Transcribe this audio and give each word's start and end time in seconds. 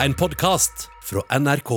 en 0.00 0.14
podkast 0.14 0.88
fra 1.02 1.38
NRK. 1.38 1.70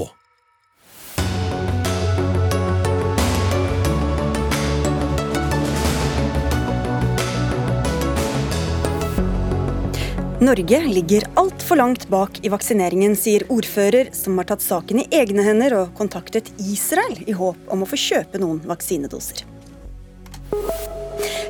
Norge 10.39 10.87
ligger 10.87 11.23
altfor 11.33 11.75
langt 11.75 12.07
bak 12.07 12.39
i 12.43 12.49
vaksineringen, 12.49 13.15
sier 13.15 13.43
ordfører 13.51 14.11
som 14.15 14.39
har 14.39 14.47
tatt 14.51 14.63
saken 14.63 15.03
i 15.03 15.07
egne 15.15 15.43
hender 15.43 15.75
og 15.81 15.95
kontaktet 15.99 16.51
Israel 16.59 17.19
i 17.27 17.35
håp 17.35 17.71
om 17.71 17.83
å 17.83 17.89
få 17.89 17.99
kjøpe 17.99 18.39
noen 18.41 18.63
vaksinedoser. 18.67 19.58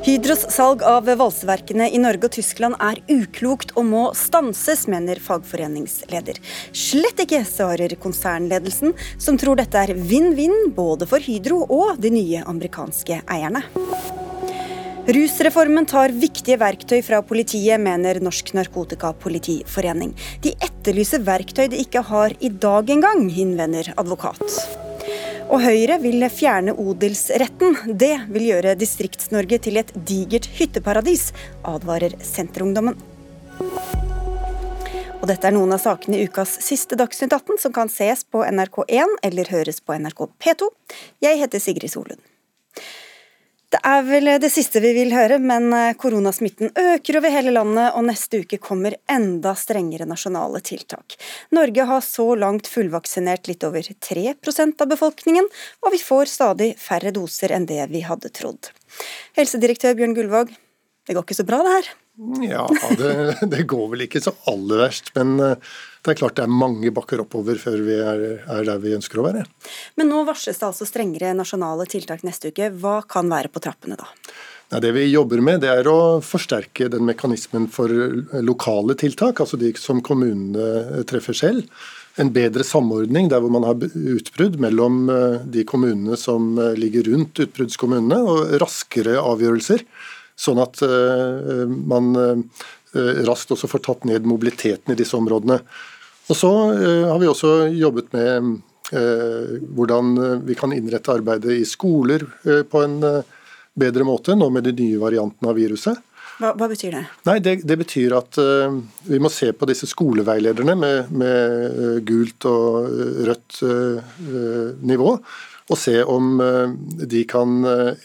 Hydros 0.09 0.47
salg 0.49 0.81
av 0.89 1.05
valseverkene 1.05 1.85
i 1.93 1.99
Norge 2.01 2.25
og 2.25 2.33
Tyskland 2.33 2.79
er 2.81 2.97
uklokt 3.13 3.75
og 3.77 3.85
må 3.85 3.99
stanses, 4.17 4.87
mener 4.89 5.21
fagforeningsleder. 5.21 6.39
Slett 6.73 7.21
ikke, 7.21 7.43
svarer 7.45 7.93
konsernledelsen, 8.01 8.95
som 9.21 9.37
tror 9.37 9.59
dette 9.59 9.77
er 9.77 9.93
vinn-vinn 9.93 10.71
både 10.73 11.05
for 11.11 11.21
Hydro 11.21 11.61
og 11.67 12.01
de 12.01 12.09
nye 12.15 12.41
amerikanske 12.41 13.21
eierne. 13.29 13.61
Rusreformen 15.13 15.85
tar 15.93 16.17
viktige 16.25 16.57
verktøy 16.57 17.03
fra 17.05 17.21
politiet, 17.21 17.77
mener 17.77 18.17
Norsk 18.25 18.55
Narkotikapolitiforening. 18.57 20.17
De 20.41 20.57
etterlyser 20.57 21.21
verktøy 21.21 21.67
de 21.69 21.85
ikke 21.85 22.07
har 22.09 22.33
i 22.41 22.49
dag 22.49 22.89
engang, 22.97 23.27
innvender 23.29 23.93
advokat. 23.93 24.88
Og 25.49 25.63
Høyre 25.63 25.95
vil 25.97 26.21
fjerne 26.29 26.75
odelsretten. 26.77 27.77
Det 27.97 28.13
vil 28.29 28.43
gjøre 28.51 28.75
Distrikts-Norge 28.77 29.57
til 29.65 29.79
et 29.81 29.89
digert 30.05 30.45
hytteparadis, 30.59 31.31
advarer 31.65 32.13
Senterungdommen. 32.21 32.99
Og 35.19 35.25
dette 35.27 35.49
er 35.49 35.55
noen 35.55 35.73
av 35.73 35.81
sakene 35.81 36.19
i 36.19 36.27
ukas 36.29 36.53
siste 36.63 36.95
Dagsnytt 36.99 37.33
18, 37.33 37.57
som 37.65 37.73
kan 37.73 37.89
ses 37.89 38.21
på 38.29 38.43
NRK1 38.45 39.17
eller 39.25 39.49
høres 39.49 39.81
på 39.81 39.97
NRK 39.97 40.27
P2. 40.37 40.69
Jeg 41.25 41.41
heter 41.41 41.65
Sigrid 41.65 41.91
Solund. 41.97 42.21
Det 43.69 43.77
er 43.85 43.99
vel 44.01 44.31
det 44.41 44.49
siste 44.49 44.81
vi 44.81 44.95
vil 44.95 45.11
høre, 45.13 45.37
men 45.37 45.67
eh, 45.77 45.91
koronasmitten 45.99 46.71
øker 46.73 47.19
over 47.19 47.33
hele 47.33 47.51
landet, 47.53 47.91
og 47.93 48.07
neste 48.07 48.41
uke 48.41 48.57
kommer 48.61 48.95
enda 49.11 49.53
strengere 49.53 50.07
nasjonale 50.09 50.61
tiltak. 50.65 51.13
Norge 51.53 51.85
har 51.91 52.01
så 52.01 52.25
langt 52.39 52.69
fullvaksinert 52.71 53.45
litt 53.51 53.65
over 53.67 53.85
3% 53.85 54.81
av 54.81 54.89
befolkningen, 54.89 55.45
og 55.85 55.93
vi 55.93 56.01
får 56.01 56.33
stadig 56.33 56.71
færre 56.81 57.13
doser 57.13 57.53
enn 57.53 57.69
det 57.69 57.83
vi 57.93 58.01
hadde 58.07 58.33
trodd. 58.33 58.71
Helsedirektør 59.37 59.93
Bjørn 59.99 60.17
Gullvåg, 60.17 60.55
det 61.05 61.17
går 61.17 61.27
ikke 61.27 61.37
så 61.37 61.45
bra 61.45 61.61
det 61.65 61.75
her? 61.77 61.93
Ja, 62.49 62.65
det, 62.97 63.13
det 63.53 63.67
går 63.69 63.85
vel 63.93 64.07
ikke 64.09 64.23
så 64.23 64.33
aller 64.49 64.81
verst, 64.87 65.13
men 65.13 65.37
eh, 65.45 65.77
det 66.05 66.13
er 66.13 66.19
klart 66.21 66.37
det 66.39 66.45
er 66.45 66.53
mange 66.53 66.91
bakker 66.95 67.23
oppover 67.25 67.59
før 67.59 67.81
vi 67.83 67.97
er, 67.99 68.21
er, 68.39 68.63
der 68.67 68.79
vi 68.79 68.95
ønsker 68.95 69.19
å 69.19 69.25
være. 69.25 69.43
Men 69.99 70.11
nå 70.11 70.23
varsles 70.27 70.61
det 70.61 70.67
altså 70.69 70.87
strengere 70.87 71.33
nasjonale 71.35 71.87
tiltak 71.91 72.23
neste 72.27 72.53
uke. 72.53 72.71
Hva 72.79 73.01
kan 73.03 73.27
være 73.31 73.51
på 73.51 73.61
trappene 73.63 73.99
da? 73.99 74.07
Nei, 74.69 74.79
det 74.85 74.91
vi 74.95 75.07
jobber 75.09 75.41
med, 75.41 75.63
det 75.63 75.71
er 75.73 75.87
å 75.89 76.19
forsterke 76.21 76.87
den 76.93 77.07
mekanismen 77.07 77.65
for 77.73 77.89
lokale 78.45 78.95
tiltak, 79.01 79.41
altså 79.41 79.57
de 79.57 79.73
som 79.81 79.99
kommunene 80.05 81.01
treffer 81.09 81.35
selv. 81.35 81.65
En 82.21 82.29
bedre 82.35 82.63
samordning 82.67 83.31
der 83.31 83.41
hvor 83.41 83.51
man 83.53 83.65
har 83.65 83.79
utbrudd 83.79 84.59
mellom 84.61 85.09
eh, 85.09 85.41
de 85.51 85.65
kommunene 85.67 86.17
som 86.19 86.51
eh, 86.59 86.75
ligger 86.77 87.07
rundt 87.09 87.41
utbruddskommunene, 87.45 88.19
og 88.19 88.55
raskere 88.61 89.17
avgjørelser. 89.23 89.85
Sånn 90.39 90.59
at 90.61 90.83
eh, 90.85 91.63
man 91.67 92.11
Eh, 92.13 92.35
raskt 93.27 93.51
også 93.53 93.69
får 93.69 93.81
tatt 93.85 94.05
ned 94.09 94.25
mobiliteten 94.25 94.93
i 94.93 94.97
disse 94.97 95.17
områdene. 95.17 95.59
Og 96.29 96.37
Så 96.37 96.51
eh, 96.73 97.07
har 97.09 97.19
vi 97.19 97.29
også 97.29 97.53
jobbet 97.73 98.13
med 98.13 98.51
eh, 98.93 99.55
hvordan 99.73 100.13
vi 100.45 100.57
kan 100.57 100.73
innrette 100.75 101.13
arbeidet 101.13 101.57
i 101.57 101.65
skoler 101.65 102.25
på 102.69 102.83
en 102.85 102.99
bedre 103.79 104.05
måte, 104.05 104.35
nå 104.35 104.49
med 104.53 104.67
de 104.67 104.75
nye 104.77 105.01
variantene 105.01 105.51
av 105.51 105.57
viruset. 105.57 106.05
Hva, 106.39 106.53
hva 106.55 106.69
betyr 106.71 106.93
det? 106.95 107.03
Nei, 107.27 107.37
det, 107.43 107.53
det 107.67 107.75
betyr 107.81 108.13
at 108.15 108.37
uh, 108.39 108.71
vi 109.07 109.19
må 109.19 109.27
se 109.31 109.49
på 109.51 109.67
disse 109.67 109.87
skoleveilederne 109.91 110.75
med, 110.79 111.09
med 111.11 111.75
uh, 111.75 111.97
gult 112.07 112.47
og 112.47 112.93
rødt 113.27 113.59
uh, 113.67 113.99
nivå, 114.79 115.17
og 115.69 115.77
se 115.77 115.97
om 116.07 116.39
de 117.11 117.19
kan 117.29 117.59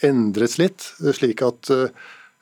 endres 0.05 0.59
litt, 0.61 0.85
slik 1.17 1.41
at 1.47 1.71
Eh, 1.73 1.89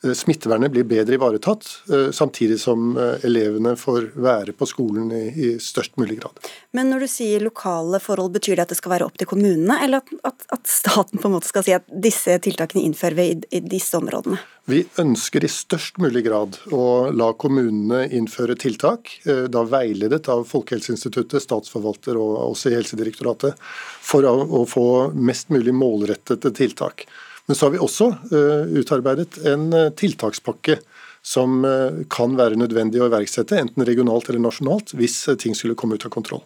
smittevernet 0.02 0.72
blir 0.72 0.84
bedre 0.84 1.14
ivaretatt, 1.14 1.66
eh, 1.92 2.10
samtidig 2.10 2.60
som 2.60 2.96
eh, 2.98 3.24
elevene 3.26 3.76
får 3.78 4.08
være 4.18 4.52
på 4.52 4.66
skolen 4.66 5.12
i, 5.14 5.22
i, 5.30 5.50
størst 5.62 5.96
mulig 5.96 6.18
grad. 6.20 6.42
Men 6.74 6.90
når 6.90 7.04
du 7.04 7.10
sier 7.12 7.44
lokale 7.44 8.00
forhold, 8.02 8.32
betyr 8.34 8.58
det 8.58 8.66
at 8.66 8.74
det 8.74 8.80
skal 8.80 8.96
være 8.96 9.06
opp 9.06 9.20
til 9.20 9.30
kommunene, 9.30 9.78
eller 9.84 10.02
at, 10.02 10.10
at, 10.26 10.46
at 10.58 10.66
staten 10.66 11.22
på 11.22 11.30
en 11.30 11.36
måte 11.36 11.50
skal 11.50 11.66
si 11.66 11.76
at 11.76 11.86
disse 11.86 12.34
tiltakene 12.42 12.82
innfører 12.82 13.18
vi 13.20 13.28
i, 13.30 13.38
i, 13.58 13.62
disse 13.62 13.94
områdene? 13.98 14.40
Vi 14.70 14.82
ønsker 15.02 15.46
i 15.46 15.50
størst 15.50 15.98
mulig 16.02 16.24
grad 16.26 16.58
å 16.74 17.10
la 17.14 17.32
kommunene 17.38 18.04
innføre 18.14 18.54
tiltak, 18.58 19.10
da 19.26 19.64
veiledet 19.66 20.28
av 20.30 20.44
Folkehelseinstituttet, 20.46 21.42
statsforvalter 21.42 22.18
og 22.18 22.36
også 22.52 22.70
i 22.70 22.76
Helsedirektoratet, 22.76 23.58
for 23.58 24.26
å, 24.26 24.36
å 24.46 24.62
få 24.70 24.86
mest 25.18 25.50
mulig 25.50 25.74
målrettede 25.74 26.54
tiltak. 26.54 27.08
Men 27.46 27.58
så 27.58 27.66
har 27.66 27.74
vi 27.74 27.82
også 27.82 28.08
uh, 28.32 28.70
utarbeidet 28.78 29.40
en 29.50 29.68
uh, 29.74 29.90
tiltakspakke 29.98 30.78
som 31.26 31.62
uh, 31.66 32.02
kan 32.10 32.36
være 32.38 32.58
nødvendig 32.58 33.02
å 33.02 33.08
iverksette, 33.10 33.58
enten 33.58 33.86
regionalt 33.86 34.30
eller 34.30 34.42
nasjonalt, 34.42 34.94
hvis 34.98 35.24
ting 35.42 35.56
skulle 35.58 35.78
komme 35.78 35.98
ut 35.98 36.06
av 36.06 36.14
kontroll. 36.14 36.42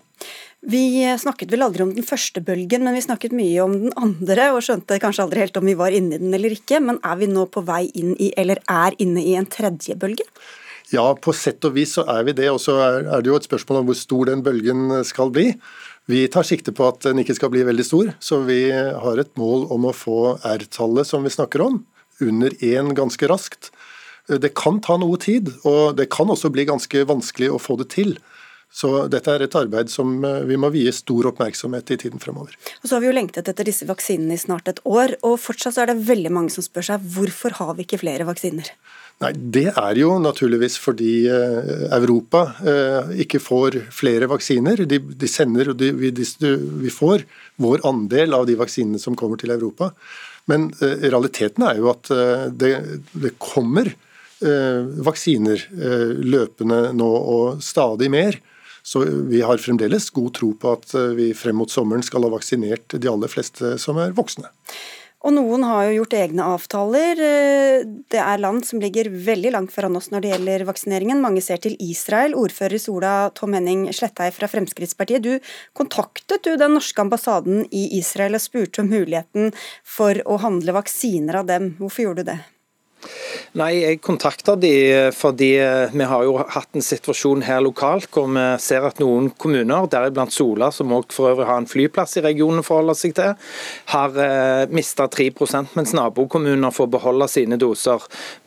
Vi 0.66 1.04
snakket 1.20 1.52
vel 1.52 1.62
aldri 1.66 1.84
om 1.84 1.92
den 1.94 2.06
første 2.06 2.40
bølgen, 2.42 2.82
men 2.86 2.96
vi 2.96 3.04
snakket 3.04 3.34
mye 3.36 3.60
om 3.62 3.74
den 3.84 3.92
andre, 4.00 4.48
og 4.56 4.64
skjønte 4.64 4.98
kanskje 5.02 5.26
aldri 5.26 5.44
helt 5.44 5.58
om 5.60 5.68
vi 5.68 5.76
var 5.78 5.94
inne 5.94 6.16
i 6.16 6.22
den 6.22 6.34
eller 6.34 6.56
ikke. 6.56 6.80
Men 6.82 6.98
er 7.06 7.20
vi 7.20 7.28
nå 7.30 7.44
på 7.52 7.62
vei 7.68 7.84
inn 7.92 8.16
i, 8.16 8.32
eller 8.40 8.62
er 8.72 8.96
inne 9.02 9.22
i 9.22 9.36
en 9.38 9.46
tredje 9.52 9.94
bølge? 10.00 10.26
Ja, 10.94 11.04
på 11.18 11.34
sett 11.34 11.64
og 11.66 11.74
vis 11.76 11.96
så 11.98 12.06
er 12.10 12.24
vi 12.26 12.34
det. 12.38 12.48
Og 12.50 12.58
så 12.62 12.78
er 12.80 13.20
det 13.20 13.30
jo 13.30 13.36
et 13.38 13.46
spørsmål 13.46 13.82
om 13.82 13.90
hvor 13.90 13.98
stor 13.98 14.30
den 14.30 14.42
bølgen 14.46 14.88
skal 15.06 15.30
bli. 15.34 15.52
Vi 16.06 16.22
tar 16.30 16.46
sikte 16.46 16.70
på 16.70 16.86
at 16.86 17.02
den 17.02 17.18
ikke 17.18 17.34
skal 17.34 17.50
bli 17.50 17.64
veldig 17.66 17.84
stor, 17.86 18.12
så 18.22 18.38
vi 18.46 18.70
har 18.70 19.18
et 19.18 19.32
mål 19.38 19.66
om 19.74 19.88
å 19.88 19.94
få 19.96 20.36
R-tallet 20.38 21.08
som 21.08 21.26
vi 21.26 21.32
snakker 21.34 21.64
om, 21.64 21.80
under 22.22 22.54
én 22.62 22.92
ganske 22.94 23.26
raskt. 23.26 23.72
Det 24.30 24.52
kan 24.58 24.78
ta 24.82 24.96
noe 25.02 25.18
tid, 25.22 25.50
og 25.66 25.98
det 25.98 26.06
kan 26.14 26.30
også 26.30 26.52
bli 26.54 26.66
ganske 26.68 27.02
vanskelig 27.10 27.50
å 27.50 27.58
få 27.62 27.78
det 27.82 27.90
til. 27.94 28.14
Så 28.70 29.06
dette 29.10 29.32
er 29.32 29.44
et 29.44 29.54
arbeid 29.58 29.90
som 29.90 30.18
vi 30.46 30.58
må 30.58 30.70
vie 30.74 30.90
stor 30.94 31.30
oppmerksomhet 31.30 31.90
i 31.94 31.98
tiden 32.02 32.22
fremover. 32.22 32.54
Og 32.82 32.88
så 32.88 32.96
har 32.96 33.02
vi 33.02 33.08
jo 33.08 33.16
lengtet 33.16 33.48
etter 33.50 33.66
disse 33.66 33.86
vaksinene 33.88 34.34
i 34.34 34.42
snart 34.42 34.70
et 34.70 34.82
år, 34.86 35.14
og 35.26 35.38
fortsatt 35.42 35.78
er 35.82 35.90
det 35.90 36.06
veldig 36.06 36.32
mange 36.34 36.54
som 36.54 36.66
spør 36.66 36.90
seg 36.90 37.06
hvorfor 37.16 37.58
har 37.58 37.74
vi 37.78 37.86
ikke 37.86 38.02
flere 38.02 38.26
vaksiner? 38.28 38.70
Nei, 39.24 39.32
Det 39.32 39.70
er 39.72 39.96
jo 39.96 40.18
naturligvis 40.20 40.76
fordi 40.80 41.24
eh, 41.32 41.86
Europa 41.96 42.42
eh, 42.60 43.14
ikke 43.24 43.40
får 43.40 43.78
flere 43.94 44.28
vaksiner. 44.28 44.84
De, 44.84 44.98
de 45.00 45.30
sender, 45.30 45.72
og 45.72 45.80
vi, 45.80 46.10
vi, 46.12 46.92
får 46.92 47.24
vår 47.62 47.86
andel 47.88 48.36
av 48.36 48.44
de 48.48 48.58
vaksinene 48.60 49.00
som 49.00 49.16
kommer 49.16 49.40
til 49.40 49.54
Europa. 49.54 49.94
Men 50.52 50.68
eh, 50.84 51.08
realiteten 51.08 51.64
er 51.64 51.80
jo 51.80 51.88
at 51.94 52.12
det, 52.52 52.74
det 53.16 53.38
kommer 53.42 53.94
vaksiner 54.36 55.62
løpende 56.20 56.90
nå, 56.92 57.06
og 57.08 57.62
stadig 57.64 58.10
mer. 58.12 58.36
Så 58.84 59.00
vi 59.32 59.40
har 59.40 59.56
fremdeles 59.56 60.10
god 60.12 60.34
tro 60.36 60.50
på 60.60 60.74
at 60.76 60.92
vi 61.16 61.30
frem 61.32 61.56
mot 61.56 61.72
sommeren 61.72 62.04
skal 62.04 62.26
ha 62.26 62.34
vaksinert 62.34 62.98
de 63.00 63.08
aller 63.08 63.32
fleste 63.32 63.78
som 63.80 63.96
er 63.96 64.12
voksne. 64.12 64.52
Og 65.26 65.32
noen 65.34 65.64
har 65.66 65.88
jo 65.88 65.94
gjort 65.96 66.14
egne 66.14 66.44
avtaler. 66.54 67.18
Eh, 67.18 67.80
det 68.14 68.20
er 68.22 68.38
land 68.38 68.62
som 68.68 68.78
ligger 68.82 69.10
veldig 69.10 69.50
langt 69.56 69.74
foran 69.74 69.98
oss 69.98 70.12
når 70.12 70.22
det 70.22 70.32
gjelder 70.32 70.66
vaksineringen. 70.68 71.22
Mange 71.22 71.42
ser 71.42 71.58
til 71.64 71.74
Israel. 71.82 72.36
Ordfører 72.38 72.78
i 72.78 72.82
Sola 72.82 73.14
Tom 73.34 73.56
Henning 73.58 73.88
Slettei 73.90 74.30
fra 74.30 74.46
Fremskrittspartiet, 74.50 75.26
du 75.26 75.42
kontaktet 75.74 76.46
du 76.46 76.54
den 76.54 76.76
norske 76.78 77.02
ambassaden 77.02 77.64
i 77.74 77.88
Israel 77.98 78.38
og 78.38 78.44
spurte 78.44 78.84
om 78.84 78.92
muligheten 78.92 79.50
for 79.82 80.22
å 80.30 80.38
handle 80.46 80.78
vaksiner 80.78 81.42
av 81.42 81.50
dem. 81.50 81.72
Hvorfor 81.80 82.06
gjorde 82.06 82.22
du 82.22 82.30
det? 82.30 82.42
Nei, 83.56 83.72
Jeg 83.80 84.00
kontakta 84.04 84.56
de 84.60 84.72
fordi 85.16 85.50
vi 85.92 86.08
har 86.08 86.24
jo 86.26 86.36
hatt 86.38 86.76
en 86.76 86.84
situasjon 86.84 87.44
her 87.46 87.62
lokalt 87.64 88.10
hvor 88.12 88.28
vi 88.32 88.44
ser 88.62 88.86
at 88.88 89.00
noen 89.02 89.30
kommuner, 89.38 89.88
deriblant 89.90 90.34
Sola, 90.34 90.70
som 90.72 90.92
også 90.92 91.16
for 91.16 91.32
øvrig 91.32 91.46
har 91.48 91.62
en 91.62 91.70
flyplass 91.70 92.18
i 92.18 92.24
regionen 92.26 92.62
å 92.62 92.66
forholde 92.66 92.96
seg 92.98 93.14
til, 93.16 93.36
har 93.92 94.18
eh, 94.20 94.66
mista 94.74 95.08
3 95.08 95.30
mens 95.76 95.94
nabokommuner 95.96 96.74
får 96.74 96.90
beholde 96.92 97.28
sine 97.30 97.58
doser. 97.60 98.04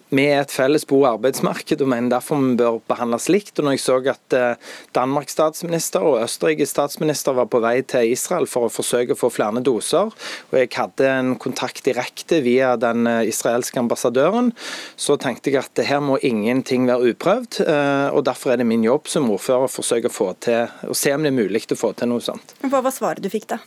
Vi 0.10 0.26
er 0.26 0.42
et 0.42 0.54
felles 0.54 0.86
bo- 0.90 1.04
og 1.04 1.20
arbeidsmarked, 1.20 1.82
og 1.84 1.92
mener 1.92 2.16
derfor 2.16 2.42
vi 2.42 2.56
bør 2.60 2.80
behandles 2.90 3.30
likt. 3.30 3.60
Og 3.60 3.68
når 3.68 3.78
jeg 3.78 3.84
så 3.84 3.98
at 4.10 4.36
eh, 4.38 4.72
Danmarks 4.96 5.36
statsminister 5.38 6.06
og 6.06 6.20
Østerrikes 6.24 6.74
statsminister 6.74 7.38
var 7.38 7.50
på 7.52 7.62
vei 7.64 7.80
til 7.86 8.14
Israel 8.14 8.48
for 8.50 8.68
å 8.68 8.74
forsøke 8.74 9.14
å 9.16 9.20
få 9.20 9.32
flere 9.34 9.64
doser, 9.66 10.10
og 10.50 10.56
jeg 10.58 10.72
hadde 10.76 11.08
en 11.10 11.34
kontakt 11.42 11.84
direkte 11.86 12.42
via 12.46 12.76
den 12.80 13.08
eh, 13.10 13.30
israelske 13.30 13.82
ambassadøren, 13.82 14.54
så 14.98 15.18
tenkte 15.22 15.54
jeg 15.54 15.64
at 15.64 15.86
her 15.86 16.02
må 16.04 16.20
ingenting 16.26 16.90
være 16.90 17.14
uprøvd. 17.14 17.62
eh, 17.66 18.10
og 18.14 18.26
Derfor 18.30 18.54
er 18.54 18.62
det 18.62 18.70
min 18.70 18.86
jobb 18.86 19.10
som 19.10 19.30
ordfører 19.30 19.70
å 19.70 19.74
forsøke 19.74 20.10
å 20.10 20.14
få 20.14 20.34
til, 20.42 20.70
å 20.90 20.98
se 20.98 21.14
om 21.14 21.26
det 21.26 21.34
er 21.34 21.42
mulig 21.42 21.66
å 21.70 21.78
få 21.78 21.94
til 21.98 22.10
noe 22.10 22.24
sånt. 22.24 22.56
Hva 22.66 22.82
var 22.82 22.94
svaret 22.96 23.24
du 23.24 23.30
fikk 23.30 23.50
da? 23.54 23.60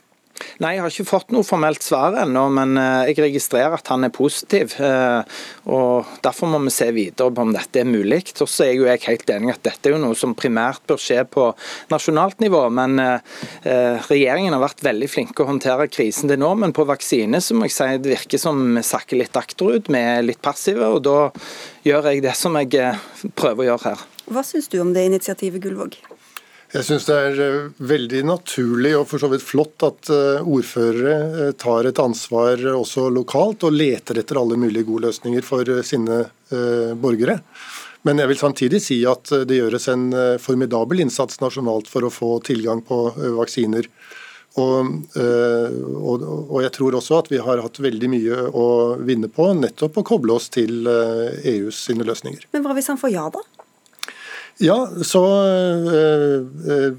Nei, 0.63 0.75
jeg 0.77 0.83
har 0.85 0.93
ikke 0.93 1.09
fått 1.09 1.33
noe 1.35 1.47
formelt 1.47 1.85
svar 1.85 2.17
ennå, 2.23 2.45
men 2.55 2.77
eh, 2.81 3.11
jeg 3.11 3.19
registrerer 3.25 3.77
at 3.79 3.91
han 3.93 4.07
er 4.07 4.13
positiv. 4.15 4.77
eh, 4.83 5.41
og 5.73 6.11
Derfor 6.25 6.51
må 6.53 6.61
vi 6.65 6.75
se 6.75 6.89
videre 6.95 7.33
på 7.35 7.45
om 7.45 7.55
dette 7.55 7.83
er 7.83 7.89
mulig. 7.89 8.23
Og 8.43 8.51
så 8.51 8.69
er 8.69 8.77
jo 8.77 8.87
jeg 8.89 9.03
helt 9.07 9.33
enig 9.35 9.55
at 9.55 9.65
dette 9.67 9.91
er 9.91 9.97
jo 9.97 10.03
noe 10.03 10.19
som 10.19 10.37
primært 10.39 10.85
bør 10.89 11.01
skje 11.01 11.25
på 11.33 11.49
nasjonalt 11.93 12.43
nivå. 12.45 12.63
Men 12.75 12.99
eh, 13.03 13.99
regjeringen 14.09 14.55
har 14.57 14.65
vært 14.65 14.85
veldig 14.87 15.11
flinke 15.11 15.45
å 15.45 15.51
håndtere 15.51 15.91
krisen 15.93 16.31
til 16.31 16.41
nå. 16.43 16.53
Men 16.63 16.77
på 16.77 16.87
vaksine 16.89 17.43
så 17.43 17.59
må 17.59 17.69
jeg 17.69 17.77
si 17.77 17.91
det 18.03 18.15
virker 18.15 18.43
som 18.43 18.63
vi 18.77 18.87
sakker 18.87 19.23
litt 19.23 19.39
akterut. 19.39 19.91
Vi 19.93 20.01
er 20.01 20.25
litt 20.27 20.43
passive, 20.45 20.93
og 20.93 21.05
da 21.07 21.19
gjør 21.87 22.13
jeg 22.13 22.27
det 22.29 22.37
som 22.39 22.57
jeg 22.61 22.97
prøver 23.39 23.65
å 23.65 23.71
gjøre 23.73 23.93
her. 23.93 24.09
Hva 24.33 24.45
syns 24.47 24.71
du 24.71 24.79
om 24.81 24.95
det 24.95 25.09
initiativet, 25.11 25.63
Gullvåg? 25.63 25.99
Jeg 26.73 26.87
syns 26.87 27.05
det 27.05 27.17
er 27.21 27.41
eh, 27.45 27.65
veldig 27.85 28.23
naturlig 28.25 28.95
og 28.97 29.05
for 29.11 29.21
så 29.21 29.29
vidt 29.29 29.45
flott 29.45 29.85
at 29.85 30.09
eh, 30.13 30.41
ordførere 30.41 31.17
eh, 31.45 31.51
tar 31.61 31.89
et 31.89 32.01
ansvar 32.01 32.63
også 32.73 33.11
lokalt 33.13 33.67
og 33.69 33.77
leter 33.77 34.23
etter 34.23 34.41
alle 34.41 34.57
mulige 34.57 34.87
gode 34.89 35.11
løsninger 35.11 35.45
for 35.45 35.69
sine 35.85 36.25
borgere. 37.01 37.39
Men 38.05 38.19
jeg 38.21 38.29
vil 38.29 38.41
samtidig 38.41 38.81
si 38.85 38.99
at 39.09 39.31
det 39.49 39.57
gjøres 39.57 39.87
en 39.89 40.03
formidabel 40.43 41.01
innsats 41.01 41.39
nasjonalt 41.41 41.89
for 41.89 42.05
å 42.05 42.11
få 42.13 42.31
tilgang 42.45 42.83
på 42.85 42.99
vaksiner. 43.39 43.89
Og, 44.61 44.91
og, 45.17 46.27
og 46.27 46.59
jeg 46.61 46.75
tror 46.77 46.99
også 46.99 47.23
at 47.23 47.31
vi 47.33 47.41
har 47.41 47.63
hatt 47.65 47.81
veldig 47.81 48.11
mye 48.13 48.43
å 48.53 48.67
vinne 49.01 49.33
på 49.33 49.49
nettopp 49.63 50.03
å 50.03 50.07
koble 50.13 50.37
oss 50.37 50.51
til 50.53 50.85
EUs 50.91 51.87
sine 51.87 52.05
løsninger. 52.05 52.51
Men 52.53 52.67
hva 52.67 52.77
hvis 52.77 52.93
han 52.93 53.01
får 53.01 53.15
ja, 53.15 53.31
da? 53.33 53.47
Ja, 54.63 54.79
så 55.03 55.23
øh, 55.51 56.43
øh, 56.71 56.93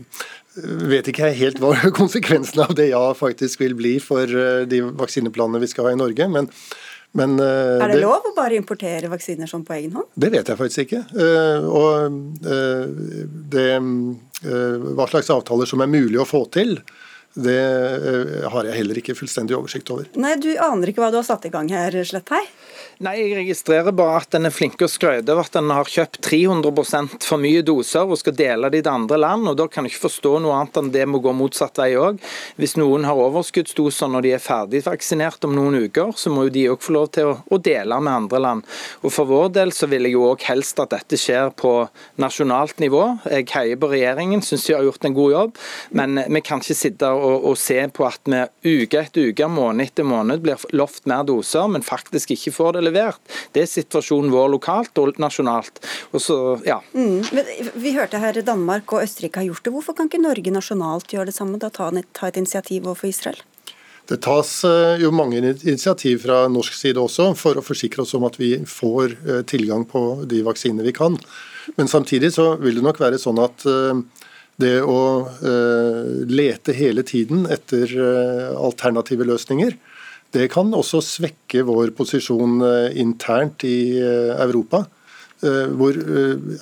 vet 0.89 1.07
ikke 1.07 1.29
jeg 1.29 1.39
helt 1.39 1.61
hva 1.63 1.73
konsekvensen 2.01 2.65
av 2.65 2.73
det 2.77 2.89
ja 2.91 3.03
faktisk 3.17 3.63
vil 3.63 3.77
bli 3.79 3.97
for 4.03 4.27
øh, 4.27 4.65
de 4.69 4.81
vaksineplanene 4.99 5.61
vi 5.63 5.69
skal 5.71 5.87
ha 5.87 5.93
i 5.95 5.99
Norge. 5.99 6.27
Men, 6.27 6.49
men 7.15 7.37
Er 7.39 7.93
det 7.93 8.01
lov 8.01 8.27
å 8.27 8.33
bare 8.35 8.59
importere 8.59 9.11
vaksiner 9.11 9.49
sånn 9.49 9.63
på 9.67 9.77
egen 9.77 9.95
hånd? 9.95 10.11
Det 10.15 10.33
vet 10.33 10.49
jeg 10.49 10.59
faktisk 10.59 10.87
ikke. 10.87 11.01
Og 11.69 12.19
det, 13.53 13.67
hva 14.97 15.07
slags 15.11 15.31
avtaler 15.31 15.69
som 15.69 15.83
er 15.85 15.91
mulig 15.93 16.19
å 16.19 16.27
få 16.27 16.43
til, 16.51 16.79
det 17.33 17.59
øh, 17.59 18.33
har 18.53 18.69
jeg 18.69 18.77
heller 18.77 18.99
ikke 19.01 19.15
fullstendig 19.17 19.55
oversikt 19.57 19.89
over. 19.93 20.09
Nei, 20.19 20.35
du 20.41 20.51
aner 20.61 20.91
ikke 20.91 21.01
hva 21.01 21.09
du 21.13 21.17
har 21.17 21.27
satt 21.27 21.47
i 21.49 21.53
gang 21.53 21.71
her, 21.73 21.97
Sletthei? 22.05 22.43
Nei, 23.01 23.15
Jeg 23.17 23.33
registrerer 23.35 23.95
bare 23.95 24.19
at 24.21 24.35
en 24.37 24.47
er 24.47 24.53
flink 24.53 24.81
å 24.83 24.87
skryte 24.87 25.33
av 25.33 25.41
at 25.41 25.55
en 25.57 25.71
har 25.73 25.89
kjøpt 25.89 26.19
300% 26.23 27.25
for 27.25 27.41
mye 27.41 27.63
doser 27.65 28.05
og 28.05 28.19
skal 28.21 28.35
dele 28.37 28.69
de 28.69 28.83
til 28.83 28.91
andre 28.91 29.17
land. 29.17 29.47
og 29.49 29.57
Da 29.57 29.65
kan 29.67 29.83
jeg 29.87 29.95
ikke 29.95 30.05
forstå 30.05 30.33
noe 30.43 30.53
annet 30.59 30.77
enn 30.77 30.91
det 30.93 31.07
må 31.09 31.19
gå 31.23 31.33
motsatt 31.35 31.81
vei 31.81 31.95
òg. 31.97 32.21
Hvis 32.61 32.77
noen 32.77 33.07
har 33.07 33.19
overskuddsdoser 33.19 34.11
når 34.13 34.25
de 34.27 34.33
er 34.37 34.43
ferdig 34.43 34.83
vaksinert 34.85 35.47
om 35.47 35.55
noen 35.57 35.79
uker, 35.87 36.13
så 36.15 36.31
må 36.31 36.45
jo 36.47 36.53
de 36.53 36.67
òg 36.75 36.85
få 36.85 36.93
lov 36.95 37.09
til 37.17 37.31
å, 37.31 37.35
å, 37.49 37.59
dele 37.63 37.97
med 37.99 38.13
andre 38.13 38.43
land. 38.45 38.69
Og 39.01 39.15
For 39.15 39.29
vår 39.29 39.49
del 39.57 39.73
så 39.73 39.89
vil 39.89 40.07
jeg 40.07 40.15
jo 40.15 40.29
òg 40.29 40.45
helst 40.47 40.79
at 40.83 40.93
dette 40.93 41.19
skjer 41.19 41.49
på 41.57 41.73
nasjonalt 42.21 42.79
nivå. 42.83 43.03
Jeg 43.25 43.49
heier 43.55 43.81
på 43.81 43.89
regjeringen, 43.89 44.45
syns 44.45 44.67
de 44.69 44.77
har 44.77 44.85
gjort 44.85 45.09
en 45.09 45.17
god 45.17 45.35
jobb. 45.37 45.59
Men 45.97 46.23
vi 46.29 46.43
kan 46.45 46.61
ikke 46.61 46.77
sitte 46.77 47.09
og, 47.09 47.22
og 47.23 47.55
se 47.59 47.77
på 47.95 48.05
at 48.07 48.27
vi 48.27 48.73
uke 48.83 48.99
etter 48.99 49.29
uke, 49.31 49.47
måned 49.47 49.87
etter 49.87 50.07
måned 50.07 50.43
blir 50.43 50.59
lovt 50.75 51.07
mer 51.09 51.23
doser, 51.27 51.69
men 51.71 51.85
faktisk 51.85 52.33
ikke 52.35 52.53
får 52.55 52.77
det 52.77 52.83
levert. 52.89 53.21
Det 53.55 53.63
er 53.63 53.71
situasjonen 53.71 54.33
vår 54.33 54.51
lokalt 54.55 54.99
og 55.01 55.19
nasjonalt. 55.23 55.81
Og 56.11 56.21
så, 56.23 56.37
ja. 56.67 56.81
Mm. 56.93 57.23
Vi 57.79 57.95
hørte 57.95 58.21
her 58.21 58.41
Danmark 58.43 58.91
og 58.93 59.05
Østerrike 59.05 59.41
har 59.41 59.49
gjort 59.51 59.65
det. 59.65 59.73
Hvorfor 59.75 59.97
kan 59.97 60.11
ikke 60.11 60.21
Norge 60.23 60.53
nasjonalt 60.53 61.13
gjøre 61.13 61.31
det 61.31 61.37
samme? 61.37 61.61
Da 61.61 61.71
ta, 61.73 61.89
ta 62.13 62.29
et 62.29 62.39
initiativ 62.41 62.87
overfor 62.87 63.11
Israel? 63.11 63.41
Det 64.11 64.19
tas 64.25 64.49
jo 64.99 65.13
mange 65.15 65.39
initiativ 65.39 66.25
fra 66.25 66.41
norsk 66.51 66.75
side 66.75 66.99
også 66.99 67.29
for 67.39 67.55
å 67.55 67.63
forsikre 67.63 68.03
oss 68.03 68.11
om 68.17 68.25
at 68.27 68.35
vi 68.35 68.57
får 68.67 69.15
tilgang 69.47 69.85
på 69.87 70.25
de 70.27 70.41
vaksinene 70.43 70.83
vi 70.83 70.91
kan. 70.95 71.15
Men 71.77 71.87
samtidig 71.87 72.33
så 72.35 72.57
vil 72.59 72.81
det 72.81 72.83
nok 72.83 72.99
være 72.99 73.21
sånn 73.21 73.39
at 73.39 73.63
det 74.63 74.79
å 74.87 74.99
lete 76.27 76.75
hele 76.77 77.03
tiden 77.05 77.45
etter 77.51 77.91
alternative 78.55 79.27
løsninger, 79.27 79.75
det 80.33 80.47
kan 80.49 80.73
også 80.73 81.03
svekke 81.05 81.61
vår 81.67 81.93
posisjon 81.97 82.63
internt 82.97 83.67
i 83.69 83.99
Europa. 84.01 84.85
Hvor 85.43 85.97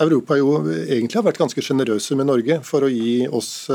Europa 0.02 0.34
jo 0.34 0.56
egentlig 0.66 1.14
har 1.14 1.24
vært 1.28 1.38
ganske 1.38 1.62
sjenerøse 1.62 2.16
med 2.18 2.26
Norge 2.26 2.56
for 2.66 2.82
å 2.82 2.90
gi 2.90 3.28
oss 3.30 3.68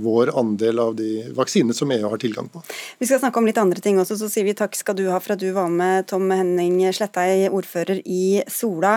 vår 0.00 0.32
andel 0.40 0.80
av 0.80 0.94
de 0.96 1.26
vaksinene 1.36 1.76
som 1.76 1.92
EU 1.92 2.08
har 2.08 2.22
tilgang 2.22 2.48
på. 2.48 2.62
Vi 2.96 3.06
skal 3.10 3.20
snakke 3.20 3.42
om 3.42 3.46
litt 3.46 3.60
andre 3.60 3.82
ting 3.84 4.00
også, 4.00 4.16
så 4.16 4.30
sier 4.32 4.48
vi 4.48 4.56
takk 4.56 4.74
skal 4.78 4.96
du 4.96 5.04
ha 5.12 5.20
for 5.20 5.36
at 5.36 5.42
du 5.44 5.50
var 5.52 5.68
med, 5.68 6.08
Tom 6.08 6.32
Henning 6.32 6.80
Slettei, 6.96 7.44
ordfører 7.52 8.00
i 8.08 8.40
Sola. 8.48 8.96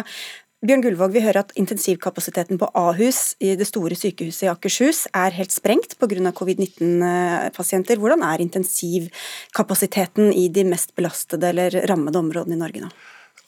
Bjørn 0.62 0.84
Gullvåg, 0.86 1.16
vi 1.16 1.22
hører 1.26 1.40
at 1.42 1.56
intensivkapasiteten 1.58 2.60
på 2.62 2.68
Ahus 2.78 3.32
i 3.42 3.56
det 3.58 3.66
store 3.66 3.96
sykehuset 3.98 4.44
i 4.46 4.50
Akershus 4.52 5.08
er 5.18 5.34
helt 5.34 5.50
sprengt 5.50 5.96
pga. 5.98 6.30
covid-19-pasienter. 6.38 7.98
Hvordan 7.98 8.22
er 8.22 8.44
intensivkapasiteten 8.46 10.30
i 10.30 10.50
de 10.54 10.68
mest 10.70 10.94
belastede 10.94 11.50
eller 11.50 11.80
rammede 11.90 12.22
områdene 12.22 12.54
i 12.54 12.62
Norge 12.62 12.84
nå? 12.84 12.92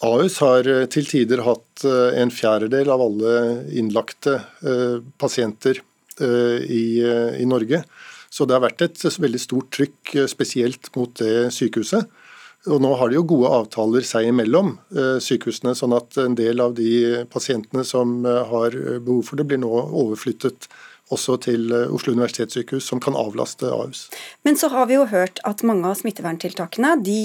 Ahus 0.01 0.39
har 0.42 0.65
til 0.89 1.06
tider 1.06 1.45
hatt 1.45 1.86
en 2.18 2.33
fjerdedel 2.33 2.89
av 2.89 3.06
alle 3.06 3.38
innlagte 3.77 4.39
pasienter 5.21 5.83
i, 6.18 6.86
i 6.98 7.45
Norge. 7.45 7.83
Så 8.33 8.50
det 8.50 8.57
har 8.57 8.66
vært 8.66 8.88
et 8.88 9.06
veldig 9.06 9.45
stort 9.45 9.69
trykk 9.77 10.18
spesielt 10.33 10.89
mot 10.98 11.13
det 11.21 11.54
sykehuset. 11.54 12.09
Og 12.71 12.80
Nå 12.80 12.94
har 12.95 13.12
de 13.12 13.18
jo 13.18 13.25
gode 13.27 13.50
avtaler 13.51 14.06
seg 14.07 14.30
imellom, 14.30 14.77
sykehusene, 15.19 15.74
sånn 15.75 15.95
at 15.98 16.15
en 16.21 16.38
del 16.39 16.63
av 16.63 16.77
de 16.77 17.25
pasientene 17.33 17.83
som 17.83 18.21
har 18.24 18.77
behov 19.04 19.25
for 19.27 19.39
det, 19.39 19.50
blir 19.50 19.60
nå 19.60 19.71
overflyttet 19.74 20.69
også 21.12 21.36
til 21.44 21.74
Oslo 21.74 22.13
universitetssykehus, 22.15 22.86
som 22.88 23.01
kan 23.04 23.18
avlaste 23.19 23.68
Ahus. 23.68 24.06
Men 24.48 24.56
så 24.57 24.69
har 24.71 24.88
vi 24.89 24.95
jo 24.95 25.06
hørt 25.12 25.42
at 25.48 25.63
mange 25.68 25.89
av 25.89 25.98
smitteverntiltakene 26.00 26.94
de 27.04 27.18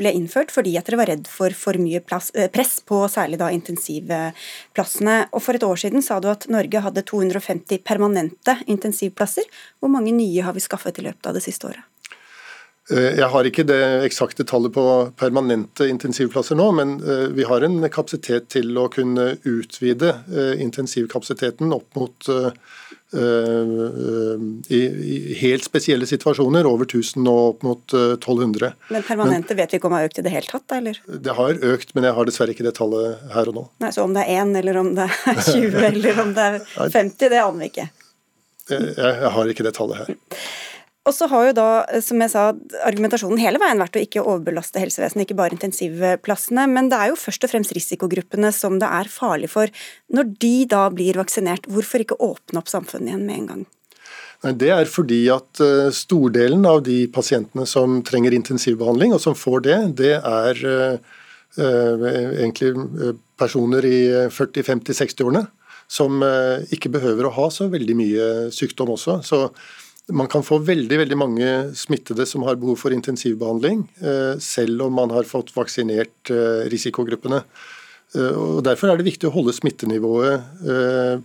ble 0.00 0.12
innført 0.16 0.54
fordi 0.54 0.72
at 0.80 0.88
dere 0.88 1.00
var 1.02 1.10
redd 1.12 1.28
for 1.30 1.54
for 1.56 1.78
mye 1.80 2.00
plass, 2.04 2.32
press 2.54 2.78
på 2.80 3.02
særlig 3.12 3.40
da 3.42 3.50
intensivplassene. 3.54 5.18
Og 5.32 5.44
For 5.44 5.58
et 5.58 5.66
år 5.66 5.82
siden 5.84 6.04
sa 6.04 6.18
du 6.20 6.30
at 6.32 6.48
Norge 6.52 6.82
hadde 6.88 7.04
250 7.06 7.84
permanente 7.86 8.56
intensivplasser. 8.66 9.44
Hvor 9.78 9.92
mange 9.92 10.16
nye 10.16 10.42
har 10.46 10.56
vi 10.56 10.64
skaffet 10.64 10.98
i 11.02 11.06
løpet 11.10 11.28
av 11.28 11.36
det 11.36 11.44
siste 11.44 11.68
året? 11.68 11.84
Jeg 12.86 13.26
har 13.32 13.48
ikke 13.48 13.64
det 13.66 13.80
eksakte 14.06 14.44
tallet 14.46 14.70
på 14.76 14.82
permanente 15.18 15.88
intensivplasser 15.90 16.54
nå, 16.58 16.68
men 16.78 16.92
vi 17.34 17.42
har 17.48 17.64
en 17.66 17.80
kapasitet 17.90 18.46
til 18.54 18.76
å 18.78 18.84
kunne 18.94 19.32
utvide 19.42 20.12
intensivkapasiteten 20.62 21.74
opp 21.74 21.98
mot 21.98 22.28
i, 24.70 24.80
helt 25.40 25.64
spesielle 25.66 26.06
situasjoner, 26.06 26.66
over 26.68 26.86
1000 26.86 27.26
og 27.30 27.40
opp 27.50 27.66
mot 27.66 27.94
1200. 27.96 28.72
Men 28.94 29.06
permanente 29.06 29.54
men, 29.54 29.60
vet 29.62 29.74
vi 29.74 29.80
ikke 29.80 29.90
om 29.90 29.96
det 29.96 30.00
har 30.02 30.10
økt 30.10 30.20
i 30.22 30.26
det 30.26 30.34
hele 30.34 30.50
tatt, 30.52 30.76
eller? 30.78 31.00
Det 31.26 31.36
har 31.38 31.60
økt, 31.72 31.94
men 31.96 32.08
jeg 32.08 32.18
har 32.18 32.30
dessverre 32.30 32.54
ikke 32.54 32.66
det 32.66 32.74
tallet 32.78 33.26
her 33.34 33.50
og 33.50 33.58
nå. 33.58 33.64
Nei, 33.82 33.92
Så 33.94 34.06
om 34.06 34.14
det 34.16 34.26
er 34.26 34.42
én, 34.44 34.54
eller 34.62 34.80
om 34.82 34.92
det 34.98 35.08
er 35.10 35.42
20, 35.50 35.80
eller 35.90 36.22
om 36.22 36.34
det 36.36 36.46
er 36.52 36.60
50, 36.78 37.18
det 37.34 37.42
aner 37.42 37.64
vi 37.64 37.70
ikke? 37.72 37.88
Jeg 38.70 39.34
har 39.36 39.52
ikke 39.52 39.66
det 39.66 39.74
tallet 39.78 40.02
her. 40.04 40.16
Og 41.06 41.14
så 41.14 41.28
har 41.30 41.44
jo 41.46 41.54
da, 41.54 41.68
som 42.02 42.18
jeg 42.18 42.32
sa, 42.32 42.48
argumentasjonen 42.88 43.38
hele 43.38 43.60
veien 43.62 43.78
vært 43.78 43.94
å 43.98 44.02
ikke 44.02 44.24
overbelaste 44.24 44.80
helsevesenet, 44.82 45.22
ikke 45.22 45.38
bare 45.38 45.54
intensivplassene. 45.54 46.64
Men 46.72 46.90
det 46.90 46.98
er 46.98 47.12
jo 47.12 47.20
først 47.20 47.46
og 47.46 47.52
fremst 47.52 47.74
risikogruppene 47.76 48.50
som 48.54 48.80
det 48.82 48.88
er 48.90 49.10
farlig 49.12 49.52
for. 49.52 49.70
Når 50.10 50.32
de 50.42 50.54
da 50.72 50.88
blir 50.90 51.20
vaksinert, 51.20 51.70
hvorfor 51.70 52.02
ikke 52.02 52.18
åpne 52.26 52.58
opp 52.58 52.72
samfunnet 52.72 53.12
igjen 53.12 53.26
med 53.28 53.38
en 53.38 53.48
gang? 53.52 53.64
Det 54.58 54.72
er 54.74 54.90
fordi 54.90 55.20
at 55.32 55.62
stordelen 55.96 56.66
av 56.68 56.82
de 56.86 56.98
pasientene 57.14 57.64
som 57.70 58.00
trenger 58.06 58.34
intensivbehandling, 58.36 59.14
og 59.14 59.22
som 59.22 59.38
får 59.38 59.62
det, 59.64 59.78
det 60.02 60.12
er 60.18 60.60
uh, 60.68 62.10
egentlig 62.42 63.14
personer 63.38 63.86
i 63.86 63.98
40-50-60-årene. 64.34 65.46
Som 65.86 66.18
ikke 66.74 66.90
behøver 66.90 67.28
å 67.28 67.36
ha 67.36 67.44
så 67.54 67.68
veldig 67.70 67.94
mye 67.94 68.24
sykdom 68.50 68.88
også. 68.96 69.20
så 69.22 69.44
man 70.12 70.28
kan 70.30 70.44
få 70.46 70.58
veldig 70.62 70.98
veldig 71.02 71.18
mange 71.18 71.52
smittede 71.74 72.26
som 72.28 72.44
har 72.46 72.58
behov 72.60 72.78
for 72.78 72.94
intensivbehandling, 72.94 73.80
selv 74.42 74.84
om 74.86 74.94
man 74.94 75.10
har 75.10 75.26
fått 75.26 75.50
vaksinert 75.56 76.30
risikogruppene. 76.70 77.40
og 78.14 78.60
Derfor 78.66 78.92
er 78.92 79.00
det 79.00 79.08
viktig 79.08 79.26
å 79.26 79.34
holde 79.34 79.56
smittenivået 79.56 80.62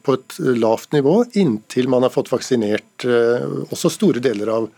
på 0.01 0.15
et 0.17 0.39
lavt 0.57 0.97
nivå 0.97 1.19
inntil 1.37 1.91
man 1.93 2.07
har 2.07 2.13
fått 2.15 2.33
vaksinert 2.33 3.05
også 3.69 3.93
store 3.93 4.23
deler 4.23 4.49
av 4.55 4.71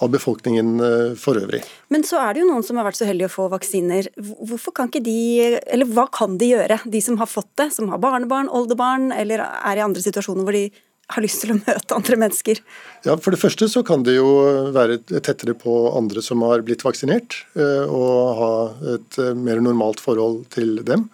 av 0.00 0.10
befolkningen 0.12 0.80
for 1.20 1.36
øvrig. 1.40 1.60
Men 1.92 2.04
så 2.06 2.20
er 2.22 2.34
det 2.34 2.42
jo 2.42 2.48
noen 2.48 2.64
som 2.64 2.78
har 2.80 2.86
vært 2.88 3.00
så 3.00 3.08
heldige 3.08 3.28
å 3.28 3.34
få 3.34 3.48
vaksiner. 3.52 4.08
Hvorfor 4.16 4.74
kan 4.76 4.88
ikke 4.88 5.02
de, 5.04 5.16
eller 5.60 5.88
Hva 5.90 6.06
kan 6.12 6.38
de 6.40 6.52
gjøre, 6.54 6.80
de 6.88 7.02
som 7.04 7.18
har 7.20 7.28
fått 7.28 7.50
det, 7.60 7.70
som 7.76 7.90
har 7.92 8.00
barnebarn, 8.02 8.48
oldebarn, 8.48 9.10
eller 9.12 9.44
er 9.44 9.80
i 9.80 9.84
andre 9.84 10.04
situasjoner 10.04 10.46
hvor 10.46 10.56
de 10.56 10.70
har 11.14 11.24
lyst 11.24 11.42
til 11.44 11.54
å 11.54 11.58
møte 11.58 11.96
andre 11.96 12.18
mennesker? 12.24 12.60
Ja, 13.06 13.16
For 13.16 13.34
det 13.34 13.40
første 13.42 13.68
så 13.70 13.82
kan 13.86 14.04
det 14.06 14.18
jo 14.18 14.30
være 14.74 15.00
tettere 15.10 15.56
på 15.58 15.74
andre 15.96 16.22
som 16.24 16.44
har 16.46 16.64
blitt 16.66 16.84
vaksinert, 16.86 17.42
eh, 17.58 17.84
og 17.88 18.40
ha 18.40 18.54
et 18.96 19.20
eh, 19.20 19.36
mer 19.36 19.62
normalt 19.64 20.02
forhold 20.02 20.44
til 20.54 20.80
dem. 20.86 21.08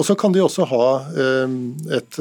Og 0.00 0.06
så 0.08 0.16
kan 0.16 0.32
de 0.32 0.40
også 0.40 0.64
ha 0.70 0.86
eh, 1.20 1.56
et 1.98 2.20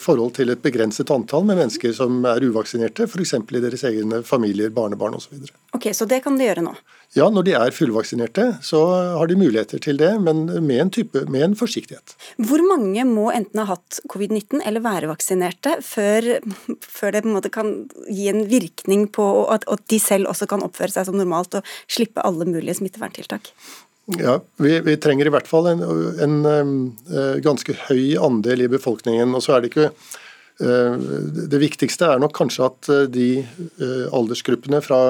forhold 0.00 0.32
til 0.38 0.54
et 0.54 0.62
begrenset 0.64 1.10
antall 1.12 1.44
med 1.44 1.60
mennesker 1.60 1.92
som 1.96 2.22
er 2.30 2.46
uvaksinerte, 2.46 3.08
f.eks. 3.10 3.36
i 3.36 3.64
deres 3.64 3.84
egne 3.90 4.22
familier, 4.24 4.72
barnebarn 4.72 5.18
osv. 5.18 5.44
Ok, 5.76 5.90
så 5.92 6.08
det 6.08 6.22
kan 6.24 6.40
de 6.40 6.48
gjøre 6.48 6.64
nå? 6.64 6.72
Ja, 7.14 7.28
når 7.30 7.46
de 7.46 7.52
er 7.54 7.70
fullvaksinerte, 7.70 8.46
så 8.66 8.80
har 9.20 9.28
de 9.30 9.36
muligheter 9.38 9.78
til 9.82 10.00
det, 10.00 10.10
men 10.22 10.48
med 10.66 10.80
en, 10.82 10.90
type, 10.96 11.20
med 11.30 11.46
en 11.46 11.54
forsiktighet. 11.58 12.16
Hvor 12.42 12.62
mange 12.66 13.04
må 13.06 13.28
enten 13.30 13.62
ha 13.62 13.68
hatt 13.68 14.00
covid-19 14.10 14.64
eller 14.66 14.82
være 14.82 15.10
vaksinerte 15.12 15.76
før, 15.86 16.26
før, 16.82 17.14
det 17.14 17.22
på 17.22 17.30
en 17.30 17.36
måte 17.36 17.52
kan 17.54 17.72
gi 18.10 18.26
en 18.32 18.42
virkning 18.50 19.06
på 19.14 19.28
at, 19.54 19.66
at 19.70 19.86
de 19.94 20.00
selv 20.02 20.32
også 20.32 20.50
kan 20.50 20.66
oppføre 20.66 20.96
seg 20.96 21.06
som 21.06 21.18
normalt 21.20 21.54
og 21.60 21.74
slippe 21.86 22.24
alle 22.26 22.50
mulige 22.50 22.80
smitteverntiltak? 22.80 23.52
Ja, 24.18 24.40
vi, 24.60 24.74
vi, 24.84 24.98
trenger 25.00 25.30
i 25.30 25.32
hvert 25.32 25.48
fall 25.48 25.70
en, 25.70 25.86
en, 26.20 26.36
en, 26.44 26.76
eh, 27.08 27.38
ganske 27.46 27.78
høy 27.86 28.18
andel 28.20 28.66
i 28.66 28.70
befolkningen. 28.74 29.32
og 29.38 29.46
så 29.46 29.54
er 29.54 29.64
Det 29.64 29.70
ikke 29.70 29.88
eh, 30.60 31.08
det 31.54 31.62
viktigste 31.62 32.10
er 32.10 32.20
nok 32.20 32.34
kanskje 32.36 32.68
at 32.68 32.90
eh, 32.92 33.06
de 33.08 33.28
aldersgruppene 34.12 34.82
fra 34.84 35.00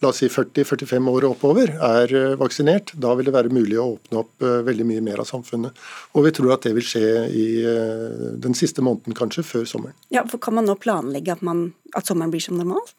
la 0.00 0.10
oss 0.10 0.20
si 0.20 0.28
40-45 0.28 1.08
år 1.08 1.24
og 1.24 1.34
oppover 1.36 1.72
er 1.72 2.12
eh, 2.16 2.36
vaksinert, 2.40 2.92
da 3.00 3.14
vil 3.16 3.30
det 3.30 3.34
være 3.34 3.52
mulig 3.52 3.78
å 3.80 3.94
åpne 3.94 4.20
opp 4.20 4.44
eh, 4.44 4.60
veldig 4.66 4.86
mye 4.88 5.04
mer 5.04 5.22
av 5.22 5.28
samfunnet. 5.30 5.76
Og 6.12 6.26
vi 6.26 6.32
tror 6.36 6.52
at 6.54 6.66
det 6.66 6.74
vil 6.76 6.84
skje 6.84 7.04
i 7.32 7.46
eh, 7.64 8.26
den 8.44 8.56
siste 8.58 8.84
måneden, 8.84 9.16
kanskje, 9.16 9.46
før 9.46 9.64
sommeren. 9.68 9.96
Ja, 10.12 10.26
for 10.28 10.42
Kan 10.42 10.58
man 10.58 10.68
nå 10.68 10.76
planlegge 10.80 11.32
at, 11.32 11.44
man, 11.46 11.70
at 11.96 12.10
sommeren 12.10 12.32
blir 12.32 12.44
som 12.44 12.60
normalt? 12.60 12.92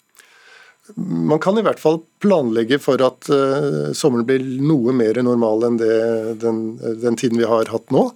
Man 0.97 1.39
kan 1.39 1.59
i 1.59 1.63
hvert 1.63 1.79
fall 1.79 2.01
planlegge 2.23 2.79
for 2.81 2.99
at 3.05 3.29
uh, 3.29 3.93
sommeren 3.95 4.25
blir 4.27 4.41
noe 4.65 4.91
mer 4.97 5.19
normal 5.23 5.67
enn 5.67 5.77
det, 5.79 5.93
den, 6.41 6.63
den, 6.81 7.15
tiden 7.21 7.39
vi 7.39 7.47
har 7.47 7.69
hatt 7.71 7.93
nå. 7.93 8.07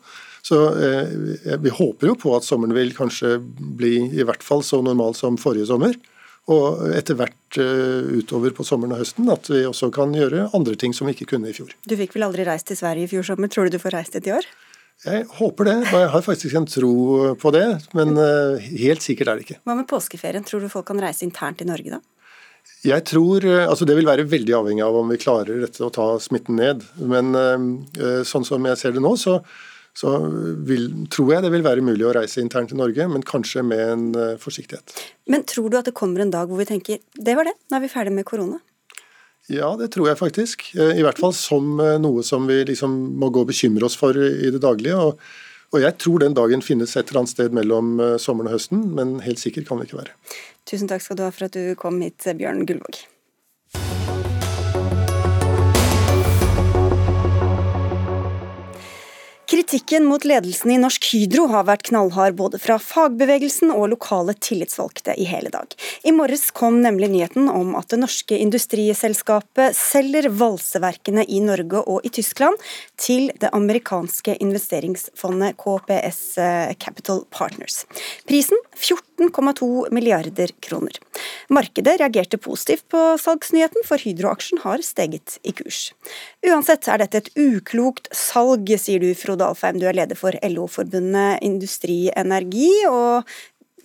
Så 0.43 0.57
uh, 0.73 1.13
Vi 1.61 1.71
håper 1.77 2.09
jo 2.09 2.17
på 2.19 2.33
at 2.35 2.43
sommeren 2.43 2.75
vil 2.75 2.91
kanskje 2.97 3.37
bli 3.77 3.93
i 4.09 4.25
hvert 4.25 4.43
fall 4.43 4.65
så 4.65 4.81
normal 4.83 5.15
som 5.15 5.37
forrige 5.39 5.69
sommer. 5.69 5.95
Og 6.53 6.83
etter 6.93 7.17
hvert 7.17 7.57
uh, 7.57 8.05
utover 8.19 8.53
på 8.53 8.65
sommeren 8.67 8.93
og 8.93 9.01
høsten 9.01 9.29
at 9.33 9.49
vi 9.49 9.63
også 9.65 9.89
kan 9.93 10.13
gjøre 10.13 10.51
andre 10.53 10.75
ting 10.77 10.93
som 10.93 11.09
vi 11.09 11.15
ikke 11.15 11.31
kunne 11.33 11.49
i 11.49 11.55
fjor. 11.57 11.73
Du 11.89 11.95
fikk 11.97 12.13
vel 12.17 12.27
aldri 12.27 12.45
reist 12.45 12.69
til 12.69 12.77
Sverige 12.77 13.07
i 13.07 13.11
fjor 13.15 13.25
sommer, 13.31 13.49
tror 13.49 13.65
du 13.65 13.77
du 13.77 13.81
får 13.81 13.97
reist 13.97 14.17
dit 14.17 14.29
i 14.29 14.35
år? 14.35 14.45
Jeg 15.05 15.25
håper 15.37 15.67
det, 15.67 15.75
og 15.89 15.97
jeg 15.99 16.11
har 16.13 16.23
faktisk 16.23 16.55
en 16.55 16.67
tro 16.69 16.93
på 17.41 17.51
det, 17.53 17.65
men 17.97 18.13
uh, 18.15 18.61
helt 18.61 19.03
sikkert 19.03 19.31
er 19.31 19.39
det 19.39 19.47
ikke. 19.47 19.59
Hva 19.65 19.77
med 19.81 19.89
påskeferien, 19.89 20.45
tror 20.45 20.61
du 20.61 20.69
folk 20.71 20.85
kan 20.87 21.01
reise 21.01 21.25
internt 21.25 21.65
i 21.65 21.69
Norge 21.69 21.97
da? 21.97 22.01
Jeg 22.85 23.05
tror, 23.05 23.45
eh, 23.45 23.65
altså 23.65 23.85
Det 23.85 23.93
vil 23.97 24.07
være 24.07 24.23
veldig 24.29 24.53
avhengig 24.57 24.81
av 24.85 24.95
om 24.97 25.09
vi 25.09 25.19
klarer 25.21 25.59
dette 25.61 25.81
å 25.85 25.91
ta 25.93 26.15
smitten 26.21 26.57
ned. 26.57 26.81
Men 26.97 27.33
sånn 28.25 28.45
som 28.45 28.65
jeg 28.65 28.79
ser 28.81 28.95
det 28.95 29.03
nå, 29.05 29.11
så 29.21 29.35
så 29.95 30.11
vil, 30.67 30.89
tror 31.11 31.33
jeg 31.33 31.45
det 31.45 31.51
vil 31.53 31.63
være 31.63 31.83
mulig 31.85 32.03
å 32.07 32.13
reise 32.17 32.43
internt 32.43 32.73
til 32.73 32.79
Norge, 32.81 33.07
men 33.07 33.23
kanskje 33.23 33.63
med 33.63 33.83
en 33.83 34.05
uh, 34.17 34.39
forsiktighet. 34.41 34.91
Men 35.31 35.45
tror 35.47 35.71
du 35.71 35.79
at 35.79 35.87
det 35.87 35.95
kommer 35.95 36.23
en 36.23 36.33
dag 36.33 36.51
hvor 36.51 36.59
vi 36.59 36.67
tenker 36.67 36.99
det 37.15 37.35
var 37.37 37.47
det, 37.47 37.55
nå 37.71 37.77
er 37.77 37.85
vi 37.85 37.91
ferdig 37.93 38.15
med 38.17 38.27
korona? 38.27 38.59
Ja, 39.47 39.71
det 39.79 39.91
tror 39.93 40.09
jeg 40.09 40.17
faktisk. 40.17 40.67
Eh, 40.73 40.97
I 40.97 41.03
hvert 41.05 41.19
fall 41.21 41.33
som 41.37 41.77
eh, 41.77 41.99
noe 42.01 42.23
som 42.25 42.47
vi 42.49 42.63
liksom 42.65 42.95
må 43.21 43.29
gå 43.29 43.43
og 43.45 43.51
bekymre 43.51 43.85
oss 43.85 43.95
for 43.99 44.17
i 44.17 44.49
det 44.49 44.61
daglige. 44.63 44.97
Og, 44.97 45.21
og 45.69 45.83
jeg 45.83 45.95
tror 46.01 46.23
den 46.23 46.35
dagen 46.35 46.65
finnes 46.65 46.97
et 46.97 47.05
eller 47.05 47.21
annet 47.21 47.35
sted 47.35 47.53
mellom 47.53 47.99
sommeren 48.21 48.49
og 48.49 48.57
høsten, 48.57 48.87
men 48.97 49.19
helt 49.21 49.41
sikker 49.41 49.67
kan 49.67 49.79
det 49.79 49.91
ikke 49.91 50.01
være. 50.01 50.17
Tusen 50.65 50.89
takk 50.89 51.05
skal 51.05 51.21
du 51.21 51.27
ha 51.27 51.29
for 51.29 51.45
at 51.45 51.53
du 51.53 51.75
kom 51.77 52.01
hit, 52.01 52.25
Bjørn 52.25 52.65
Gullvåg. 52.65 53.05
Kritikken 59.45 60.05
mot 60.05 60.23
ledelsen 60.25 60.71
i 60.73 60.77
Norsk 60.81 61.05
Hydro 61.11 61.43
har 61.51 61.67
vært 61.67 61.83
knallhard 61.85 62.33
både 62.39 62.57
fra 62.57 62.79
fagbevegelsen 62.81 63.69
og 63.69 63.91
lokale 63.91 64.33
tillitsvalgte 64.41 65.13
i 65.21 65.27
hele 65.29 65.51
dag. 65.53 65.75
I 66.01 66.13
morges 66.17 66.47
kom 66.55 66.79
nemlig 66.81 67.11
nyheten 67.13 67.51
om 67.51 67.75
at 67.77 67.93
det 67.93 67.99
norske 68.01 68.39
industriselskapet 68.41 69.77
selger 69.77 70.31
valseverkene 70.33 71.27
i 71.29 71.43
Norge 71.45 71.83
og 71.85 72.07
i 72.07 72.09
Tyskland 72.17 72.57
til 72.97 73.29
det 73.37 73.51
amerikanske 73.53 74.33
investeringsfondet 74.41 75.59
KPS 75.61 76.23
eh, 76.41 76.73
Capital 76.81 77.21
Partners. 77.29 77.83
Prisen 78.25 78.57
14,2 78.73 79.91
milliarder 79.93 80.55
kroner. 80.65 80.97
Markedet 81.53 81.99
reagerte 82.01 82.41
positivt 82.41 82.87
på 82.89 83.03
salgsnyheten, 83.21 83.85
for 83.85 84.01
Hydro-aksjen 84.01 84.63
har 84.65 84.81
steget 84.83 85.37
i 85.45 85.53
kurs. 85.55 85.91
Uansett 86.45 86.89
er 86.89 87.03
dette 87.03 87.21
et 87.21 87.31
uklokt 87.37 88.09
salg, 88.15 88.73
sier 88.81 89.05
du 89.05 89.13
Frode 89.15 89.34
Alfheim, 89.43 89.79
du 89.81 89.87
er 89.89 89.97
leder 89.97 90.15
for 90.15 90.37
LO-forbundet 90.39 91.43
Industri 91.43 92.05
Energi. 92.15 92.71
og 92.87 93.27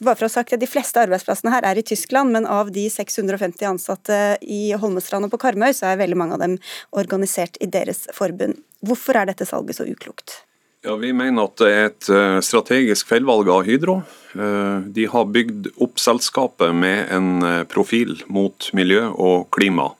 bare 0.00 0.16
for 0.16 0.24
å 0.24 0.30
ha 0.30 0.32
sagt 0.32 0.54
at 0.56 0.62
De 0.62 0.68
fleste 0.68 1.00
arbeidsplassene 1.02 1.52
her 1.52 1.66
er 1.68 1.80
i 1.80 1.84
Tyskland, 1.84 2.32
men 2.32 2.46
av 2.48 2.70
de 2.72 2.86
650 2.88 3.66
ansatte 3.68 4.20
i 4.40 4.72
Holmestrand 4.72 5.28
og 5.28 5.34
på 5.34 5.42
Karmøy, 5.42 5.72
så 5.76 5.90
er 5.90 6.00
veldig 6.00 6.16
mange 6.16 6.38
av 6.38 6.44
dem 6.44 6.56
organisert 6.96 7.60
i 7.60 7.68
deres 7.68 8.06
forbund. 8.16 8.62
Hvorfor 8.80 9.20
er 9.20 9.28
dette 9.28 9.48
salget 9.48 9.76
så 9.76 9.84
uklokt? 9.84 10.40
Ja, 10.80 10.94
Vi 10.96 11.12
mener 11.12 11.44
at 11.44 11.60
det 11.60 11.68
er 11.68 11.86
et 11.90 12.08
eh, 12.08 12.38
strategisk 12.40 13.10
feilvalg 13.10 13.50
av 13.52 13.66
Hydro. 13.68 13.98
Eh, 14.32 14.86
de 14.88 15.04
har 15.12 15.28
bygd 15.28 15.74
opp 15.76 16.00
selskapet 16.00 16.72
med 16.72 17.12
en 17.12 17.44
eh, 17.44 17.64
profil 17.68 18.22
mot 18.32 18.70
miljø 18.72 19.10
og 19.12 19.50
klima. 19.52 19.90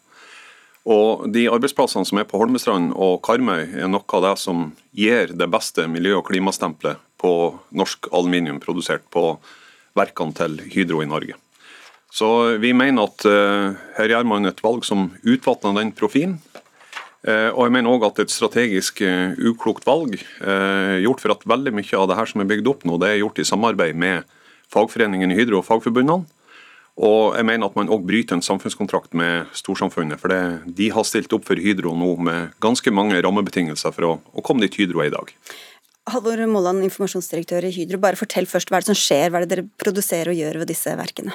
Og 0.89 1.27
De 1.33 1.45
arbeidsplassene 1.53 2.09
som 2.09 2.21
er 2.21 2.29
på 2.29 2.39
Holmestrand 2.41 2.95
og 2.97 3.21
Karmøy, 3.27 3.67
er 3.77 3.91
noe 3.91 4.17
av 4.17 4.25
det 4.25 4.37
som 4.41 4.71
gir 4.97 5.35
det 5.37 5.49
beste 5.53 5.85
miljø- 5.91 6.19
og 6.19 6.27
klimastempelet 6.31 7.01
på 7.21 7.33
norsk 7.77 8.09
aluminium 8.17 8.61
produsert 8.63 9.05
på 9.13 9.35
verkene 9.99 10.37
til 10.37 10.57
Hydro 10.73 11.03
i 11.05 11.11
Norge. 11.11 11.37
Så 12.11 12.57
vi 12.59 12.73
mener 12.75 13.07
at 13.07 13.27
uh, 13.29 13.77
her 13.99 14.11
gjør 14.11 14.27
man 14.27 14.49
et 14.49 14.63
valg 14.65 14.87
som 14.89 15.11
utvatner 15.23 15.77
den 15.77 15.93
profilen. 15.95 16.41
Uh, 17.21 17.53
og 17.53 17.67
jeg 17.67 17.75
mener 17.77 17.93
òg 17.93 18.09
at 18.09 18.25
et 18.25 18.33
strategisk 18.33 19.05
uh, 19.05 19.37
uklokt 19.37 19.87
valg, 19.87 20.17
gjort 21.05 21.23
for 21.23 21.37
at 21.37 21.47
veldig 21.47 21.75
mye 21.77 22.01
av 22.01 22.09
det 22.11 22.19
her 22.19 22.31
som 22.33 22.43
er 22.43 22.51
bygd 22.51 22.73
opp 22.73 22.87
nå, 22.89 22.97
det 22.99 23.13
er 23.13 23.21
gjort 23.21 23.39
i 23.39 23.47
samarbeid 23.47 23.99
med 24.01 24.25
fagforeningen 24.73 25.31
i 25.31 25.37
Hydro 25.39 25.61
og 25.61 25.69
fagforbundene. 25.69 26.25
Og 26.99 27.37
jeg 27.39 27.47
mener 27.47 27.71
at 27.71 27.77
man 27.79 27.91
òg 27.93 28.05
bryter 28.09 28.37
en 28.37 28.45
samfunnskontrakt 28.45 29.15
med 29.17 29.49
storsamfunnet. 29.57 30.21
For 30.21 30.33
det, 30.33 30.75
de 30.77 30.91
har 30.93 31.07
stilt 31.07 31.33
opp 31.37 31.47
for 31.49 31.61
Hydro 31.61 31.95
nå 31.97 32.13
med 32.27 32.55
ganske 32.63 32.93
mange 32.93 33.21
rammebetingelser 33.23 33.95
for 33.97 34.09
å, 34.09 34.15
å 34.35 34.45
komme 34.45 34.67
dit 34.67 34.81
Hydro 34.83 35.05
er 35.05 35.13
i 35.13 35.15
dag. 35.15 35.35
Halvor 36.11 36.41
Molland, 36.49 36.83
informasjonsdirektør 36.87 37.67
i 37.69 37.73
Hydro. 37.75 37.99
Bare 38.03 38.19
fortell 38.19 38.47
først 38.49 38.71
hva 38.71 38.79
er 38.79 38.85
det 38.85 38.91
som 38.91 38.99
skjer, 38.99 39.31
hva 39.31 39.39
er 39.39 39.45
det 39.45 39.51
dere 39.53 39.67
produserer 39.79 40.33
og 40.33 40.39
gjør 40.39 40.59
ved 40.63 40.71
disse 40.73 40.95
verkene? 40.99 41.35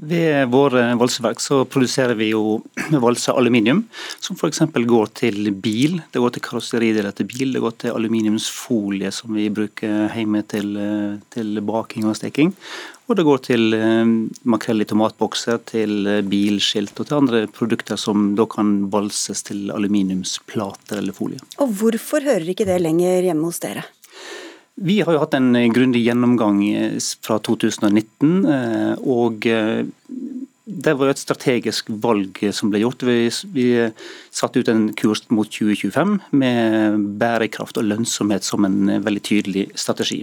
Ved 0.00 0.48
våre 0.50 0.86
valseverk 0.98 1.42
så 1.44 1.60
produserer 1.68 2.16
vi 2.18 2.30
jo 2.32 2.62
valse 3.04 3.34
aluminium, 3.36 3.84
som 4.18 4.38
f.eks. 4.38 4.64
går 4.72 5.12
til 5.20 5.52
bil. 5.52 6.00
Det 6.10 6.24
går 6.24 6.34
til 6.34 6.44
karosserideler 6.48 7.14
til 7.14 7.28
bil, 7.30 7.52
det 7.54 7.62
går 7.62 7.76
til 7.84 7.94
aluminiumsfolie 7.94 9.12
som 9.14 9.36
vi 9.36 9.46
bruker 9.52 10.08
hjemme 10.16 10.42
til, 10.50 10.74
til 11.34 11.62
baking 11.68 12.08
og 12.08 12.18
steking. 12.18 12.56
Og 13.10 13.18
det 13.18 13.24
går 13.26 13.40
til 13.44 13.74
eh, 13.76 14.12
makrell 14.48 14.84
i 14.84 14.86
tomatbokser, 14.88 15.58
til 15.68 16.06
eh, 16.08 16.20
bilskilt 16.26 16.94
og 17.02 17.08
til 17.08 17.18
andre 17.18 17.40
produkter 17.50 17.98
som 18.00 18.30
da 18.38 18.46
kan 18.50 18.86
balses 18.92 19.42
til 19.48 19.72
aluminiumsplater 19.74 21.00
eller 21.02 21.16
folie. 21.16 21.42
Og 21.60 21.74
hvorfor 21.80 22.24
hører 22.24 22.52
ikke 22.54 22.68
det 22.68 22.78
lenger 22.82 23.26
hjemme 23.26 23.50
hos 23.50 23.60
dere? 23.64 23.84
Vi 24.82 25.02
har 25.04 25.12
jo 25.12 25.20
hatt 25.20 25.34
en 25.36 25.52
grundig 25.74 26.04
gjennomgang 26.06 26.62
eh, 26.70 26.96
fra 27.26 27.40
2019. 27.42 28.46
og 29.02 29.50
det 30.64 30.92
var 30.94 31.10
et 31.10 31.18
strategisk 31.18 31.88
valg 32.04 32.38
som 32.54 32.70
ble 32.70 32.84
gjort. 32.84 33.02
Vi, 33.02 33.30
vi 33.54 33.66
satte 34.30 34.62
ut 34.62 34.68
en 34.70 34.84
kurs 34.98 35.24
mot 35.34 35.48
2025 35.50 36.12
med 36.38 37.00
bærekraft 37.18 37.80
og 37.80 37.88
lønnsomhet 37.88 38.46
som 38.46 38.66
en 38.68 38.92
veldig 39.02 39.22
tydelig 39.26 39.64
strategi. 39.74 40.20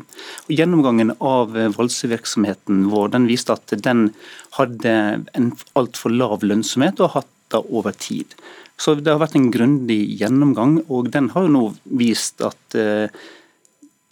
Og 0.48 0.54
gjennomgangen 0.56 1.12
av 1.20 1.58
valsevirksomheten 1.76 2.86
vår 2.94 3.12
den 3.18 3.28
viste 3.28 3.58
at 3.58 3.76
den 3.84 4.14
hadde 4.56 4.96
en 5.36 5.52
altfor 5.80 6.16
lav 6.16 6.48
lønnsomhet 6.48 7.04
og 7.04 7.18
hatt 7.18 7.34
det 7.52 7.62
over 7.68 7.92
tid. 7.92 8.36
Så 8.80 8.96
Det 8.96 9.12
har 9.12 9.20
vært 9.20 9.36
en 9.36 9.52
grundig 9.52 10.00
gjennomgang, 10.22 10.80
og 10.88 11.12
den 11.12 11.30
har 11.34 11.44
jo 11.44 11.52
nå 11.52 11.64
vist 12.00 12.40
at 12.46 12.78
eh, 12.80 13.12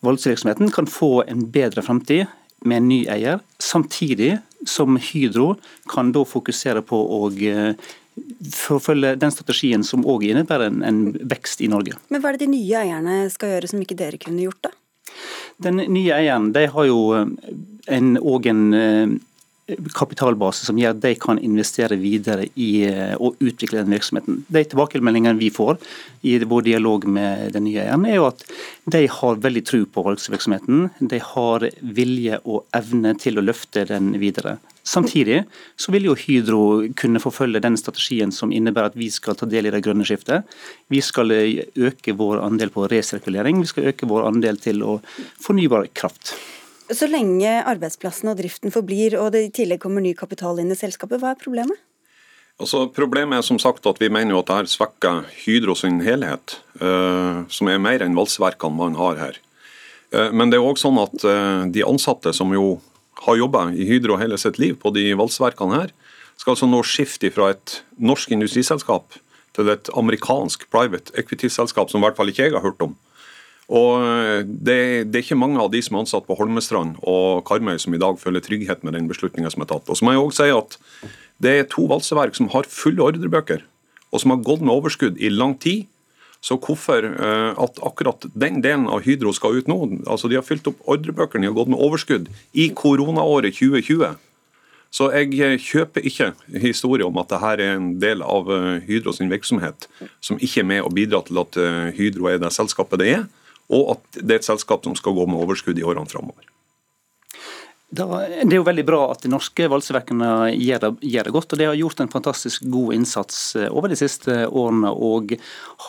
valsevirksomheten 0.03 0.73
kan 0.75 0.89
få 0.91 1.23
en 1.23 1.45
bedre 1.53 1.85
framtid 1.85 2.27
med 2.65 2.81
en 2.81 2.89
ny 2.89 2.99
eier, 3.11 3.41
samtidig 3.61 4.37
som 4.67 4.97
Hydro 4.97 5.55
kan 5.89 6.11
da 6.15 6.23
fokusere 6.25 6.81
på 6.85 6.97
å 6.97 7.21
forfølge 8.53 9.13
den 9.21 9.33
strategien 9.33 9.83
som 9.85 10.05
òg 10.09 10.25
innebærer 10.25 10.71
en, 10.71 10.81
en, 10.85 11.01
vekst 11.29 11.61
i 11.61 11.69
Norge. 11.69 11.97
Men 12.09 12.23
Hva 12.23 12.31
er 12.31 12.37
det 12.37 12.47
de 12.47 12.55
nye 12.55 12.81
eierne 12.81 13.17
skal 13.33 13.55
gjøre 13.55 13.69
som 13.69 13.83
ikke 13.83 13.97
dere 13.99 14.19
kunne 14.21 14.47
gjort, 14.47 14.69
da? 14.69 14.73
Den 15.63 15.81
nye 15.89 16.13
eieren 16.13 16.51
de 16.53 16.67
har 16.69 16.85
jo 16.89 16.99
en, 17.17 18.09
og 18.21 18.45
en 18.49 18.63
kapitalbase 19.95 20.65
som 20.67 20.77
gjør 20.79 20.95
at 20.95 21.01
de 21.03 21.13
kan 21.19 21.39
investere 21.43 21.97
videre 21.99 22.47
i 22.55 22.87
å 23.19 23.33
utvikle 23.35 23.81
den 23.81 23.95
virksomheten. 23.95 24.39
De 24.47 24.63
tilbakemeldingene 24.63 25.39
vi 25.39 25.49
får 25.53 25.75
i 26.27 26.37
vår 26.39 26.67
dialog 26.69 27.07
med 27.17 27.51
den 27.55 27.67
nye 27.67 27.83
eieren, 27.83 28.07
er 28.07 28.19
jo 28.19 28.29
at 28.29 28.45
de 28.87 29.03
har 29.11 29.43
veldig 29.43 29.65
tro 29.67 29.83
på 29.91 30.05
valgsvirksomheten. 30.07 30.87
De 31.11 31.19
har 31.33 31.67
vilje 31.81 32.39
og 32.45 32.63
evne 32.77 33.13
til 33.19 33.39
å 33.39 33.45
løfte 33.45 33.83
den 33.89 34.13
videre. 34.21 34.57
Samtidig 34.87 35.41
så 35.75 35.91
vil 35.91 36.07
jo 36.07 36.15
Hydro 36.15 36.61
kunne 36.95 37.19
forfølge 37.19 37.59
den 37.63 37.75
strategien 37.79 38.31
som 38.31 38.53
innebærer 38.55 38.93
at 38.93 38.99
vi 38.99 39.09
skal 39.11 39.35
ta 39.35 39.49
del 39.49 39.67
i 39.67 39.73
det 39.73 39.83
grønne 39.83 40.07
skiftet. 40.07 40.47
Vi 40.87 41.01
skal 41.03 41.33
øke 41.35 42.15
vår 42.15 42.39
andel 42.45 42.71
på 42.71 42.87
resirkulering, 42.87 43.59
vi 43.59 43.67
skal 43.67 43.91
øke 43.91 44.07
vår 44.07 44.29
andel 44.29 44.61
til 44.63 44.85
å 44.87 45.01
fornybar 45.43 45.91
kraft. 45.91 46.37
Så 46.87 47.07
lenge 47.11 47.49
arbeidsplassen 47.67 48.29
og 48.31 48.37
driften 48.39 48.71
forblir, 48.71 49.17
og 49.19 49.33
det 49.35 49.43
i 49.43 49.53
tillegg 49.53 49.81
kommer 49.83 50.03
ny 50.03 50.13
kapital 50.15 50.59
inn 50.61 50.71
i 50.71 50.77
selskapet, 50.79 51.19
hva 51.19 51.33
er 51.33 51.41
problemet? 51.41 51.79
Altså, 52.57 52.87
problemet 52.89 53.37
er 53.37 53.45
som 53.45 53.59
sagt 53.61 53.85
at 53.85 53.99
vi 54.01 54.09
mener 54.09 54.33
jo 54.33 54.39
at 54.41 54.49
dette 54.49 54.71
svekker 54.71 55.27
Hydro 55.43 55.75
sin 55.77 55.99
helhet, 56.05 56.55
uh, 56.81 57.43
som 57.53 57.69
er 57.69 57.81
mer 57.83 58.05
enn 58.05 58.15
valsverkene 58.17 58.79
man 58.79 58.95
har 58.97 59.19
her. 59.19 59.41
Uh, 60.15 60.31
men 60.31 60.49
det 60.49 60.57
er 60.57 60.65
òg 60.65 60.79
sånn 60.81 60.97
at 61.01 61.27
uh, 61.27 61.67
de 61.69 61.83
ansatte 61.85 62.33
som 62.33 62.55
jo 62.55 62.79
har 63.27 63.37
jobba 63.37 63.67
i 63.75 63.85
Hydro 63.89 64.17
hele 64.21 64.39
sitt 64.39 64.57
liv 64.61 64.79
på 64.81 64.93
de 64.95 65.11
valsverkene 65.19 65.83
her, 65.83 65.93
skal 66.37 66.55
altså 66.55 66.69
nå 66.69 66.81
skifte 66.85 67.29
fra 67.33 67.51
et 67.53 67.81
norsk 67.99 68.31
industriselskap 68.31 69.19
til 69.57 69.73
et 69.73 69.89
amerikansk 69.97 70.67
private 70.73 71.13
equity-selskap 71.17 71.91
som 71.91 72.01
i 72.01 72.07
hvert 72.07 72.17
fall 72.17 72.31
ikke 72.31 72.47
jeg 72.47 72.55
har 72.55 72.65
hørt 72.65 72.81
om. 72.85 72.95
Og 73.67 73.99
eh, 73.99 74.45
det, 74.47 74.79
det, 75.11 75.19
er 75.19 75.25
ikke 75.25 75.39
mange 75.39 75.59
av 75.59 75.71
de 75.73 75.81
som 75.83 75.97
er 75.97 76.05
ansatt 76.05 76.27
på 76.27 76.37
Holmestrand 76.39 76.95
og 77.03 77.43
Karmøy 77.47 77.75
som 77.83 77.95
i 77.95 77.99
dag 77.99 78.19
føler 78.19 78.43
trygghet 78.43 78.83
med 78.87 78.95
den 78.95 79.09
beslutninga 79.11 79.51
som 79.51 79.65
er 79.65 79.71
tatt. 79.73 79.89
Og 79.91 79.99
så 79.99 80.07
må 80.07 80.15
jeg 80.15 80.23
også 80.23 80.47
si 80.47 80.55
at 80.55 80.77
Det 81.43 81.51
er 81.53 81.67
to 81.69 81.83
valseverk 81.91 82.35
som 82.35 82.47
har 82.49 82.65
fulle 82.71 83.03
ordrebøker, 83.03 83.61
og 84.09 84.21
som 84.23 84.31
har 84.33 84.41
gått 84.41 84.63
med 84.63 84.73
overskudd 84.73 85.19
i 85.19 85.29
lang 85.29 85.57
tid. 85.59 85.85
Så 86.41 86.55
hvorfor 86.61 87.03
uh, 87.03 87.57
at 87.57 87.79
akkurat 87.83 88.23
den 88.33 88.61
delen 88.61 88.85
av 88.87 89.01
Hydro 89.03 89.33
skal 89.33 89.57
ut 89.57 89.67
nå 89.67 89.77
altså 90.05 90.29
De 90.29 90.37
har 90.37 90.45
fylt 90.45 90.67
opp 90.69 90.79
ordrebøkene, 90.85 91.43
de 91.43 91.49
har 91.49 91.57
gått 91.57 91.71
med 91.73 91.81
overskudd 91.81 92.29
i 92.53 92.69
koronaåret 92.77 93.57
2020. 93.57 94.15
Så 94.93 95.09
jeg 95.11 95.33
eh, 95.43 95.57
kjøper 95.59 96.05
ikke 96.07 96.29
historie 96.63 97.03
om 97.03 97.17
at 97.19 97.33
dette 97.33 97.49
er 97.57 97.63
en 97.73 97.89
del 97.99 98.21
av 98.23 98.47
Hydro 98.85 99.11
sin 99.13 99.33
virksomhet 99.33 99.89
som 100.23 100.39
ikke 100.39 100.61
er 100.61 100.69
med 100.69 100.85
å 100.85 100.93
bidra 100.93 101.19
til 101.27 101.41
at 101.41 101.57
Hydro 101.97 102.29
er 102.31 102.39
det 102.39 102.53
selskapet 102.55 103.01
det 103.01 103.09
er 103.17 103.25
og 103.73 103.95
at 103.95 104.21
det 104.21 104.35
er 104.35 104.41
et 104.41 104.47
selskap 104.47 104.85
som 104.85 104.95
skal 104.97 105.15
gå 105.17 105.25
med 105.27 105.41
overskudd 105.41 105.79
i 105.79 105.85
årene 105.85 106.09
framover. 106.09 106.45
det 108.43 108.51
er 108.51 108.59
jo 108.59 108.67
veldig 108.67 108.83
bra 108.87 109.01
at 109.13 109.21
de 109.23 109.31
norske 109.31 109.67
valseverkene 109.71 110.51
gjør 110.55 110.81
det, 110.83 110.93
gjør 111.07 111.27
det, 111.27 111.33
godt. 111.35 111.53
og 111.53 111.59
De 111.59 111.67
har 111.69 111.79
gjort 111.79 112.01
en 112.03 112.11
fantastisk 112.11 112.65
god 112.67 112.93
innsats 112.97 113.55
eh, 113.55 113.69
over 113.71 113.87
de 113.91 113.99
siste 113.99 114.41
årene 114.47 114.91
og 114.91 115.37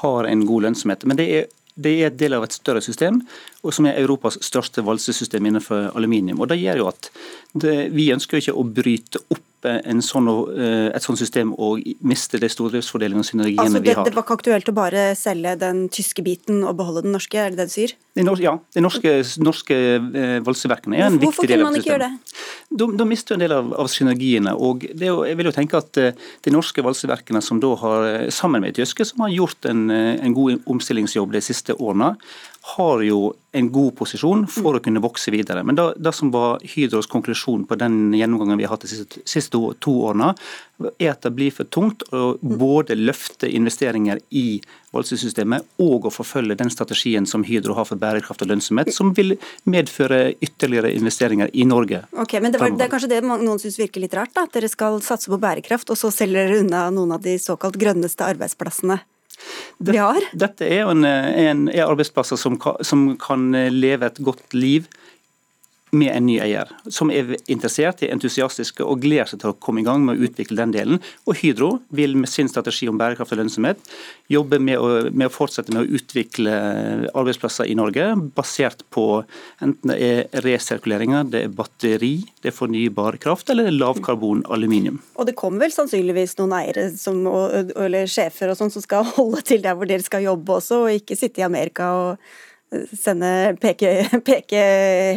har 0.02 0.28
en 0.30 0.44
god 0.46 0.68
lønnsomhet. 0.68 1.06
Men 1.10 1.18
det 1.18 1.26
er, 1.34 1.48
det 1.78 1.94
et 2.06 2.18
del 2.18 2.34
av 2.34 2.46
et 2.46 2.54
større 2.54 2.82
system, 2.82 3.20
og 3.62 3.74
som 3.74 3.86
er 3.86 3.98
Europas 4.00 4.38
største 4.42 4.82
valsesystem 4.86 5.46
innenfor 5.46 5.92
aluminium. 5.98 6.40
Og 6.42 6.50
Det 6.50 6.58
gjør 6.58 6.82
jo 6.82 6.88
at 6.90 7.10
det, 7.54 7.92
Vi 7.94 8.12
ønsker 8.14 8.38
ikke 8.38 8.54
å 8.58 8.66
bryte 8.66 9.22
opp 9.30 9.44
sånn, 9.62 10.28
eh, 10.54 10.88
et 10.94 11.02
sånt 11.02 11.18
system 11.18 11.52
og 11.58 11.82
miste 12.06 12.38
de 12.38 12.48
stordriftsfordelene 12.48 13.22
og 13.22 13.26
synergiene 13.26 13.64
altså, 13.64 13.78
det, 13.78 13.88
vi 13.88 13.94
har. 13.96 14.04
Det 14.06 14.14
var 14.14 14.26
ikke 14.26 14.36
aktuelt 14.38 14.68
å 14.70 14.74
bare 14.76 15.04
selge 15.18 15.54
den 15.58 15.88
tyske 15.88 16.22
biten 16.22 16.62
og 16.64 16.76
beholde 16.78 17.02
den 17.02 17.12
norske, 17.12 17.38
er 17.38 17.50
det 17.50 17.58
det 17.58 17.68
du 17.70 17.74
sier? 17.74 17.94
ja, 18.42 18.54
de 18.74 18.82
norske, 18.82 19.14
norske 19.42 19.74
eh, 19.78 20.38
valseverkene 20.46 20.98
er 20.98 21.06
en 21.06 21.18
Hvorfor 21.22 21.46
viktig 21.46 21.54
del 21.54 21.66
av 21.66 21.74
systemet. 21.74 21.74
Hvorfor 21.74 21.74
kunne 21.74 21.74
man 21.74 21.78
ikke 21.78 21.92
gjøre 21.92 22.08
det? 22.08 22.78
Da, 22.78 22.88
da 23.00 23.08
mister 23.08 23.34
du 23.34 23.38
en 23.38 23.44
del 23.46 23.56
av, 23.56 23.72
av 23.84 23.90
synergiene. 23.92 24.54
og 24.54 24.84
det, 24.88 25.08
Jeg 25.08 25.38
vil 25.40 25.50
jo 25.50 25.54
tenke 25.54 25.80
at 25.80 26.00
eh, 26.02 26.28
de 26.44 26.54
norske 26.54 26.84
valseverkene 26.84 27.42
som 27.44 27.62
da 27.62 27.74
har, 27.82 28.08
sammen 28.34 28.62
med 28.62 28.74
de 28.74 28.84
tyske, 28.84 29.06
som 29.08 29.26
har 29.26 29.34
gjort 29.34 29.70
en, 29.70 29.88
en 29.90 30.36
god 30.36 30.68
omstillingsjobb 30.70 31.34
de 31.34 31.42
siste 31.44 31.74
årene, 31.78 32.14
har 32.76 33.02
jo 33.02 33.32
en 33.56 33.68
god 33.72 33.94
posisjon 33.96 34.42
for 34.50 34.76
å 34.76 34.80
kunne 34.84 35.00
vokse 35.00 35.32
videre. 35.32 35.62
Men 35.64 35.78
det, 35.78 35.86
det 36.04 36.12
som 36.12 36.28
var 36.34 36.60
Hydros 36.68 37.08
konklusjon 37.08 37.64
på 37.68 37.78
den 37.80 38.12
gjennomgangen 38.16 38.60
vi 38.60 38.66
har 38.66 38.74
hatt 38.74 38.84
de 38.84 38.90
siste, 38.90 39.22
siste 39.24 39.54
to, 39.54 39.72
to, 39.80 39.94
årene, 40.10 40.34
er 41.00 41.14
at 41.14 41.24
det 41.24 41.32
blir 41.34 41.54
for 41.54 41.68
tungt 41.72 42.04
å 42.12 42.36
både 42.42 42.98
løfte 42.98 43.48
investeringer 43.48 44.20
i 44.36 44.60
valsesystemet 44.92 45.80
og 45.82 46.06
å 46.08 46.12
forfølge 46.12 46.58
den 46.60 46.70
strategien 46.72 47.26
som 47.28 47.46
Hydro 47.48 47.76
har 47.78 47.88
for 47.88 48.00
bærekraft 48.00 48.44
og 48.44 48.52
lønnsomhet, 48.52 48.92
som 48.94 49.14
vil 49.16 49.38
medføre 49.64 50.34
ytterligere 50.44 50.92
investeringer 50.96 51.52
i 51.52 51.64
Norge. 51.68 52.04
Ok, 52.12 52.36
men 52.42 52.52
Det, 52.52 52.60
var, 52.60 52.76
det 52.76 52.88
er 52.88 52.92
kanskje 52.92 53.12
det 53.16 53.24
noen 53.24 53.60
syns 53.62 53.80
virker 53.80 54.04
litt 54.04 54.16
rart? 54.18 54.36
da, 54.36 54.44
At 54.44 54.56
dere 54.56 54.68
skal 54.68 55.00
satse 55.04 55.32
på 55.32 55.40
bærekraft, 55.40 55.88
og 55.88 56.00
så 56.00 56.12
selger 56.14 56.44
dere 56.44 56.64
unna 56.66 56.88
noen 56.92 57.16
av 57.16 57.24
de 57.24 57.38
såkalt 57.40 57.80
grønneste 57.80 58.28
arbeidsplassene? 58.28 59.00
Vi 59.78 59.96
har? 59.96 60.24
Dette 60.32 60.66
er 60.66 60.82
jo 60.82 60.94
en, 60.94 61.04
en, 61.04 61.66
er 61.70 61.86
arbeidsplasser 61.86 62.40
som 62.40 62.58
som 62.82 63.10
kan 63.20 63.50
leve 63.72 64.06
et 64.06 64.18
godt 64.24 64.56
liv 64.56 64.88
med 65.90 66.10
en 66.12 66.26
ny 66.26 66.36
eier, 66.42 66.70
som 66.92 67.10
er 67.12 67.34
interessert, 67.48 68.02
er 68.02 68.12
entusiastiske 68.14 68.84
og 68.84 69.02
gleder 69.02 69.30
seg 69.30 69.42
til 69.42 69.52
å 69.52 69.58
komme 69.62 69.82
i 69.82 69.86
gang 69.86 70.04
med 70.04 70.18
å 70.18 70.28
utvikle 70.28 70.58
den 70.60 70.74
delen. 70.74 71.02
Og 71.28 71.38
Hydro 71.40 71.70
vil 71.94 72.16
med 72.18 72.30
sin 72.30 72.50
strategi 72.50 72.88
om 72.90 72.98
bærekraft 73.00 73.32
og 73.34 73.40
lønnsomhet 73.40 73.80
jobbe 74.32 74.60
med 74.60 74.80
å, 74.80 74.88
med 75.10 75.28
å 75.28 75.32
fortsette 75.32 75.72
med 75.74 75.84
å 75.86 75.98
utvikle 75.98 76.54
arbeidsplasser 77.14 77.70
i 77.70 77.76
Norge, 77.78 78.10
basert 78.36 78.84
på 78.94 79.06
enten 79.64 79.92
det 79.92 79.98
er 80.04 80.42
resirkuleringer, 80.44 81.28
det 81.32 81.44
er 81.46 81.54
batteri, 81.54 82.14
det 82.42 82.52
er 82.52 82.56
fornybar 82.56 83.16
kraft 83.22 83.48
eller 83.54 83.70
lavkarbon 83.72 84.44
aluminium. 84.52 85.00
Og 85.16 85.28
det 85.28 85.36
kommer 85.38 85.66
vel 85.66 85.74
sannsynligvis 85.74 86.36
noen 86.40 86.56
eiere 86.60 86.88
som, 86.98 87.22
eller 87.24 88.10
sjefer 88.10 88.52
og 88.52 88.60
sånn 88.60 88.74
som 88.74 88.84
skal 88.84 89.06
holde 89.16 89.44
til 89.48 89.64
der 89.64 89.78
hvor 89.78 89.88
dere 89.88 90.04
skal 90.04 90.26
jobbe 90.26 90.58
også, 90.60 90.84
og 90.84 91.00
ikke 91.00 91.16
sitte 91.18 91.42
i 91.42 91.48
Amerika 91.48 91.90
og 91.96 92.28
sende 92.92 93.56
peke, 93.60 93.90
peke, 94.28 94.60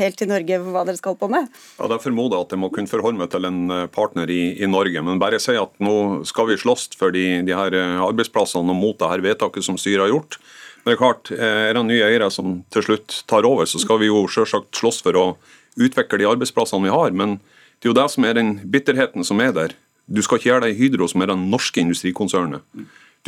helt 0.01 0.17
til 0.19 0.29
Norge 0.31 0.59
for 0.61 0.75
hva 0.75 0.83
dere 0.87 0.99
skal 0.99 1.17
på 1.19 1.29
med? 1.31 1.49
Ja, 1.79 1.89
Det 1.91 1.99
formoder 2.03 2.37
jeg 2.37 2.47
at 2.47 2.55
jeg 2.55 2.61
må 2.63 2.71
kunne 2.73 2.91
forholde 2.91 3.21
meg 3.21 3.31
til 3.33 3.47
en 3.49 3.61
eh, 3.73 3.87
partner 3.91 4.31
i, 4.31 4.41
i, 4.61 4.69
Norge. 4.71 5.03
Men 5.05 5.21
bare 5.21 5.41
si 5.41 5.57
at 5.59 5.73
nå 5.83 6.23
skal 6.27 6.49
vi 6.51 6.59
slåss 6.61 6.91
for 6.99 7.13
de, 7.15 7.41
de 7.47 7.55
her 7.57 7.75
eh, 7.77 7.99
arbeidsplassene 8.07 8.71
og 8.71 8.79
mot 8.79 8.99
det 8.99 9.11
her 9.11 9.25
vedtaket 9.25 9.67
som 9.67 9.79
styret 9.79 10.05
har 10.07 10.13
gjort. 10.13 10.39
Men 10.81 10.91
det 10.91 10.97
er 10.97 11.03
klart, 11.03 11.33
eh, 11.35 11.61
er 11.69 11.77
det 11.77 11.85
nye 11.89 12.07
eiere 12.07 12.31
som 12.33 12.61
til 12.73 12.87
slutt 12.87 13.21
tar 13.29 13.47
over, 13.47 13.67
så 13.69 13.81
skal 13.81 14.01
vi 14.01 14.09
jo 14.09 14.25
selvsagt 14.31 14.73
slåss 14.79 15.03
for 15.05 15.19
å 15.19 15.27
utvikle 15.81 16.21
de 16.21 16.29
arbeidsplassene 16.31 16.87
vi 16.87 16.95
har. 16.95 17.15
Men 17.15 17.37
det 17.81 17.89
er 17.89 17.93
jo 17.93 17.99
det 17.99 18.09
som 18.13 18.25
er 18.27 18.39
den 18.39 18.57
bitterheten 18.71 19.27
som 19.27 19.43
er 19.43 19.53
der. 19.57 19.75
Du 20.11 20.23
skal 20.23 20.39
ikke 20.39 20.49
gjøre 20.49 20.65
det 20.65 20.73
i 20.73 20.79
Hydro, 20.79 21.07
som 21.07 21.23
er 21.23 21.31
det 21.31 21.39
norske 21.39 21.83
industrikonsernet. 21.83 22.63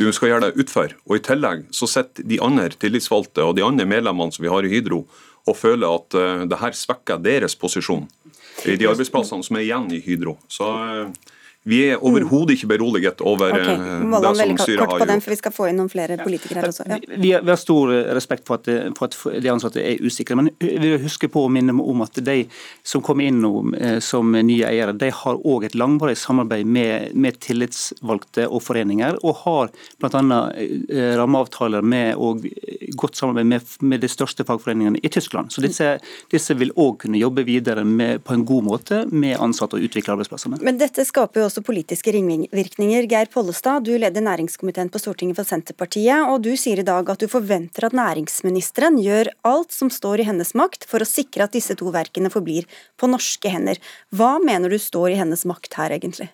Du 0.00 0.08
skal 0.12 0.32
gjøre 0.32 0.48
det 0.48 0.64
utfor. 0.64 0.96
Og 1.06 1.18
I 1.18 1.22
tillegg 1.22 1.68
så 1.74 1.86
sitter 1.90 2.26
de 2.26 2.40
andre 2.42 2.72
tillitsvalgte 2.74 3.44
og 3.46 3.54
de 3.58 3.64
andre 3.66 3.86
medlemmene 3.86 4.34
som 4.34 4.42
vi 4.42 4.50
har 4.50 4.66
i 4.66 4.72
Hydro 4.72 5.04
og 5.44 5.56
føler 5.58 5.86
at 5.92 6.16
uh, 6.16 6.42
det 6.48 6.58
her 6.60 6.74
svekker 6.76 7.20
deres 7.22 7.54
posisjon 7.60 8.06
i 8.64 8.78
de 8.80 8.88
arbeidsplassene 8.88 9.44
som 9.44 9.58
er 9.58 9.66
igjen 9.66 9.90
i 9.92 10.00
Hydro. 10.02 10.38
Så 10.48 10.66
uh, 10.66 11.34
vi 11.64 11.78
er 11.88 12.02
overhodet 12.04 12.58
ikke 12.58 12.68
beroliget 12.74 13.22
over 13.24 13.54
okay. 13.56 13.72
Eh, 13.72 14.02
det 14.04 14.32
som 14.36 14.58
styret 14.60 14.82
har 14.84 14.98
gjort. 14.98 15.08
Den, 15.08 15.22
for 15.24 15.32
Vi 15.32 15.38
skal 15.40 15.54
få 15.56 15.68
inn 15.70 15.78
noen 15.80 15.88
flere 15.92 16.18
politikere 16.20 16.60
her 16.60 16.68
også. 16.68 16.84
Ja. 16.90 16.98
Vi, 17.08 17.32
har, 17.32 17.44
vi, 17.44 17.52
har, 17.54 17.60
stor 17.60 17.92
respekt 18.16 18.44
for 18.48 18.60
at, 18.60 18.68
for 18.98 19.08
at, 19.08 19.16
de 19.40 19.52
ansatte 19.52 19.80
er 19.80 20.02
usikre, 20.04 20.36
men 20.36 20.50
vi 20.60 20.76
vil 20.82 21.00
huske 21.00 21.30
på 21.32 21.46
å 21.46 21.52
minne 21.52 21.72
om 21.72 22.04
at 22.04 22.20
de 22.24 22.36
som 22.84 23.00
kommer 23.04 23.28
inn 23.30 23.40
nå 23.40 23.52
eh, 23.78 23.96
som 24.04 24.34
nye 24.34 24.68
eiere, 24.68 24.92
de 25.00 25.08
har 25.14 25.40
òg 25.40 25.64
et 25.68 25.78
langvarig 25.78 26.18
samarbeid 26.20 26.68
med, 26.68 27.14
med, 27.16 27.40
tillitsvalgte 27.44 28.44
og 28.48 28.60
foreninger, 28.66 29.16
og 29.24 29.40
har 29.46 29.72
bl.a. 30.02 30.40
Eh, 30.60 31.14
rammeavtaler 31.16 31.84
med 31.84 32.20
og 32.20 32.44
godt 32.94 33.16
samarbeid 33.16 33.48
med, 33.54 33.72
med 33.80 34.04
de 34.04 34.10
største 34.10 34.44
fagforeningene 34.44 35.00
i 35.00 35.08
Tyskland. 35.08 35.52
Så 35.54 35.64
disse, 35.64 35.94
disse 36.32 36.56
vil 36.60 36.72
òg 36.76 37.00
kunne 37.04 37.20
jobbe 37.20 37.46
videre 37.48 37.84
med, 37.88 38.20
på 38.24 38.36
en 38.36 38.44
god 38.44 38.68
måte 38.68 39.02
med 39.10 39.38
ansatte 39.40 39.78
og 39.78 39.88
utvikle 39.88 40.16
arbeidsplassene. 40.16 40.60
Men 40.64 40.78
dette 40.80 41.04
skaper 41.08 41.40
jo 41.40 41.48
også 41.48 41.53
politiske 41.62 42.10
ringvirkninger. 42.16 43.06
Geir 43.06 43.30
Pollestad, 43.30 43.86
du 43.86 43.92
leder 43.94 44.24
næringskomiteen 44.24 44.90
på 44.90 44.98
Stortinget 44.98 45.38
for 45.38 45.46
Senterpartiet, 45.46 46.26
og 46.26 46.42
du 46.42 46.56
sier 46.58 46.82
i 46.82 46.86
dag 46.86 47.06
at 47.12 47.22
du 47.22 47.30
forventer 47.30 47.86
at 47.86 47.94
næringsministeren 47.94 48.98
gjør 48.98 49.30
alt 49.46 49.70
som 49.76 49.92
står 49.92 50.24
i 50.24 50.28
hennes 50.32 50.54
makt 50.58 50.88
for 50.90 51.04
å 51.04 51.08
sikre 51.08 51.46
at 51.46 51.54
disse 51.54 51.76
to 51.78 51.92
verkene 51.94 52.32
forblir 52.34 52.66
på 52.98 53.10
norske 53.12 53.52
hender. 53.52 53.78
Hva 54.10 54.40
mener 54.42 54.72
du 54.72 54.80
står 54.82 55.12
i 55.12 55.20
hennes 55.20 55.46
makt 55.46 55.78
her, 55.78 55.94
egentlig? 55.94 56.32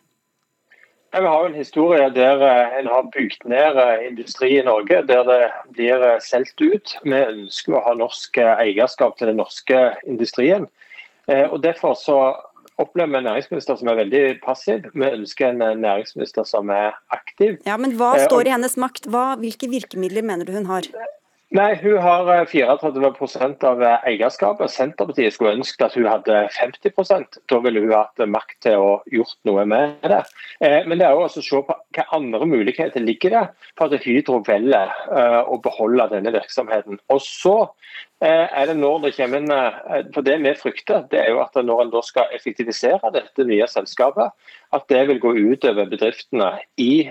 Vi 1.12 1.26
har 1.26 1.46
en 1.46 1.54
historie 1.54 2.10
der 2.14 2.42
eh, 2.46 2.78
en 2.78 2.86
har 2.86 3.08
bygd 3.10 3.42
ned 3.50 3.78
eh, 3.82 4.04
industri 4.06 4.52
i 4.60 4.62
Norge, 4.62 5.00
der 5.08 5.24
det 5.26 5.40
blir 5.74 6.04
eh, 6.06 6.20
solgt 6.22 6.62
ut. 6.62 6.92
Vi 7.02 7.18
ønsker 7.18 7.74
å 7.74 7.82
ha 7.82 7.94
norsk 7.98 8.38
eierskap 8.38 9.18
til 9.18 9.32
den 9.32 9.40
norske 9.42 9.80
industrien. 10.06 10.68
Og 11.30 11.60
Derfor 11.62 11.94
så 11.94 12.16
opplever 12.82 13.20
en 13.20 13.28
næringsminister 13.28 13.78
som 13.80 13.90
er 13.92 14.00
veldig 14.00 14.24
passiv. 14.44 14.88
Vi 14.94 15.06
ønsker 15.06 15.52
en 15.52 15.80
næringsminister 15.84 16.46
som 16.48 16.72
er 16.74 16.96
aktiv. 17.14 17.58
Ja, 17.66 17.76
Men 17.80 17.96
hva 17.98 18.14
står 18.24 18.48
i 18.48 18.54
hennes 18.54 18.76
makt? 18.80 19.08
Hva, 19.12 19.34
hvilke 19.40 19.70
virkemidler 19.70 20.26
mener 20.26 20.48
du 20.48 20.54
hun 20.56 20.68
har? 20.70 20.88
Nei, 21.50 21.74
Hun 21.82 21.96
har 21.98 22.28
34 22.46 23.06
eh, 23.10 23.54
av 23.66 23.80
eh, 23.82 24.04
eierskapet. 24.12 24.70
Senterpartiet 24.70 25.34
skulle 25.34 25.56
ønsket 25.58 25.82
at 25.88 25.96
hun 25.98 26.06
hadde 26.06 26.44
50% 26.54 27.40
Da 27.50 27.58
ville 27.64 27.82
hun 27.82 27.94
hatt 27.96 28.22
makt 28.30 28.60
til 28.62 28.78
å 28.78 28.92
gjort 29.10 29.34
noe 29.48 29.64
med 29.66 30.06
det. 30.06 30.20
Eh, 30.62 30.86
men 30.86 31.00
det 31.00 31.08
er 31.08 31.18
også 31.18 31.42
å 31.42 31.46
se 31.48 31.62
på 31.66 31.76
hva 31.96 32.04
andre 32.14 32.46
muligheter 32.46 33.02
ligger 33.02 33.34
det 33.34 33.42
for 33.74 33.90
at 33.90 34.06
Hydro 34.06 34.38
velger 34.46 34.94
å 35.50 35.58
beholde 35.64 36.06
denne 36.12 36.30
virksomheten. 36.36 37.00
Og 37.10 37.18
så 37.24 37.56
er 38.22 38.68
det 38.68 38.76
når 38.78 39.08
det 39.08 39.14
kommer 39.16 39.40
en, 39.40 40.06
for 40.14 40.22
Det 40.22 40.36
vi 40.44 40.52
frykter, 40.60 41.02
det 41.10 41.18
er 41.24 41.30
jo 41.32 41.40
at 41.42 41.56
når 41.58 41.86
en 41.86 41.92
da 41.96 42.02
skal 42.06 42.30
effektivisere 42.36 43.10
dette 43.16 43.46
nye 43.48 43.66
selskapet, 43.66 44.30
at 44.76 44.86
det 44.92 45.02
vil 45.08 45.22
gå 45.22 45.34
utover 45.50 45.90
bedriftene 45.90 46.52
i 46.78 47.08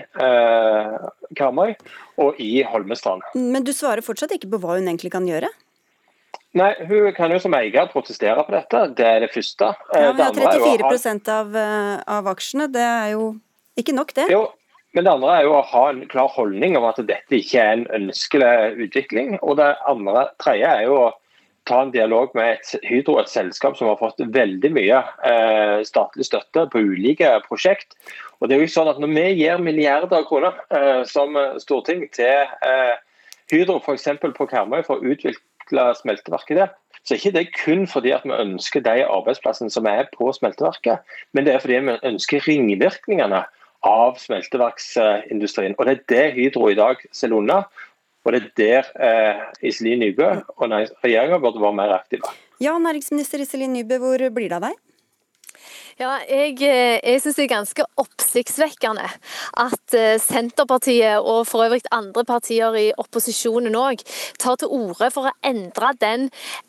Karmøy 1.38 1.74
og 2.20 2.38
i 2.42 2.62
Holmestrand. 2.66 3.24
Men 3.34 3.66
du 3.66 3.72
svarer 3.76 4.04
fortsatt 4.04 4.34
ikke 4.36 4.50
på 4.54 4.62
hva 4.62 4.78
hun 4.78 4.88
egentlig 4.88 5.12
kan 5.14 5.28
gjøre? 5.28 5.50
Nei, 6.58 6.72
Hun 6.82 7.12
kan 7.14 7.30
jo 7.30 7.38
som 7.38 7.54
eier 7.54 7.90
protestere 7.92 8.42
på 8.42 8.54
dette, 8.54 8.80
det 8.98 9.06
er 9.06 9.20
det 9.22 9.30
første. 9.30 9.70
Ja, 9.94 10.12
Vi 10.12 10.22
har 10.22 10.32
34 10.34 11.28
av, 11.30 11.54
eh, 11.54 12.02
av 12.06 12.26
aksjene, 12.26 12.66
det 12.72 12.82
er 12.82 13.12
jo 13.12 13.36
ikke 13.78 13.94
nok 13.94 14.12
det? 14.14 14.26
Jo, 14.30 14.48
men 14.92 15.06
det 15.06 15.12
andre 15.12 15.36
er 15.36 15.44
jo 15.46 15.54
å 15.54 15.66
ha 15.70 15.84
en 15.92 16.02
klar 16.10 16.30
holdning 16.34 16.76
om 16.76 16.84
at 16.88 16.98
dette 17.06 17.38
ikke 17.38 17.62
er 17.62 17.72
en 17.76 17.86
ønskelig 18.00 18.86
utvikling. 18.86 19.38
Og 19.42 19.56
det 19.60 19.76
andre 19.86 20.26
tredje 20.42 20.66
er 20.66 20.88
jo 20.88 20.96
å 21.04 21.12
ta 21.70 21.84
en 21.84 21.92
dialog 21.94 22.34
med 22.34 22.56
et 22.56 22.88
Hydro, 22.88 23.20
et 23.20 23.30
selskap 23.30 23.76
som 23.78 23.86
har 23.86 24.00
fått 24.00 24.18
veldig 24.18 24.72
mye 24.74 24.98
eh, 25.28 25.78
statlig 25.86 26.26
støtte 26.26 26.66
på 26.72 26.82
ulike 26.82 27.36
prosjekt. 27.46 27.94
Og 28.40 28.48
det 28.48 28.56
er 28.56 28.64
jo 28.64 28.72
sånn 28.72 28.88
at 28.88 29.00
Når 29.00 29.12
vi 29.14 29.26
gir 29.42 29.62
milliarder 29.62 30.20
av 30.20 30.26
kroner 30.28 30.56
eh, 30.72 31.02
som 31.08 31.36
storting 31.60 32.06
til 32.16 32.48
eh, 32.66 32.96
Hydro 33.52 33.80
f.eks. 33.80 34.08
på 34.22 34.46
Karmøy 34.48 34.82
for 34.86 34.98
å 35.00 35.12
utvikle 35.12 35.86
smelteverket 35.98 36.58
der, 36.58 36.74
så 37.04 37.14
er 37.14 37.20
ikke 37.20 37.36
det 37.36 37.46
kun 37.56 37.86
fordi 37.88 38.12
at 38.14 38.26
vi 38.28 38.36
ønsker 38.36 38.84
de 38.84 39.02
arbeidsplassene 39.06 39.72
som 39.72 39.88
er 39.88 40.08
på 40.14 40.28
smelteverket, 40.36 41.00
men 41.32 41.46
det 41.46 41.54
er 41.54 41.62
fordi 41.62 41.80
vi 41.86 41.96
ønsker 42.10 42.44
ringvirkningene 42.46 43.44
av 43.86 44.18
smelteverksindustrien. 44.20 45.76
Og 45.78 45.86
Det 45.86 45.94
er 45.94 46.04
det 46.12 46.26
Hydro 46.36 46.68
i 46.70 46.78
dag 46.78 47.00
selger 47.16 47.40
unna. 47.40 47.62
Og 48.24 48.34
det 48.34 48.40
er 48.42 48.50
der 48.60 48.88
eh, 49.00 49.44
Iselin 49.70 50.02
Nybø 50.04 50.28
og 50.60 50.72
regjeringa 51.00 51.38
burde 51.40 51.62
være 51.62 51.78
mer 51.78 51.94
aktive. 51.96 52.28
Ja, 52.60 52.76
næringsminister 52.76 53.40
Iselin 53.40 53.72
Nybø, 53.72 53.96
hvor 54.02 54.26
blir 54.36 54.52
det 54.52 54.58
av 54.58 54.66
deg? 54.68 54.76
Ja, 55.98 56.18
jeg, 56.28 56.60
eh, 56.62 57.00
jeg 57.02 57.20
syns 57.22 57.36
det 57.36 57.44
er 57.44 57.54
ganske 57.54 57.84
oppsiktsvekkende 57.98 59.06
at 59.58 59.96
eh, 59.96 60.20
Senterpartiet 60.22 61.18
og 61.18 61.48
for 61.48 61.64
øvrig 61.66 61.82
andre 61.90 62.24
partier 62.24 62.76
i 62.78 62.86
opposisjonen 63.00 63.74
òg 63.74 64.04
tar 64.38 64.60
til 64.60 64.70
orde 64.70 65.10
for 65.10 65.30
å 65.30 65.34
endre 65.42 65.90
den 66.00 66.28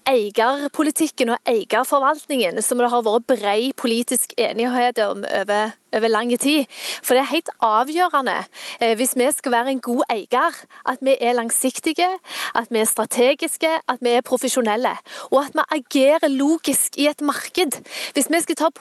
eierpolitikken 0.09 1.35
og 1.35 1.53
eierforvaltningen 1.53 2.63
som 2.65 2.81
det 2.81 2.89
har 2.89 3.05
vært 3.05 3.29
bred 3.29 3.77
politisk 3.77 4.33
enighet 4.41 5.03
om 5.05 5.21
over 5.21 5.77
over 5.93 6.07
lang 6.07 6.39
tid. 6.39 6.65
For 7.03 7.15
det 7.15 7.21
er 7.21 7.31
helt 7.33 7.51
avgjørende 7.65 8.37
eh, 8.81 8.95
hvis 8.97 9.15
vi 9.19 9.27
skal 9.35 9.55
være 9.55 9.73
en 9.75 9.83
god 9.83 10.03
eier, 10.13 10.59
at 10.87 11.01
vi 11.03 11.15
er 11.19 11.35
langsiktige, 11.37 12.07
at 12.55 12.71
vi 12.71 12.81
er 12.81 12.89
strategiske, 12.89 13.71
at 13.87 13.99
vi 14.01 14.15
er 14.15 14.25
profesjonelle. 14.25 14.93
Og 15.31 15.43
at 15.43 15.57
vi 15.57 15.65
agerer 15.77 16.31
logisk 16.31 16.97
i 16.97 17.07
et 17.11 17.21
marked. 17.21 17.81
Hvis 18.13 18.31
vi 18.31 18.41
skal 18.41 18.59
ta 18.59 18.71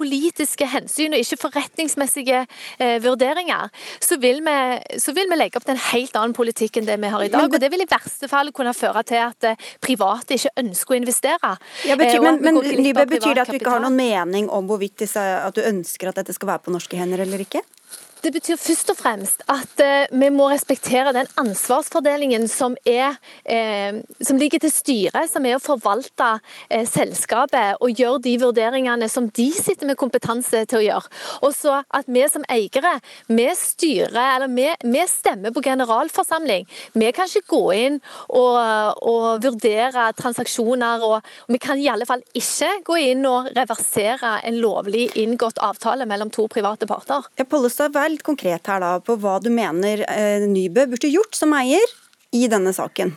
politiske 0.41 0.67
hensyn 0.73 1.15
og 1.15 1.21
ikke 1.21 1.39
forretningsmessige 1.41 2.45
eh, 2.81 2.97
vurderinger, 3.05 3.69
så 4.01 4.17
vil, 4.21 4.41
vi, 4.45 4.57
så 4.99 5.13
vil, 5.13 5.29
vi, 5.29 5.37
legge 5.37 5.61
opp 5.61 5.67
til 5.67 5.77
en 5.77 5.83
helt 5.91 6.17
annen 6.17 6.35
politikk 6.37 6.81
enn 6.81 6.89
det 6.89 6.97
vi 7.01 7.11
har 7.13 7.25
i 7.25 7.29
dag. 7.33 7.45
og 7.45 7.61
Det 7.61 7.71
vil 7.71 7.85
i 7.85 7.89
verste 7.91 8.29
fall 8.31 8.53
kunne 8.57 8.73
føre 8.75 9.03
til 9.05 9.21
at 9.21 9.51
eh, 9.51 9.69
private 9.83 10.39
ikke 10.39 10.55
ønsker 10.63 10.97
å 10.97 11.01
investere. 11.01 11.53
Ja, 11.89 11.99
betyr, 12.01 12.23
men, 12.25 12.41
men 12.45 12.61
Nybø, 12.61 13.05
betyr 13.11 13.37
det 13.37 13.45
at 13.45 13.53
du 13.53 13.59
ikke 13.59 13.75
har 13.75 13.85
noen 13.85 13.99
mening 13.99 14.49
om 14.49 14.69
hvorvidt 14.71 15.03
disse, 15.05 15.21
at 15.21 15.57
du 15.57 15.63
ønsker 15.65 16.11
at 16.11 16.23
dette 16.23 16.37
skal 16.37 16.55
være 16.55 16.65
på 16.67 16.75
norske 16.75 16.97
hender 16.97 17.27
eller 17.27 17.45
ikke? 17.45 17.63
Det 18.21 18.33
betyr 18.35 18.59
først 18.61 18.91
og 18.93 18.99
fremst 18.99 19.43
at 19.49 19.81
eh, 19.81 20.11
vi 20.13 20.29
må 20.35 20.51
respektere 20.51 21.15
den 21.17 21.29
ansvarsfordelingen 21.41 22.45
som, 22.53 22.75
er, 22.85 23.17
eh, 23.49 24.01
som 24.21 24.37
ligger 24.37 24.61
til 24.61 24.73
styret, 24.73 25.31
som 25.33 25.47
er 25.49 25.57
å 25.57 25.63
forvalte 25.63 26.29
eh, 26.69 26.85
selskapet 26.89 27.81
og 27.81 27.97
gjøre 27.97 28.21
de 28.27 28.35
vurderingene 28.43 29.09
som 29.09 29.31
de 29.33 29.47
sitter 29.57 29.89
med 29.89 29.97
kompetanse 30.01 30.67
til 30.69 30.81
å 30.81 30.85
gjøre. 30.85 31.13
Og 31.49 31.55
så 31.57 31.79
at 31.81 32.11
vi 32.13 32.27
som 32.29 32.45
eiere, 32.53 32.93
vi 33.31 33.47
styrer, 33.57 34.21
eller 34.35 34.53
vi, 34.53 34.69
vi 34.85 35.07
stemmer 35.09 35.57
på 35.57 35.65
generalforsamling. 35.65 36.69
Vi 36.93 37.13
kan 37.17 37.31
ikke 37.31 37.55
gå 37.55 37.63
inn 37.79 37.99
og, 38.29 38.61
og 39.01 39.41
vurdere 39.47 40.11
transaksjoner, 40.19 41.07
og, 41.09 41.25
og, 41.49 41.57
vi 41.57 41.63
kan 41.63 41.81
i 41.81 41.89
alle 41.89 42.09
fall 42.09 42.21
ikke 42.37 42.71
gå 42.85 43.01
inn 43.15 43.25
og 43.29 43.49
reversere 43.57 44.37
en 44.45 44.61
lovlig 44.61 45.09
inngått 45.25 45.61
avtale 45.65 46.05
mellom 46.11 46.29
to 46.35 46.45
private 46.53 46.89
parter. 46.91 47.25
Ja, 47.41 47.49
Pollestad, 47.49 47.97
vær 48.11 48.17
litt 48.17 48.27
konkret 48.27 48.67
her 48.67 48.81
da, 48.83 48.99
på 49.01 49.17
hva 49.21 49.39
du 49.41 49.51
mener 49.51 50.05
eh, 50.09 50.47
Nybø 50.47 50.89
burde 50.91 51.11
gjort 51.11 51.35
som 51.35 51.53
eier 51.55 51.85
i 52.33 52.47
denne 52.51 52.73
saken. 52.73 53.15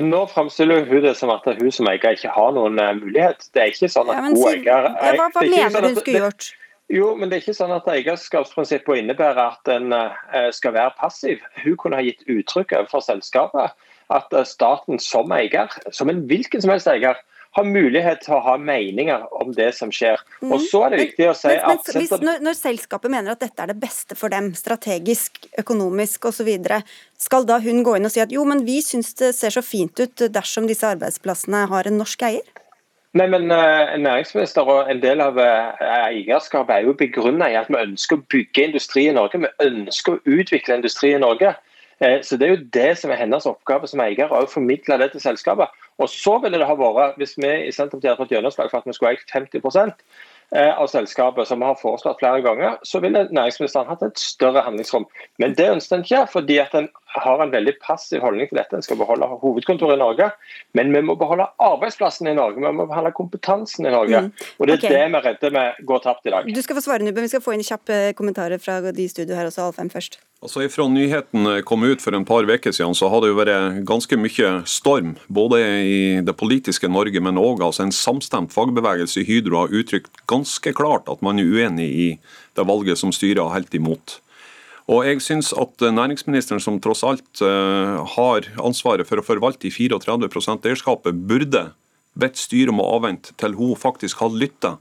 Nå 0.00 0.26
framstiller 0.32 0.86
hun 0.88 1.02
det 1.04 1.14
som 1.18 1.30
at 1.30 1.44
hun 1.44 1.72
som 1.72 1.88
eier 1.88 2.16
ikke 2.16 2.32
har 2.32 2.52
noen 2.56 2.78
uh, 2.80 2.94
mulighet. 2.96 3.44
Det 3.52 3.60
er 3.60 3.72
ikke 3.72 3.90
sånn 3.92 4.08
at 4.08 4.16
ja, 4.16 4.24
hun 4.24 4.36
eier 4.48 4.88
ja, 4.88 5.14
Hva, 5.18 5.28
hva 5.34 5.44
mener 5.44 5.70
sånn 5.70 5.84
du 5.84 5.88
hun 5.90 5.98
skulle 6.00 6.22
gjort? 6.26 6.48
Jo, 6.92 7.10
men 7.16 7.28
det 7.28 7.36
er 7.36 7.44
ikke 7.44 7.56
sånn 7.56 7.72
at 7.72 7.88
Eierskapsprinsippet 7.88 9.00
innebærer 9.00 9.40
at 9.44 9.68
en 9.72 9.92
uh, 9.96 10.48
skal 10.52 10.74
være 10.76 10.96
passiv. 10.98 11.44
Hun 11.62 11.76
kunne 11.80 12.00
ha 12.00 12.04
gitt 12.04 12.24
uttrykk 12.28 12.72
overfor 12.80 13.04
selskapet 13.04 13.76
at 14.12 14.34
staten 14.44 14.98
som 15.00 15.30
eier, 15.32 15.72
som 15.94 16.10
en 16.12 16.24
hvilken 16.28 16.60
som 16.60 16.72
helst 16.72 16.90
eier, 16.90 17.16
har 17.52 17.66
mulighet 17.68 18.22
til 18.24 18.36
å 18.36 18.40
ha 18.46 18.54
meninger 18.56 19.26
om 19.42 19.52
det 19.56 19.68
som 19.76 19.92
skjer. 19.92 20.20
Og 20.40 20.56
mhm. 20.56 20.64
så 20.70 20.84
er 20.86 20.94
det 20.94 21.00
viktig 21.02 21.28
å 21.28 21.34
si 21.36 21.50
men, 21.50 21.60
men, 21.66 21.82
at... 21.82 21.90
Hvis, 21.98 22.14
når, 22.24 22.40
når, 22.46 22.56
selskapet 22.58 23.12
mener 23.12 23.34
at 23.34 23.44
dette 23.44 23.64
er 23.64 23.72
det 23.74 23.78
beste 23.82 24.16
for 24.18 24.32
dem, 24.32 24.52
strategisk, 24.56 25.44
økonomisk 25.60 26.30
osv., 26.32 26.48
skal 27.22 27.46
da 27.46 27.60
hun 27.62 27.84
gå 27.86 27.98
inn 27.98 28.08
og 28.08 28.14
si 28.14 28.22
at 28.24 28.32
jo, 28.34 28.46
men 28.48 28.64
vi 28.66 28.80
syns 28.84 29.12
det 29.20 29.34
ser 29.36 29.54
så 29.54 29.62
fint 29.64 30.00
ut 30.00 30.26
dersom 30.32 30.66
disse 30.70 30.88
arbeidsplassene 30.88 31.66
har 31.70 31.88
en 31.88 32.00
norsk 32.00 32.24
eier? 32.30 32.48
Nei, 33.12 33.26
men 33.28 33.50
uh, 33.52 33.92
næringsminister 34.00 34.64
og 34.64 34.88
En 34.90 35.02
del 35.02 35.20
av 35.20 35.36
uh, 35.36 35.76
eierskapet 36.08 36.78
er 36.78 36.86
jo 36.86 36.96
begrunna 36.96 37.50
i 37.52 37.58
at 37.60 37.68
vi 37.68 37.76
ønsker 37.76 38.16
å 38.16 38.24
bygge 38.32 38.70
industri 38.70 39.04
i 39.10 39.12
Norge. 39.12 39.42
Vi 39.42 39.50
ønsker 39.66 40.16
å 40.16 40.38
utvikle 40.38 40.78
industri 40.80 41.12
i 41.12 41.20
Norge. 41.20 41.52
Uh, 42.00 42.22
så 42.24 42.38
Det 42.40 42.46
er 42.46 42.54
jo 42.54 42.64
det 42.72 42.88
som 43.02 43.12
er 43.12 43.20
hennes 43.20 43.48
oppgave 43.48 43.90
som 43.90 44.00
eier, 44.00 44.32
å 44.32 44.48
formidle 44.48 44.96
det 45.02 45.10
til 45.12 45.24
selskapet. 45.26 45.68
Og 46.02 46.10
så 46.10 46.36
ville 46.42 46.58
det 46.58 46.66
ha 46.66 46.74
vært, 46.78 47.16
Hvis 47.20 47.36
vi 47.38 47.50
i 47.68 47.72
Senterpartiet 47.72 48.10
hadde 48.10 48.22
fått 48.24 48.34
gjennomslag 48.34 48.70
for 48.70 48.82
at 48.82 48.88
vi 48.88 48.96
skulle 48.96 49.14
eie 49.14 49.26
50 49.30 49.94
eh, 50.52 50.72
av 50.72 50.88
selskapet, 50.90 51.48
som 51.48 51.62
vi 51.62 51.68
har 51.68 51.78
foreslått 51.80 52.20
flere 52.20 52.42
ganger, 52.44 52.78
så 52.82 53.00
ville 53.00 53.28
næringsministeren 53.30 53.88
hatt 53.88 54.02
et 54.02 54.18
større 54.18 54.64
handlingsrom. 54.66 55.06
Men 55.38 55.54
det 55.58 55.70
ønsker 55.76 55.96
en 55.96 56.06
ikke, 56.06 56.26
fordi 56.32 56.58
at 56.58 56.74
en 56.74 56.90
har 57.14 57.42
en 57.42 57.52
veldig 57.52 57.74
passiv 57.82 58.22
holdning 58.24 58.48
til 58.48 58.58
dette. 58.58 58.76
En 58.76 58.84
skal 58.84 58.98
beholde 59.00 59.28
hovedkontoret 59.42 59.98
i 59.98 60.00
Norge, 60.00 60.30
men 60.78 60.92
vi 60.94 61.02
må 61.04 61.16
beholde 61.20 61.46
arbeidsplassen 61.62 62.30
i 62.30 62.34
Norge. 62.36 62.60
Vi 62.62 62.72
må 62.72 62.86
beholde 62.88 63.12
kompetansen 63.16 63.86
i 63.88 63.92
Norge. 63.92 64.24
Mm. 64.26 64.32
Og 64.58 64.66
Det 64.66 64.74
er 64.74 64.78
okay. 64.78 64.92
det 64.94 65.04
vi 65.12 65.18
er 65.20 65.26
redde 65.28 65.52
vi 65.52 65.86
går 65.92 66.04
tapt 66.06 66.26
i 66.26 66.34
dag. 66.34 66.48
Du 66.48 66.62
skal 66.62 66.78
få 66.78 66.84
svare, 66.84 67.04
Nuben. 67.04 67.26
Vi 67.26 67.32
skal 67.34 67.44
få 67.44 67.56
inn 67.56 67.64
kjappe 67.66 68.00
kommentarer 68.18 68.62
fra 68.62 68.80
de 68.88 69.04
i 69.04 69.10
studio 69.10 69.36
her 69.36 69.50
også, 69.50 69.68
Alfheim 69.68 69.90
først. 69.92 70.20
Altså 70.42 70.64
Fra 70.74 70.88
nyheten 70.90 71.46
kom 71.68 71.84
ut 71.86 72.02
for 72.02 72.16
en 72.18 72.24
par 72.26 72.48
uker 72.48 72.72
siden, 72.74 72.96
så 72.98 73.08
har 73.12 73.22
det 73.22 73.30
jo 73.30 73.38
vært 73.38 73.84
ganske 73.86 74.18
mye 74.18 74.50
storm. 74.66 75.14
Både 75.28 75.60
i 75.86 76.00
det 76.24 76.34
politiske 76.36 76.90
Norge, 76.90 77.20
men 77.22 77.38
òg 77.38 77.62
altså 77.62 77.86
en 77.86 77.94
samstemt 77.94 78.54
fagbevegelse 78.54 79.22
i 79.22 79.28
Hydro 79.28 79.62
har 79.62 79.76
uttrykt 79.76 80.24
ganske 80.26 80.74
klart 80.74 81.06
at 81.12 81.22
man 81.22 81.38
er 81.38 81.46
uenig 81.46 81.88
i 81.92 82.08
det 82.56 82.66
valget 82.66 82.98
som 82.98 83.14
styret 83.14 83.44
har 83.44 83.54
helt 83.54 83.74
imot. 83.78 84.18
Og 84.90 85.04
jeg 85.06 85.22
synes 85.22 85.52
at 85.54 85.84
Næringsministeren, 85.94 86.60
som 86.60 86.80
tross 86.82 87.04
alt 87.06 87.42
uh, 87.44 88.02
har 88.16 88.48
ansvaret 88.62 89.06
for 89.06 89.20
å 89.20 89.26
forvalte 89.26 89.68
i 89.68 89.74
34% 89.74 90.66
eierskapet, 90.66 91.20
burde 91.28 91.68
bedt 92.18 92.40
styret 92.40 92.72
om 92.72 92.82
å 92.82 92.88
avvente 92.96 93.36
til 93.40 93.54
hun 93.56 93.78
faktisk 93.78 94.24
har 94.24 94.34
lytta 94.34 94.76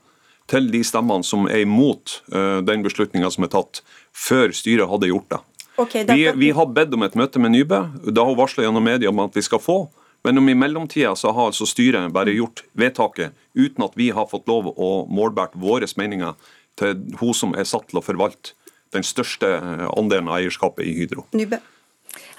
til 0.52 0.68
de 0.74 0.82
stemmene 0.84 1.24
som 1.24 1.46
er 1.48 1.64
imot 1.68 2.18
uh, 2.34 2.60
den 2.66 2.84
beslutninga 2.84 3.30
som 3.32 3.46
er 3.46 3.54
tatt, 3.54 3.84
før 4.12 4.52
styret 4.56 4.90
hadde 4.90 5.12
gjort 5.12 5.30
det. 5.32 5.42
Okay, 5.80 6.06
vi, 6.10 6.26
vi, 6.36 6.52
har 6.52 6.68
bedt 6.74 6.94
om 6.94 7.06
et 7.06 7.16
møte 7.18 7.40
med 7.40 7.54
Nybø. 7.54 7.80
Har 8.12 8.28
hun 8.28 8.38
varsla 8.38 8.66
gjennom 8.66 8.84
media 8.86 9.10
om 9.10 9.22
at 9.24 9.38
vi 9.38 9.44
skal 9.46 9.62
få. 9.62 9.84
Men 10.26 10.38
om 10.38 10.50
i 10.50 10.58
mellomtida 10.58 11.16
så 11.18 11.32
har 11.34 11.50
altså 11.50 11.66
styret 11.66 12.12
bare 12.14 12.34
gjort 12.36 12.62
vedtaket 12.78 13.34
uten 13.58 13.86
at 13.86 13.96
vi 13.98 14.12
har 14.14 14.28
fått 14.30 14.50
lov 14.50 14.70
å 14.76 14.90
målbære 15.10 15.58
våre 15.62 15.88
meninger 15.98 16.36
til 16.78 17.00
hun 17.20 17.34
som 17.34 17.56
er 17.58 17.66
satt 17.66 17.88
til 17.90 18.02
å 18.02 18.06
forvalte 18.06 18.54
den 18.96 19.06
største 19.08 19.54
andelen 19.92 20.30
av 20.32 20.40
eierskapet 20.42 20.88
i 20.88 20.96
Hydro. 21.02 21.28
Nybø. 21.38 21.62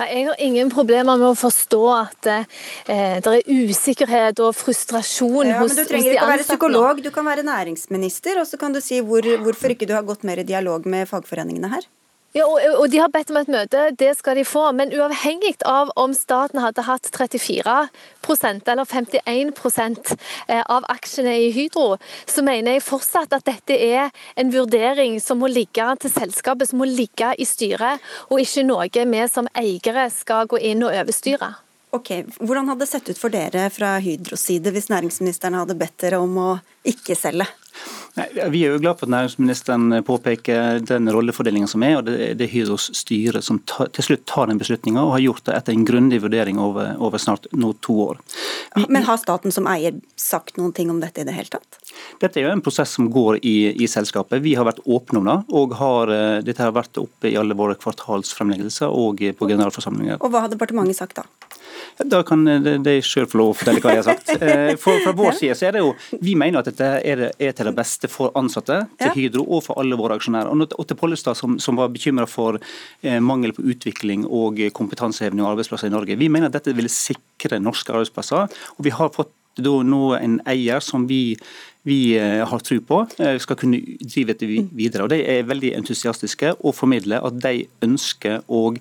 Jeg 0.03 0.27
har 0.27 0.41
ingen 0.43 0.69
problemer 0.73 1.17
med 1.17 1.31
å 1.31 1.39
forstå 1.39 1.81
at 1.95 2.29
eh, 2.29 2.45
det 3.23 3.35
er 3.39 3.71
usikkerhet 3.71 4.43
og 4.45 4.53
frustrasjon 4.57 5.49
ja, 5.49 5.61
hos, 5.61 5.73
ansatte. 5.73 5.87
Du 5.87 5.93
trenger 5.95 6.11
ikke 6.17 6.27
å 6.27 6.33
være 6.33 6.47
psykolog, 6.49 7.03
du 7.05 7.11
kan 7.15 7.29
være 7.29 7.47
næringsminister, 7.47 8.41
og 8.43 8.49
så 8.51 8.61
kan 8.61 8.75
du 8.75 8.83
si 8.85 9.01
hvor, 9.07 9.27
hvorfor 9.45 9.73
ikke 9.73 9.89
du 9.89 9.95
har 9.97 10.05
gått 10.09 10.27
mer 10.29 10.43
i 10.43 10.47
dialog 10.49 10.89
med 10.91 11.09
fagforeningene 11.09 11.73
her. 11.73 11.89
Ja, 12.33 12.47
og, 12.49 12.61
og 12.81 12.87
de 12.89 12.97
har 12.97 13.11
bedt 13.13 13.29
om 13.29 13.37
et 13.43 13.51
møte, 13.53 13.81
det 14.01 14.15
skal 14.17 14.39
de 14.39 14.45
få. 14.49 14.65
Men 14.73 14.93
uavhengig 14.97 15.59
av 15.69 15.91
om 16.01 16.15
staten 16.17 16.63
hadde 16.65 16.87
hatt 16.87 17.11
34% 17.13 18.71
eller 18.73 18.89
51 18.89 20.15
eh, 20.49 20.63
av 20.63 20.87
aksjene 20.93 21.35
i 21.45 21.51
Hydro, 21.53 21.99
så 22.25 22.45
mener 22.47 22.79
jeg 22.79 22.87
fortsatt 22.87 23.37
at 23.37 23.45
dette 23.51 23.77
er 23.77 24.09
en 24.41 24.53
vurdering 24.55 25.19
som 25.21 25.43
må 25.45 25.51
ligge 25.53 25.85
til 26.01 26.15
selskapet, 26.15 26.71
som 26.71 26.81
må 26.81 26.89
ligge 26.89 27.35
i 27.37 27.49
styret, 27.49 28.01
og 28.31 28.41
ikke 28.41 28.65
noe 28.65 28.89
vi 28.89 29.27
som 29.29 29.51
eiere 29.53 30.09
skal 30.15 30.49
gå 30.49 30.63
inn 30.73 30.89
og 30.89 30.97
overstyre. 31.03 31.53
Ok, 31.93 32.11
Hvordan 32.41 32.71
hadde 32.71 32.87
det 32.87 32.89
sett 32.89 33.09
ut 33.11 33.19
for 33.21 33.33
dere 33.33 33.67
fra 33.69 33.99
Hydros 34.01 34.47
side 34.49 34.71
hvis 34.73 34.89
næringsministeren 34.89 35.59
hadde 35.59 35.77
bedt 35.77 35.99
dere 36.01 36.23
om 36.25 36.39
å 36.41 36.53
ikke 36.89 37.13
selge? 37.19 37.45
Nei, 38.17 38.27
Vi 38.53 38.63
er 38.65 38.73
jo 38.73 38.81
glad 38.81 38.97
for 38.97 39.09
at 39.09 39.13
næringsministeren 39.13 39.99
påpeker 40.05 40.81
den 40.89 41.11
rollefordelingen 41.13 41.69
som 41.69 41.85
er, 41.85 41.99
og 41.99 42.09
det 42.09 42.47
er 42.47 42.49
Hydros 42.49 42.89
styre 42.97 43.43
som 43.45 43.61
ta, 43.69 43.91
til 43.93 44.07
slutt 44.09 44.25
tar 44.29 44.49
den 44.49 44.61
beslutninga, 44.61 45.05
og 45.05 45.15
har 45.19 45.25
gjort 45.27 45.45
det 45.49 45.59
etter 45.59 45.77
en 45.77 45.85
grundig 45.89 46.23
vurdering 46.25 46.61
over, 46.61 46.95
over 46.97 47.21
snart 47.21 47.49
nå 47.53 47.75
to 47.85 47.99
år. 48.07 48.25
Vi, 48.75 48.87
Men 48.89 49.05
har 49.09 49.21
staten 49.21 49.53
som 49.53 49.69
eier 49.69 50.01
sagt 50.17 50.57
noen 50.57 50.73
ting 50.73 50.89
om 50.93 51.01
dette 51.01 51.21
i 51.21 51.29
det 51.29 51.37
hele 51.37 51.53
tatt? 51.53 51.81
dette 52.23 52.41
er 52.41 52.47
jo 52.47 52.53
en 52.55 52.65
prosess 52.65 52.93
som 52.97 53.09
går 53.13 53.41
i, 53.43 53.57
i 53.85 53.89
selskapet. 53.91 54.41
Vi 54.45 54.55
har 54.57 54.65
vært 54.69 54.81
åpne 54.89 55.21
om 55.21 55.29
det, 55.29 55.39
og 55.53 55.77
har, 55.77 56.13
eh, 56.13 56.41
dette 56.47 56.65
har 56.65 56.73
vært 56.73 57.01
oppe 57.01 57.29
i 57.29 57.37
alle 57.37 57.57
våre 57.59 57.77
kvartalsfremleggelser 57.77 58.89
og 58.89 59.21
på 59.37 59.49
generalforsamlinger. 59.51 60.21
Og 60.23 60.33
hva 60.33 60.47
har 60.47 60.53
departementet 60.53 60.97
sagt 60.97 61.21
da? 61.21 61.27
Da 62.13 62.23
kan 62.27 62.45
de 62.47 62.95
sjøl 63.05 63.29
få 63.31 63.41
lov 63.41 63.53
å 63.53 63.57
fortelle 63.61 63.83
hva 63.83 63.97
jeg 63.97 64.03
har 64.03 64.11
sagt. 64.13 64.33
Eh, 64.43 64.75
For, 64.81 64.99
fra 65.05 65.13
vår 65.15 65.37
side 65.39 65.55
så 65.55 65.69
er 65.69 65.77
det 65.77 65.83
jo, 65.85 65.93
Vi 66.25 66.33
mener 66.39 66.61
at 66.61 66.69
dette 66.71 66.89
er, 67.07 67.21
er 67.31 67.53
til 67.55 67.69
det 67.69 67.75
beste 67.77 68.09
for 68.11 68.33
ansatte, 68.39 68.81
til. 69.01 69.13
Hydro 69.15 69.45
og 69.45 69.63
for 69.69 69.79
alle 69.81 69.97
våre 69.99 70.17
aksjonærer. 70.19 70.51
Og 70.51 70.87
til 70.89 70.99
Pollestad, 70.99 71.39
som, 71.39 71.59
som 71.63 71.79
var 71.79 71.93
bekymra 71.95 72.27
for 72.31 72.59
eh, 72.59 73.21
mangel 73.23 73.55
på 73.57 73.65
utvikling 73.75 74.27
og 74.27 74.59
kompetanseheving 74.75 75.45
av 75.45 75.53
arbeidsplasser 75.53 75.93
i 75.93 75.95
Norge. 75.95 76.19
Vi 76.19 76.31
mener 76.33 76.51
at 76.51 76.59
dette 76.59 76.75
vil 76.77 76.91
sikre 76.93 77.61
norske 77.63 77.95
arbeidsplasser. 77.95 78.51
og 78.77 78.85
vi 78.85 78.95
har 78.95 79.15
fått 79.15 79.33
nå 79.61 80.15
en 80.17 80.41
eier 80.47 80.81
som 80.81 81.07
vi, 81.07 81.37
vi 81.85 82.17
eh, 82.17 82.43
har 82.47 82.61
tro 82.61 82.79
på 82.81 83.07
eh, 83.19 83.39
skal 83.39 83.57
kunne 83.57 83.81
drive 84.01 84.33
dette 84.33 84.47
videre. 84.47 85.05
og 85.05 85.11
De 85.11 85.21
er 85.21 85.45
veldig 85.45 85.75
entusiastiske 85.77 86.55
og 86.63 86.75
formidler 86.75 87.25
at 87.25 87.41
de 87.43 87.67
ønsker 87.83 88.43
å 88.49 88.75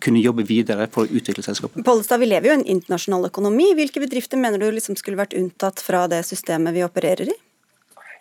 kunne 0.00 0.22
jobbe 0.22 0.46
videre 0.48 0.88
for 0.92 1.04
å 1.04 1.18
utvikle 1.18 1.44
selskapet. 1.44 1.84
Pollestad, 1.84 2.20
vi 2.22 2.30
lever 2.30 2.48
jo 2.48 2.54
i 2.54 2.60
en 2.60 2.68
internasjonal 2.76 3.28
økonomi. 3.28 3.72
Hvilke 3.76 4.02
bedrifter 4.02 4.40
mener 4.40 4.62
du 4.62 4.70
liksom 4.72 4.96
skulle 4.98 5.20
vært 5.20 5.36
unntatt 5.36 5.82
fra 5.84 6.06
det 6.10 6.22
systemet 6.28 6.76
vi 6.76 6.84
opererer 6.86 7.32
i? 7.32 7.36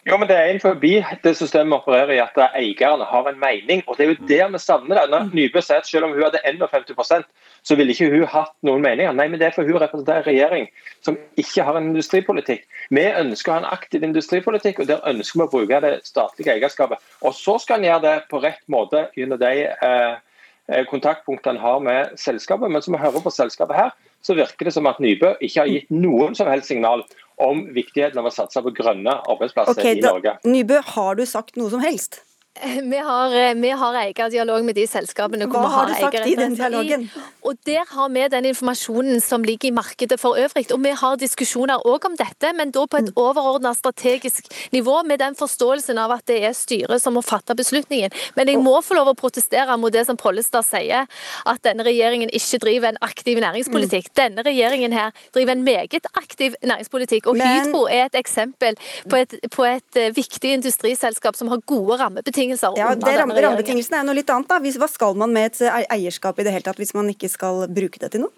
Jo, 0.05 0.19
men 0.21 0.27
Det 0.27 0.35
er 0.37 0.51
innenfor 0.51 0.75
det 1.23 1.31
systemet 1.33 1.71
vi 1.71 1.77
opererer 1.79 2.11
i, 2.13 2.21
at 2.21 2.35
eierne 2.53 3.07
har 3.09 3.29
en 3.29 3.39
mening. 3.39 3.81
og 3.87 3.97
Det 3.97 4.05
er 4.05 4.11
jo 4.11 4.27
der 4.27 4.51
vi 4.53 4.59
savner 4.59 4.99
det. 4.99 5.09
Når 5.09 5.31
Nybø 5.33 5.61
sier 5.61 5.81
at 5.81 5.87
selv 5.87 6.05
om 6.05 6.11
hun 6.13 6.21
hadde 6.21 6.43
51% 6.45 7.25
så 7.65 7.75
ville 7.75 7.95
ikke 7.95 8.11
hun 8.11 8.27
hatt 8.29 8.53
noen 8.61 8.83
meninger. 8.83 9.15
Nei, 9.17 9.25
men 9.27 9.39
det 9.41 9.47
er 9.47 9.55
for 9.55 9.65
hun 9.65 9.81
representerer 9.81 10.21
en 10.21 10.27
regjering 10.27 10.67
som 11.01 11.17
ikke 11.41 11.65
har 11.65 11.79
en 11.79 11.89
industripolitikk. 11.89 12.67
Vi 12.93 13.05
ønsker 13.23 13.51
å 13.51 13.55
ha 13.55 13.63
en 13.63 13.71
aktiv 13.73 14.05
industripolitikk, 14.05 14.83
og 14.83 14.91
der 14.91 15.01
ønsker 15.09 15.39
vi 15.39 15.47
å 15.47 15.53
bruke 15.55 15.81
det 15.81 15.95
statlige 16.05 16.53
eierskapet. 16.53 17.01
Og 17.25 17.33
Så 17.33 17.57
skal 17.63 17.81
en 17.81 17.89
gjøre 17.89 18.05
det 18.05 18.15
på 18.29 18.43
rett 18.43 18.61
måte 18.69 19.07
gjennom 19.17 19.41
de 19.41 19.65
eh, 19.73 20.21
eh, 20.71 20.85
kontaktpunktene 20.89 21.61
har 21.61 21.79
med 21.83 22.15
selskapet. 22.19 22.71
Men 22.71 22.83
som 22.85 22.95
vi 22.95 23.03
hører 23.03 23.23
på 23.23 23.33
selskapet 23.33 23.77
her, 23.79 23.93
så 24.25 24.35
virker 24.37 24.67
det 24.69 24.73
som 24.73 24.87
at 24.89 25.01
Nybø 25.03 25.35
ikke 25.39 25.61
har 25.61 25.69
gitt 25.69 25.91
noen 25.93 26.37
som 26.37 26.49
helst 26.49 26.71
signal 26.71 27.05
om 27.41 27.65
viktigheten 27.75 28.19
av 28.21 28.29
å 28.29 28.33
satse 28.33 28.61
på 28.63 28.73
grønne 28.75 29.17
arbeidsplasser 29.27 29.77
okay, 29.77 29.99
i 29.99 30.03
da, 30.03 30.15
Norge. 30.15 30.37
Nybø, 30.47 30.79
har 30.95 31.19
du 31.19 31.25
sagt 31.29 31.59
noe 31.59 31.69
som 31.73 31.83
helst? 31.83 32.21
Vi 32.91 32.97
har, 32.97 33.33
eh, 33.35 33.53
vi 33.53 33.69
har 33.69 33.95
eierdialog 33.99 34.63
med 34.65 34.75
de 34.75 34.87
selskapene. 34.87 35.45
hvor 35.45 35.59
Hva 35.59 35.67
vi 35.67 35.73
har 35.73 35.87
du 35.87 35.93
sagt 35.93 36.27
i 36.27 36.35
den 36.35 36.55
dialogen? 36.55 37.09
Og 37.43 37.57
Der 37.65 37.83
har 37.89 38.09
vi 38.09 38.27
den 38.31 38.45
informasjonen 38.45 39.21
som 39.21 39.43
ligger 39.43 39.67
i 39.67 39.71
markedet 39.71 40.19
for 40.19 40.37
øvrig. 40.39 40.71
Og 40.71 40.83
vi 40.83 40.89
har 40.89 41.15
diskusjoner 41.15 41.83
òg 41.85 42.05
om 42.05 42.15
dette, 42.15 42.53
men 42.55 42.71
da 42.71 42.85
på 42.85 42.97
et 42.97 43.11
overordna 43.15 43.35
overordnet 43.35 43.77
strategisk 43.77 44.47
nivå, 44.71 45.03
med 45.05 45.19
den 45.19 45.35
forståelsen 45.35 45.97
av 45.97 46.11
at 46.11 46.25
det 46.27 46.43
er 46.43 46.53
styret 46.53 47.01
som 47.01 47.13
må 47.13 47.21
fatte 47.21 47.55
beslutningen. 47.55 48.11
Men 48.35 48.47
jeg 48.47 48.57
må 48.57 48.81
få 48.81 48.95
lov 48.95 49.07
å 49.07 49.13
protestere 49.13 49.77
mot 49.77 49.91
det 49.91 50.05
som 50.07 50.17
Pollestad 50.17 50.65
sier, 50.65 51.07
at 51.45 51.61
denne 51.63 51.83
regjeringen 51.83 52.29
ikke 52.29 52.59
driver 52.59 52.89
en 52.89 52.97
aktiv 53.01 53.37
næringspolitikk. 53.37 54.09
Mm. 54.09 54.15
Denne 54.15 54.43
regjeringen 54.43 54.93
her 54.93 55.11
driver 55.33 55.51
en 55.51 55.63
meget 55.63 56.07
aktiv 56.15 56.55
næringspolitikk. 56.63 57.27
Og 57.27 57.37
Men- 57.37 57.47
Hydro 57.47 57.85
er 57.87 58.05
et 58.05 58.15
eksempel 58.15 58.75
på 59.09 59.15
et, 59.15 59.35
på 59.51 59.63
et 59.65 59.95
eh, 59.95 60.15
viktig 60.15 60.53
industriselskap 60.53 61.35
som 61.35 61.47
har 61.47 61.59
gode 61.67 61.99
rammebetingelser 61.99 62.44
Ja, 62.77 62.89
det 62.95 63.05
rammer, 63.19 63.35
ram- 63.35 63.43
Rammebetingelsene 63.55 63.99
er 64.01 64.03
noe 64.07 64.15
litt 64.15 64.29
annet. 64.29 64.47
da. 64.47 64.59
Hva 64.59 64.89
skal 64.89 65.15
man 65.15 65.31
med 65.33 65.45
et 65.51 65.61
eh, 65.61 65.85
eierskap 65.97 66.39
i 66.39 66.43
det 66.43 66.51
hele 66.53 66.63
tatt 66.63 66.77
hvis 66.77 66.93
man 66.93 67.07
ikke 67.09 67.29
skal 67.29 67.67
bruke 67.67 67.99
det 67.99 68.11
til 68.11 68.21
noe? 68.21 68.31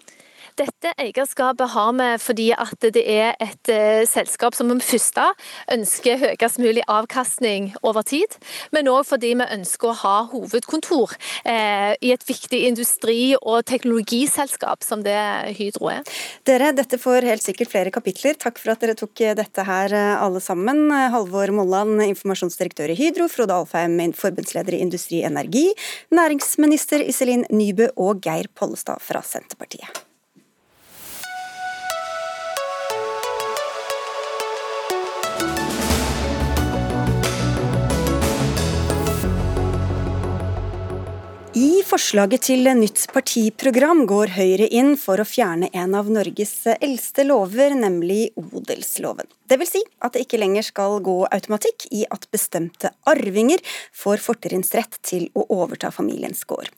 Dette 0.58 0.90
eierskapet 0.98 1.70
har 1.70 1.92
vi 1.94 2.06
fordi 2.18 2.46
at 2.50 2.82
det 2.94 3.02
er 3.06 3.36
et 3.38 3.70
eh, 3.70 4.02
selskap 4.10 4.56
som 4.58 4.70
vi 4.72 4.82
første 4.82 5.26
ønsker 5.70 6.18
høyest 6.18 6.58
mulig 6.58 6.82
avkastning 6.90 7.68
over 7.86 8.02
tid, 8.02 8.34
men 8.74 8.90
òg 8.90 9.04
fordi 9.06 9.36
vi 9.38 9.46
ønsker 9.54 9.92
å 9.92 9.98
ha 10.00 10.14
hovedkontor 10.32 11.14
eh, 11.44 11.92
i 12.02 12.10
et 12.10 12.26
viktig 12.26 12.64
industri- 12.72 13.36
og 13.38 13.68
teknologiselskap 13.70 14.82
som 14.86 15.04
det 15.06 15.20
Hydro 15.60 15.92
er. 15.92 16.02
Dere, 16.48 16.72
dette 16.74 16.98
får 16.98 17.28
helt 17.28 17.44
sikkert 17.44 17.70
flere 17.76 17.94
kapitler. 17.94 18.34
Takk 18.34 18.58
for 18.58 18.74
at 18.74 18.82
dere 18.82 18.98
tok 18.98 19.22
eh, 19.22 19.36
dette 19.38 19.66
her 19.68 19.94
alle 20.18 20.42
sammen. 20.42 20.88
Halvor 21.14 21.54
Molland, 21.54 22.02
informasjonsdirektør 22.08 22.96
i 22.96 22.98
Hydro, 22.98 23.30
Frode 23.30 23.54
Alfheim, 23.60 24.00
forbundsleder 24.18 24.74
i 24.74 24.82
Industri 24.82 25.22
Energi, 25.28 25.68
næringsminister 26.10 27.06
Iselin 27.06 27.46
Nybø 27.54 27.92
og 27.94 28.26
Geir 28.26 28.50
Pollestad 28.58 29.06
fra 29.06 29.22
Senterpartiet. 29.22 30.07
Forslaget 41.88 42.42
til 42.48 42.68
nytt 42.76 43.06
partiprogram 43.14 44.02
går 44.08 44.34
Høyre 44.34 44.66
inn 44.76 44.92
for 45.00 45.20
å 45.20 45.26
fjerne 45.26 45.70
en 45.72 45.94
av 45.96 46.10
Norges 46.12 46.52
eldste 46.74 47.24
lover, 47.24 47.72
nemlig 47.78 48.28
odelsloven. 48.36 49.28
Det 49.48 49.56
vil 49.60 49.70
si 49.70 49.80
at 50.04 50.12
det 50.12 50.26
ikke 50.26 50.40
lenger 50.42 50.66
skal 50.66 50.98
gå 51.04 51.16
automatikk 51.32 51.86
i 51.96 52.02
at 52.12 52.26
bestemte 52.34 52.90
arvinger 53.08 53.62
får 53.96 54.20
fortrinnsrett 54.20 55.00
til 55.06 55.30
å 55.32 55.46
overta 55.56 55.90
familiens 55.94 56.44
gård. 56.48 56.68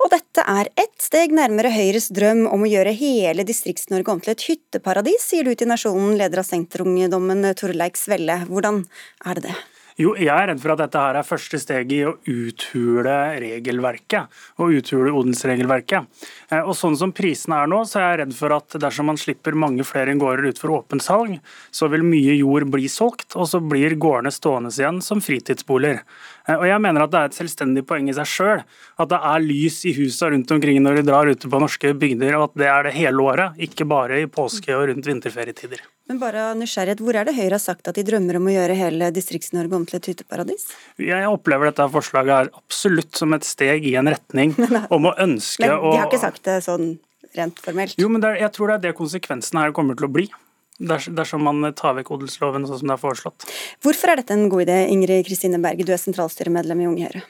Og 0.00 0.08
dette 0.14 0.46
er 0.48 0.72
ett 0.80 0.96
steg 1.02 1.36
nærmere 1.36 1.74
Høyres 1.74 2.08
drøm 2.16 2.46
om 2.48 2.64
å 2.64 2.70
gjøre 2.70 2.96
hele 2.96 3.44
Distrikts-Norge 3.44 4.16
om 4.16 4.24
til 4.24 4.32
et 4.32 4.48
hytteparadis, 4.48 5.28
sier 5.28 5.44
du 5.44 5.52
til 5.52 5.68
Nasjonen, 5.68 6.16
leder 6.20 6.40
av 6.40 6.48
Senterungdommen 6.48 7.52
Torleik 7.60 8.00
Svelle. 8.00 8.40
Hvordan 8.48 8.86
er 9.28 9.40
det 9.40 9.48
det? 9.50 9.60
Jo, 9.94 10.16
jeg 10.18 10.26
er 10.26 10.48
redd 10.50 10.58
for 10.58 10.72
at 10.74 10.80
dette 10.82 10.98
her 10.98 11.14
er 11.20 11.26
første 11.26 11.58
steget 11.62 11.92
i 11.94 12.00
å 12.02 12.16
uthule 12.26 13.12
regelverket, 13.38 14.32
og 14.58 14.72
uthule 14.74 15.12
odelsregelverket. 15.14 16.08
Eh, 16.50 16.64
Og 16.66 16.74
sånn 16.74 16.96
som 16.98 17.12
prisene 17.14 17.60
er 17.62 17.70
nå, 17.70 17.84
så 17.86 18.00
er 18.00 18.08
jeg 18.08 18.18
redd 18.24 18.34
for 18.34 18.56
at 18.56 18.74
dersom 18.82 19.06
man 19.06 19.20
slipper 19.20 19.54
mange 19.54 19.86
flere 19.86 20.16
gårder 20.18 20.50
ut 20.50 20.58
for 20.58 20.74
åpent 20.74 21.04
salg, 21.04 21.38
så 21.70 21.86
vil 21.92 22.02
mye 22.02 22.34
jord 22.40 22.66
bli 22.74 22.90
solgt, 22.90 23.36
og 23.38 23.46
så 23.46 23.62
blir 23.62 23.94
gårdene 23.94 24.34
stående 24.34 24.74
igjen 24.74 24.98
som 25.00 25.22
fritidsboliger. 25.22 26.02
Eh, 26.48 26.56
Og 26.58 26.66
jeg 26.68 26.80
mener 26.84 27.04
at 27.04 27.12
det 27.12 27.20
er 27.20 27.30
et 27.30 27.38
selvstendig 27.38 27.84
poeng 27.88 28.08
i 28.10 28.16
seg 28.16 28.28
sjøl 28.28 28.62
at 28.64 29.10
det 29.10 29.20
er 29.32 29.44
lys 29.44 29.80
i 29.88 29.94
husa 29.96 30.28
rundt 30.32 30.50
omkring 30.54 30.80
når 30.84 31.00
de 31.00 31.06
drar 31.08 31.30
ute 31.30 31.48
på 31.50 31.60
norske 31.62 31.94
bygder, 31.96 32.36
og 32.38 32.50
at 32.50 32.58
det 32.60 32.68
er 32.70 32.88
det 32.88 32.94
hele 32.98 33.24
året, 33.24 33.56
ikke 33.68 33.86
bare 33.88 34.20
i 34.22 34.28
påske 34.30 34.74
og 34.76 34.88
rundt 34.90 35.08
vinterferietider. 35.08 35.80
Men 36.08 36.20
bare 36.20 36.50
nysgjerrighet, 36.60 37.00
hvor 37.00 37.16
er 37.16 37.24
det 37.24 37.32
Høyre 37.38 37.56
har 37.56 37.62
sagt 37.64 37.88
at 37.88 37.96
de 37.96 38.04
drømmer 38.04 38.36
om 38.36 38.50
å 38.50 38.52
gjøre 38.52 38.76
hele 38.76 39.08
Distrikts-Norge 39.16 39.78
om 39.78 39.86
til 39.88 39.96
et 39.96 40.10
hytteparadis? 40.12 40.66
Jeg 41.00 41.30
opplever 41.30 41.70
dette 41.70 41.88
forslaget 41.94 42.34
her 42.36 42.52
absolutt 42.60 43.16
som 43.16 43.32
et 43.32 43.48
steg 43.48 43.88
i 43.88 43.94
en 43.96 44.12
retning 44.12 44.52
om 44.94 45.08
å 45.08 45.14
ønske 45.16 45.64
Men 45.64 45.78
å 45.80 45.94
de 45.94 46.02
har 46.02 46.10
ikke 46.10 46.20
sagt 46.26 46.44
det 46.44 46.58
sånn 46.66 46.98
rent 47.34 47.58
formelt. 47.64 47.96
Jo, 47.98 48.10
men 48.12 48.22
er, 48.22 48.36
jeg 48.44 48.52
tror 48.54 48.70
det 48.70 48.76
er 48.76 48.84
det 48.90 48.96
konsekvensene 49.00 49.64
her 49.64 49.72
kommer 49.76 49.96
til 49.98 50.10
å 50.10 50.12
bli. 50.12 50.28
Ders- 50.80 51.10
Dersom 51.14 51.42
man 51.42 51.72
tar 51.74 51.94
vekk 51.94 52.10
odelsloven 52.10 52.66
sånn 52.66 52.78
som 52.78 52.88
det 52.88 52.96
er 52.96 53.02
foreslått. 53.02 53.46
Hvorfor 53.82 54.10
er 54.12 54.16
dette 54.16 54.34
en 54.34 54.48
god 54.48 54.66
idé, 54.66 54.88
Ingrid 54.90 55.26
Kristine 55.26 55.60
Berge, 55.62 55.84
du 55.84 55.92
er 55.92 55.98
sentralstyremedlem 56.02 56.80
i 56.80 56.86
Unge 56.86 57.08
Høyre? 57.08 57.22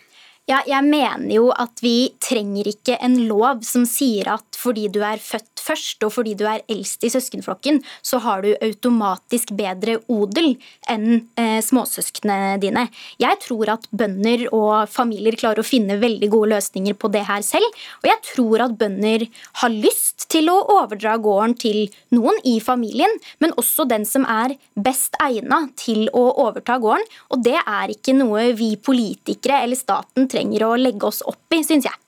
Ja, 0.44 0.58
jeg 0.68 0.84
mener 0.84 1.30
jo 1.32 1.46
at 1.56 1.80
vi 1.80 2.12
trenger 2.20 2.68
ikke 2.68 2.98
en 3.00 3.14
lov 3.30 3.62
som 3.64 3.86
sier 3.88 4.28
at 4.34 4.58
fordi 4.60 4.90
du 4.92 4.98
er 5.00 5.16
født 5.16 5.54
først 5.64 6.04
og 6.04 6.12
fordi 6.12 6.34
du 6.36 6.44
er 6.44 6.60
eldst 6.68 7.04
i 7.06 7.10
søskenflokken, 7.12 7.80
så 8.04 8.20
har 8.20 8.42
du 8.44 8.50
automatisk 8.52 9.54
bedre 9.56 9.96
odel 10.12 10.54
enn 10.92 11.22
eh, 11.40 11.60
småsøsknene 11.64 12.58
dine. 12.60 12.86
Jeg 13.22 13.38
tror 13.46 13.72
at 13.76 13.88
bønder 13.88 14.46
og 14.50 14.90
familier 14.92 15.38
klarer 15.40 15.62
å 15.62 15.66
finne 15.66 15.96
veldig 16.02 16.28
gode 16.34 16.52
løsninger 16.52 16.98
på 17.00 17.08
det 17.14 17.24
her 17.28 17.40
selv. 17.46 17.64
Og 18.02 18.10
jeg 18.10 18.20
tror 18.28 18.66
at 18.66 18.76
bønder 18.80 19.24
har 19.62 19.72
lyst 19.72 20.28
til 20.32 20.52
å 20.52 20.58
overdra 20.76 21.16
gården 21.24 21.56
til 21.64 21.80
noen 22.12 22.36
i 22.44 22.58
familien, 22.60 23.16
men 23.40 23.56
også 23.60 23.88
den 23.88 24.04
som 24.08 24.28
er 24.28 24.58
best 24.76 25.16
egna 25.24 25.64
til 25.80 26.10
å 26.12 26.26
overta 26.44 26.76
gården. 26.82 27.08
Og 27.32 27.44
det 27.48 27.56
er 27.64 27.96
ikke 27.96 28.16
noe 28.20 28.50
vi 28.58 28.74
politikere 28.76 29.62
eller 29.64 29.80
staten 29.80 30.28
trenger 30.34 30.66
å 30.66 30.74
legge 30.80 31.08
oss 31.08 31.22
opp 31.30 31.54
i, 31.54 31.62
syns 31.66 31.86
jeg. 31.88 32.00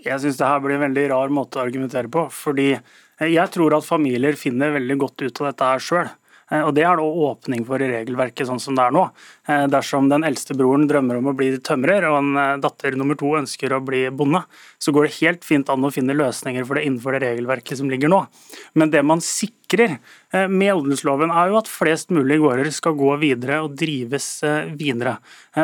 Jeg 0.00 0.20
syns 0.22 0.40
det 0.40 0.48
her 0.48 0.64
blir 0.64 0.78
en 0.78 0.86
veldig 0.88 1.06
rar 1.12 1.32
måte 1.32 1.60
å 1.60 1.64
argumentere 1.64 2.08
på. 2.08 2.26
fordi 2.32 2.72
jeg 3.20 3.52
tror 3.52 3.76
at 3.76 3.84
familier 3.84 4.36
finner 4.40 4.72
veldig 4.72 4.96
godt 5.02 5.22
ut 5.26 5.40
av 5.42 5.50
dette 5.50 5.66
her 5.68 5.82
sjøl. 5.84 6.08
Eh, 6.50 6.62
og 6.66 6.74
Det 6.74 6.84
er 6.84 6.98
det 6.98 7.06
åpning 7.26 7.64
for 7.66 7.82
i 7.82 7.90
regelverket 7.90 8.48
sånn 8.48 8.60
som 8.62 8.76
det 8.78 8.86
er 8.86 8.94
nå. 8.94 9.06
Eh, 9.48 9.66
dersom 9.70 10.10
den 10.10 10.26
eldste 10.26 10.56
broren 10.58 10.88
drømmer 10.90 11.20
om 11.20 11.30
å 11.30 11.36
bli 11.36 11.52
tømrer, 11.62 12.06
og 12.10 12.18
en 12.20 12.40
eh, 12.40 12.56
datter 12.62 12.96
nummer 12.98 13.18
to 13.18 13.32
ønsker 13.38 13.74
å 13.76 13.82
bli 13.84 14.06
bonde, 14.14 14.42
så 14.80 14.94
går 14.94 15.06
det 15.06 15.18
helt 15.20 15.46
fint 15.46 15.70
an 15.70 15.86
å 15.86 15.92
finne 15.94 16.16
løsninger 16.16 16.66
for 16.66 16.78
det 16.78 16.86
innenfor 16.88 17.16
det 17.16 17.22
regelverket 17.28 17.80
som 17.80 17.90
ligger 17.90 18.10
nå. 18.10 18.24
Men 18.74 18.90
det 18.92 19.02
man 19.06 19.22
sikrer 19.24 19.98
med 20.30 20.70
odelsloven, 20.76 21.30
er 21.34 21.50
jo 21.50 21.56
at 21.58 21.68
flest 21.70 22.12
mulig 22.14 22.36
gårder 22.42 22.70
skal 22.74 22.94
gå 22.98 23.12
videre 23.22 23.60
og 23.64 23.74
drives 23.78 24.26
videre. 24.78 25.16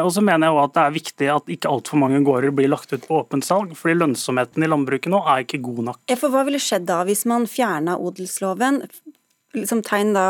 Og 0.03 0.11
så 0.15 0.23
mener 0.27 0.47
jeg 0.47 0.57
også 0.57 0.65
at 0.67 0.75
det 0.75 0.83
er 0.83 0.97
viktig 0.97 1.29
at 1.33 1.53
ikke 1.55 1.71
altfor 1.71 2.01
mange 2.03 2.21
gårder 2.27 2.55
blir 2.55 2.71
lagt 2.71 2.95
ut 2.95 3.07
på 3.07 3.21
åpent 3.21 3.47
salg, 3.47 3.75
fordi 3.79 3.99
lønnsomheten 3.99 4.63
i 4.63 4.71
landbruket 4.71 5.11
nå 5.11 5.23
er 5.23 5.47
ikke 5.47 5.63
god 5.63 5.83
nok. 5.91 6.03
For 6.19 6.35
Hva 6.35 6.43
ville 6.47 6.63
skjedd 6.63 6.87
da 6.91 7.01
hvis 7.07 7.25
man 7.31 7.47
fjerna 7.51 7.99
odelsloven, 8.03 8.83
liksom 9.57 9.83
tegn 9.87 10.13
da 10.17 10.27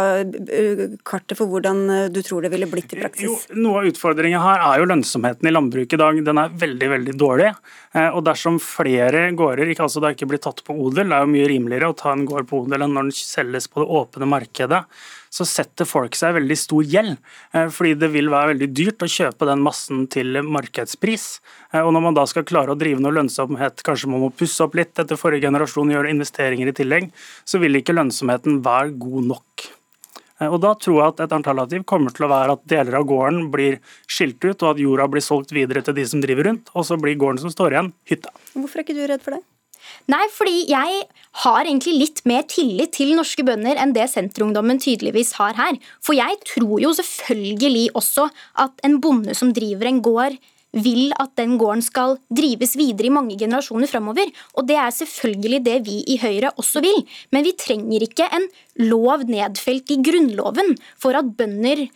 kartet 1.06 1.36
for 1.38 1.50
hvordan 1.50 1.82
eh, 1.92 2.04
du 2.12 2.20
tror 2.24 2.44
det 2.44 2.52
ville 2.54 2.68
blitt 2.70 2.94
i 2.94 3.00
praksis? 3.00 3.26
Jo, 3.26 3.58
noe 3.58 3.82
av 3.82 3.90
utfordringen 3.90 4.42
her 4.42 4.64
er 4.68 4.80
jo 4.80 4.88
lønnsomheten 4.90 5.48
i 5.48 5.54
landbruket 5.54 5.96
i 5.98 6.00
dag. 6.02 6.22
Den 6.26 6.42
er 6.42 6.56
veldig 6.64 6.90
veldig 6.94 7.16
dårlig. 7.20 7.50
Eh, 7.96 8.08
og 8.08 8.24
dersom 8.26 8.60
flere 8.62 9.26
gårder 9.36 9.72
ikke, 9.72 9.86
altså 9.86 10.02
det 10.04 10.14
ikke 10.16 10.30
blir 10.32 10.42
tatt 10.46 10.62
på 10.66 10.76
odel, 10.86 11.10
det 11.10 11.18
er 11.18 11.26
jo 11.26 11.34
mye 11.34 11.50
rimeligere 11.52 11.92
å 11.92 11.98
ta 11.98 12.14
en 12.14 12.26
gård 12.28 12.48
på 12.50 12.64
odel 12.64 12.86
enn 12.86 12.96
når 12.96 13.10
den 13.10 13.18
selges 13.18 13.70
på 13.72 13.82
det 13.82 13.90
åpne 14.00 14.30
markedet, 14.30 14.82
så 15.36 15.46
setter 15.48 15.88
folk 15.88 16.16
seg 16.16 16.36
veldig 16.38 16.56
stor 16.58 16.86
gjeld. 16.86 17.16
Eh, 17.52 17.68
fordi 17.72 17.94
det 18.00 18.10
vil 18.14 18.30
være 18.32 18.54
veldig 18.54 18.70
dyrt 18.72 19.04
å 19.04 19.10
kjøpe 19.10 19.48
den 19.48 19.64
massen 19.64 20.06
til 20.12 20.40
markedspris. 20.46 21.26
Eh, 21.72 21.82
og 21.82 21.92
når 21.92 22.06
man 22.08 22.18
da 22.18 22.26
skal 22.30 22.46
klare 22.48 22.72
å 22.72 22.78
drive 22.80 23.02
noe 23.02 23.14
lønnsomhet, 23.18 23.84
kanskje 23.86 24.10
man 24.12 24.24
må 24.24 24.32
pusse 24.34 24.64
opp 24.64 24.76
litt 24.78 24.96
etter 24.96 25.20
forrige 25.20 25.48
generasjon, 25.48 25.92
gjøre 25.92 26.12
investeringer 26.14 26.72
i 26.72 26.76
tillegg, 26.76 27.10
så 27.44 27.60
vil 27.62 27.80
ikke 27.80 27.96
lønnsomheten 27.96 28.62
være 28.64 28.96
god 29.00 29.34
nok. 29.34 29.66
Eh, 30.40 30.48
og 30.48 30.60
Da 30.60 30.74
tror 30.74 31.00
jeg 31.00 31.14
at 31.14 31.26
et 31.26 31.36
alternativ 31.36 31.84
kommer 31.88 32.14
til 32.14 32.26
å 32.26 32.32
være 32.32 32.56
at 32.56 32.64
deler 32.68 33.00
av 33.00 33.08
gården 33.08 33.50
blir 33.52 33.80
skilt 34.08 34.40
ut, 34.44 34.62
og 34.62 34.70
at 34.74 34.80
jorda 34.82 35.08
blir 35.10 35.24
solgt 35.24 35.52
videre 35.56 35.84
til 35.84 35.96
de 35.96 36.06
som 36.08 36.22
driver 36.24 36.50
rundt, 36.50 36.72
og 36.74 36.88
så 36.88 37.00
blir 37.00 37.18
gården 37.18 37.44
som 37.44 37.52
står 37.52 37.76
igjen, 37.76 37.92
hytta. 38.08 38.32
Hvorfor 38.54 38.80
er 38.80 38.86
ikke 38.86 38.98
du 38.98 39.04
redd 39.06 39.24
for 39.24 39.36
det? 39.36 39.44
Nei, 40.12 40.24
fordi 40.32 40.64
jeg 40.70 41.04
har 41.42 41.62
egentlig 41.62 41.94
litt 42.00 42.22
mer 42.28 42.46
tillit 42.48 42.94
til 42.96 43.14
norske 43.16 43.44
bønder 43.46 43.78
enn 43.80 43.94
det 43.96 44.08
Senterungdommen 44.12 44.80
tydeligvis 44.82 45.34
har 45.40 45.56
her. 45.58 45.78
For 46.04 46.16
jeg 46.16 46.38
tror 46.48 46.76
jo 46.82 46.92
selvfølgelig 46.96 47.88
også 47.98 48.28
at 48.64 48.86
en 48.86 49.00
bonde 49.04 49.36
som 49.36 49.52
driver 49.56 49.90
en 49.90 50.04
gård, 50.04 50.38
vil 50.76 51.12
at 51.16 51.32
den 51.38 51.56
gården 51.60 51.82
skal 51.84 52.18
drives 52.28 52.74
videre 52.76 53.08
i 53.08 53.14
mange 53.14 53.36
generasjoner 53.40 53.88
framover. 53.88 54.28
Og 54.56 54.66
det 54.68 54.76
er 54.80 54.92
selvfølgelig 54.92 55.62
det 55.64 55.78
vi 55.86 56.02
i 56.12 56.18
Høyre 56.20 56.52
også 56.60 56.82
vil. 56.84 57.00
Men 57.32 57.46
vi 57.46 57.54
trenger 57.56 58.04
ikke 58.04 58.28
en 58.36 58.44
lov 58.90 59.24
nedfelt 59.28 59.94
i 59.94 60.00
Grunnloven 60.04 60.74
for 61.00 61.16
at 61.16 61.32
bønder 61.38 61.86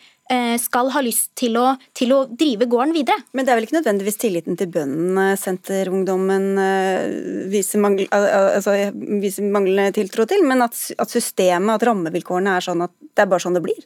skal 0.62 0.90
ha 0.94 1.00
lyst 1.02 1.32
til 1.38 1.56
å, 1.58 1.72
til 1.96 2.12
å, 2.14 2.20
drive 2.28 2.68
gården 2.70 2.94
videre. 2.94 3.18
Men 3.34 3.46
det 3.46 3.52
er 3.52 3.58
vel 3.58 3.66
ikke 3.66 3.78
nødvendigvis 3.80 4.20
tilliten 4.22 4.58
til 4.58 4.70
bøndene 4.72 5.34
Senterungdommen 5.40 6.46
eh, 6.62 7.46
viser, 7.50 7.82
mangel, 7.82 8.06
altså, 8.14 8.76
viser 8.94 9.48
manglende 9.50 9.94
tiltro 9.96 10.26
til, 10.30 10.44
men 10.46 10.62
at, 10.66 10.78
at, 10.96 11.10
systemet, 11.10 11.74
at 11.74 11.86
rammevilkårene 11.88 12.56
er 12.56 12.66
sånn 12.66 12.86
at 12.86 12.94
det 13.00 13.24
er 13.24 13.30
bare 13.32 13.44
sånn 13.46 13.58
det 13.58 13.64
blir? 13.64 13.80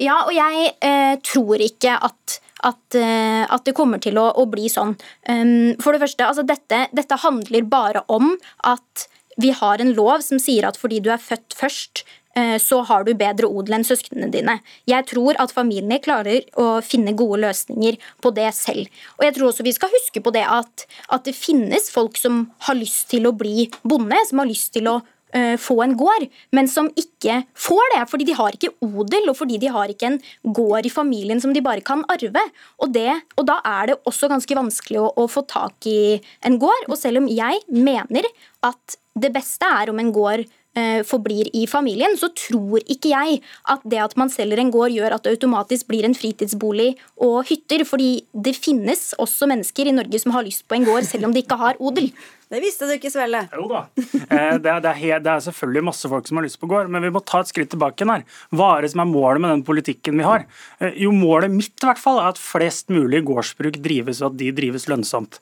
Ja, 0.00 0.22
og 0.24 0.32
jeg 0.36 0.70
eh, 0.86 1.14
tror 1.26 1.62
ikke 1.62 1.98
at 2.00 2.40
at, 2.64 2.96
eh, 2.96 3.42
at, 3.44 3.66
det 3.66 3.74
kommer 3.76 4.00
til 4.02 4.16
å, 4.18 4.30
å 4.40 4.46
bli 4.48 4.70
sånn. 4.72 4.94
Um, 5.28 5.76
for 5.82 5.92
det 5.92 6.00
første, 6.00 6.24
altså 6.24 6.42
dette, 6.48 6.86
dette 6.96 7.18
handler 7.20 7.66
bare 7.68 8.00
om 8.10 8.32
at 8.66 9.04
vi 9.38 9.52
har 9.54 9.82
en 9.84 9.92
lov 9.94 10.24
som 10.24 10.40
sier 10.40 10.64
at 10.66 10.78
fordi 10.80 11.02
du 11.04 11.10
er 11.12 11.20
født 11.20 11.54
først, 11.54 12.06
Eh, 12.25 12.25
så 12.60 12.82
har 12.84 13.06
du 13.06 13.14
bedre 13.16 13.48
odel 13.48 13.78
enn 13.78 13.86
søsknene 13.86 14.28
dine. 14.32 14.58
Jeg 14.88 15.06
tror 15.08 15.38
at 15.40 15.54
familiene 15.54 16.02
klarer 16.04 16.44
å 16.60 16.82
finne 16.84 17.14
gode 17.16 17.40
løsninger 17.46 17.96
på 18.20 18.32
det 18.36 18.50
selv. 18.56 18.90
Og 19.16 19.24
jeg 19.24 19.36
tror 19.36 19.50
også 19.50 19.64
vi 19.66 19.74
skal 19.76 19.92
huske 19.92 20.20
på 20.20 20.32
det 20.34 20.44
at, 20.44 20.86
at 21.12 21.24
det 21.24 21.36
finnes 21.36 21.88
folk 21.92 22.18
som 22.20 22.46
har 22.68 22.76
lyst 22.78 23.08
til 23.12 23.28
å 23.28 23.34
bli 23.36 23.70
bonde, 23.86 24.18
som 24.28 24.42
har 24.42 24.50
lyst 24.50 24.74
til 24.76 24.90
å 24.90 24.98
uh, 25.00 25.56
få 25.60 25.78
en 25.84 25.96
gård, 25.98 26.26
men 26.56 26.68
som 26.70 26.90
ikke 26.98 27.40
får 27.66 27.94
det. 27.94 28.02
Fordi 28.10 28.28
de 28.28 28.36
har 28.38 28.56
ikke 28.56 28.74
odel, 28.84 29.30
og 29.32 29.38
fordi 29.40 29.60
de 29.62 29.72
har 29.72 29.92
ikke 29.92 30.12
en 30.12 30.20
gård 30.60 30.88
i 30.88 30.92
familien 30.92 31.40
som 31.42 31.54
de 31.56 31.64
bare 31.64 31.84
kan 31.86 32.04
arve. 32.12 32.44
Og, 32.80 32.92
det, 32.94 33.08
og 33.36 33.48
da 33.48 33.60
er 33.64 33.92
det 33.92 33.98
også 34.04 34.30
ganske 34.32 34.60
vanskelig 34.60 35.02
å, 35.02 35.08
å 35.16 35.26
få 35.30 35.46
tak 35.48 35.88
i 35.90 36.20
en 36.46 36.60
gård. 36.62 36.90
Og 36.90 37.00
selv 37.00 37.24
om 37.24 37.32
jeg 37.32 37.64
mener 37.72 38.28
at 38.66 39.00
det 39.16 39.32
beste 39.32 39.64
er 39.64 39.88
om 39.88 40.00
en 40.02 40.12
gård 40.12 40.44
Eh, 40.44 40.65
forblir 41.08 41.48
i 41.56 41.64
familien, 41.70 42.16
så 42.20 42.28
tror 42.36 42.82
ikke 42.84 43.12
jeg 43.12 43.40
at 43.72 43.84
det 43.88 44.00
at 44.02 44.16
man 44.20 44.32
selger 44.32 44.60
en 44.60 44.72
gård 44.74 44.92
gjør 44.92 45.16
at 45.16 45.24
det 45.24 45.36
automatisk 45.36 45.88
blir 45.88 46.04
en 46.04 46.16
fritidsbolig 46.16 46.90
og 47.22 47.46
hytter. 47.48 47.84
Fordi 47.88 48.10
det 48.32 48.56
finnes 48.58 49.08
også 49.22 49.48
mennesker 49.48 49.88
i 49.88 49.96
Norge 49.96 50.20
som 50.20 50.34
har 50.36 50.44
lyst 50.46 50.66
på 50.68 50.76
en 50.76 50.84
gård 50.88 51.08
selv 51.08 51.28
om 51.28 51.34
de 51.34 51.44
ikke 51.44 51.58
har 51.60 51.80
odel. 51.80 52.10
Det 52.46 52.60
visste 52.62 52.86
du 52.86 52.92
ikke, 52.94 53.10
Svelle. 53.10 53.40
Jo 53.56 53.66
da. 53.70 53.80
Eh, 54.26 54.54
det 54.62 54.70
er, 54.70 54.80
det, 54.82 54.90
er, 54.92 55.20
det 55.22 55.30
er, 55.32 55.42
selvfølgelig 55.42 55.82
masse 55.88 56.10
folk 56.10 56.28
som 56.28 56.38
har 56.38 56.46
lyst 56.46 56.60
på 56.62 56.68
gård, 56.70 56.90
men 56.92 57.02
vi 57.02 57.10
må 57.14 57.22
ta 57.26 57.40
et 57.42 57.50
skritt 57.50 57.72
tilbake 57.72 58.06
her. 58.06 58.22
Hva 58.54 58.68
er 58.76 58.86
det 58.86 58.92
som 58.92 59.02
er 59.02 59.10
målet 59.10 59.42
med 59.42 59.52
den 59.54 59.64
politikken 59.66 60.18
vi 60.20 60.26
har? 60.26 60.46
Eh, 60.78 60.94
jo, 61.02 61.10
målet 61.14 61.50
mitt 61.50 61.74
i 61.74 61.88
hvert 61.88 62.02
fall 62.02 62.20
er 62.22 62.30
at 62.30 62.42
flest 62.42 62.92
mulig 62.94 63.24
gårdsbruk 63.26 63.80
drives, 63.82 64.22
og 64.22 64.32
at 64.32 64.38
de 64.42 64.52
drives 64.54 64.86
lønnsomt. 64.90 65.40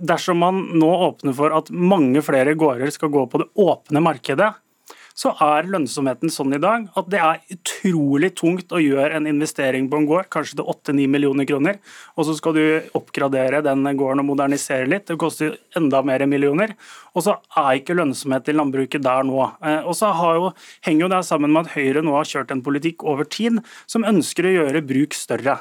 Dersom 0.00 0.40
man 0.40 0.64
nå 0.80 0.90
åpner 1.10 1.36
for 1.36 1.52
at 1.56 1.68
mange 1.72 2.24
flere 2.24 2.56
gårder 2.58 2.92
skal 2.94 3.12
gå 3.12 3.26
på 3.28 3.42
det 3.42 3.50
åpne 3.60 4.04
markedet, 4.04 4.52
så 5.20 5.34
er 5.44 5.68
lønnsomheten 5.68 6.32
sånn 6.32 6.54
i 6.56 6.60
dag 6.62 6.86
at 6.96 7.08
det 7.12 7.20
er 7.20 7.40
utrolig 7.52 8.30
tungt 8.38 8.72
å 8.72 8.80
gjøre 8.80 9.18
en 9.18 9.28
investering 9.28 9.90
på 9.90 10.00
en 10.00 10.08
gård, 10.08 10.30
kanskje 10.32 10.60
til 10.60 10.70
8-9 10.72 11.08
millioner 11.12 11.48
kroner, 11.48 11.80
og 12.16 12.28
så 12.28 12.36
skal 12.38 12.56
du 12.56 12.64
oppgradere 12.96 13.60
den 13.66 13.84
gården 13.84 14.22
og 14.22 14.30
modernisere 14.30 14.88
litt. 14.88 15.08
Det 15.10 15.18
koster 15.20 15.58
enda 15.76 16.00
mer 16.06 16.24
millioner. 16.30 16.72
Og 17.12 17.24
så 17.26 17.36
er 17.58 17.80
ikke 17.80 17.96
lønnsomhet 17.98 18.48
i 18.48 18.56
landbruket 18.56 19.04
der 19.04 19.26
nå. 19.26 19.42
Eh, 19.66 19.82
og 19.84 19.96
så 19.98 20.12
jo, 20.38 20.52
henger 20.86 21.06
jo 21.06 21.12
det 21.12 21.24
sammen 21.28 21.52
med 21.52 21.66
at 21.66 21.74
Høyre 21.74 22.04
nå 22.06 22.14
har 22.16 22.28
kjørt 22.28 22.54
en 22.54 22.64
politikk 22.64 23.04
over 23.04 23.28
tid 23.28 23.60
som 23.90 24.06
ønsker 24.06 24.46
å 24.46 24.56
gjøre 24.60 24.86
bruk 24.86 25.16
større. 25.18 25.58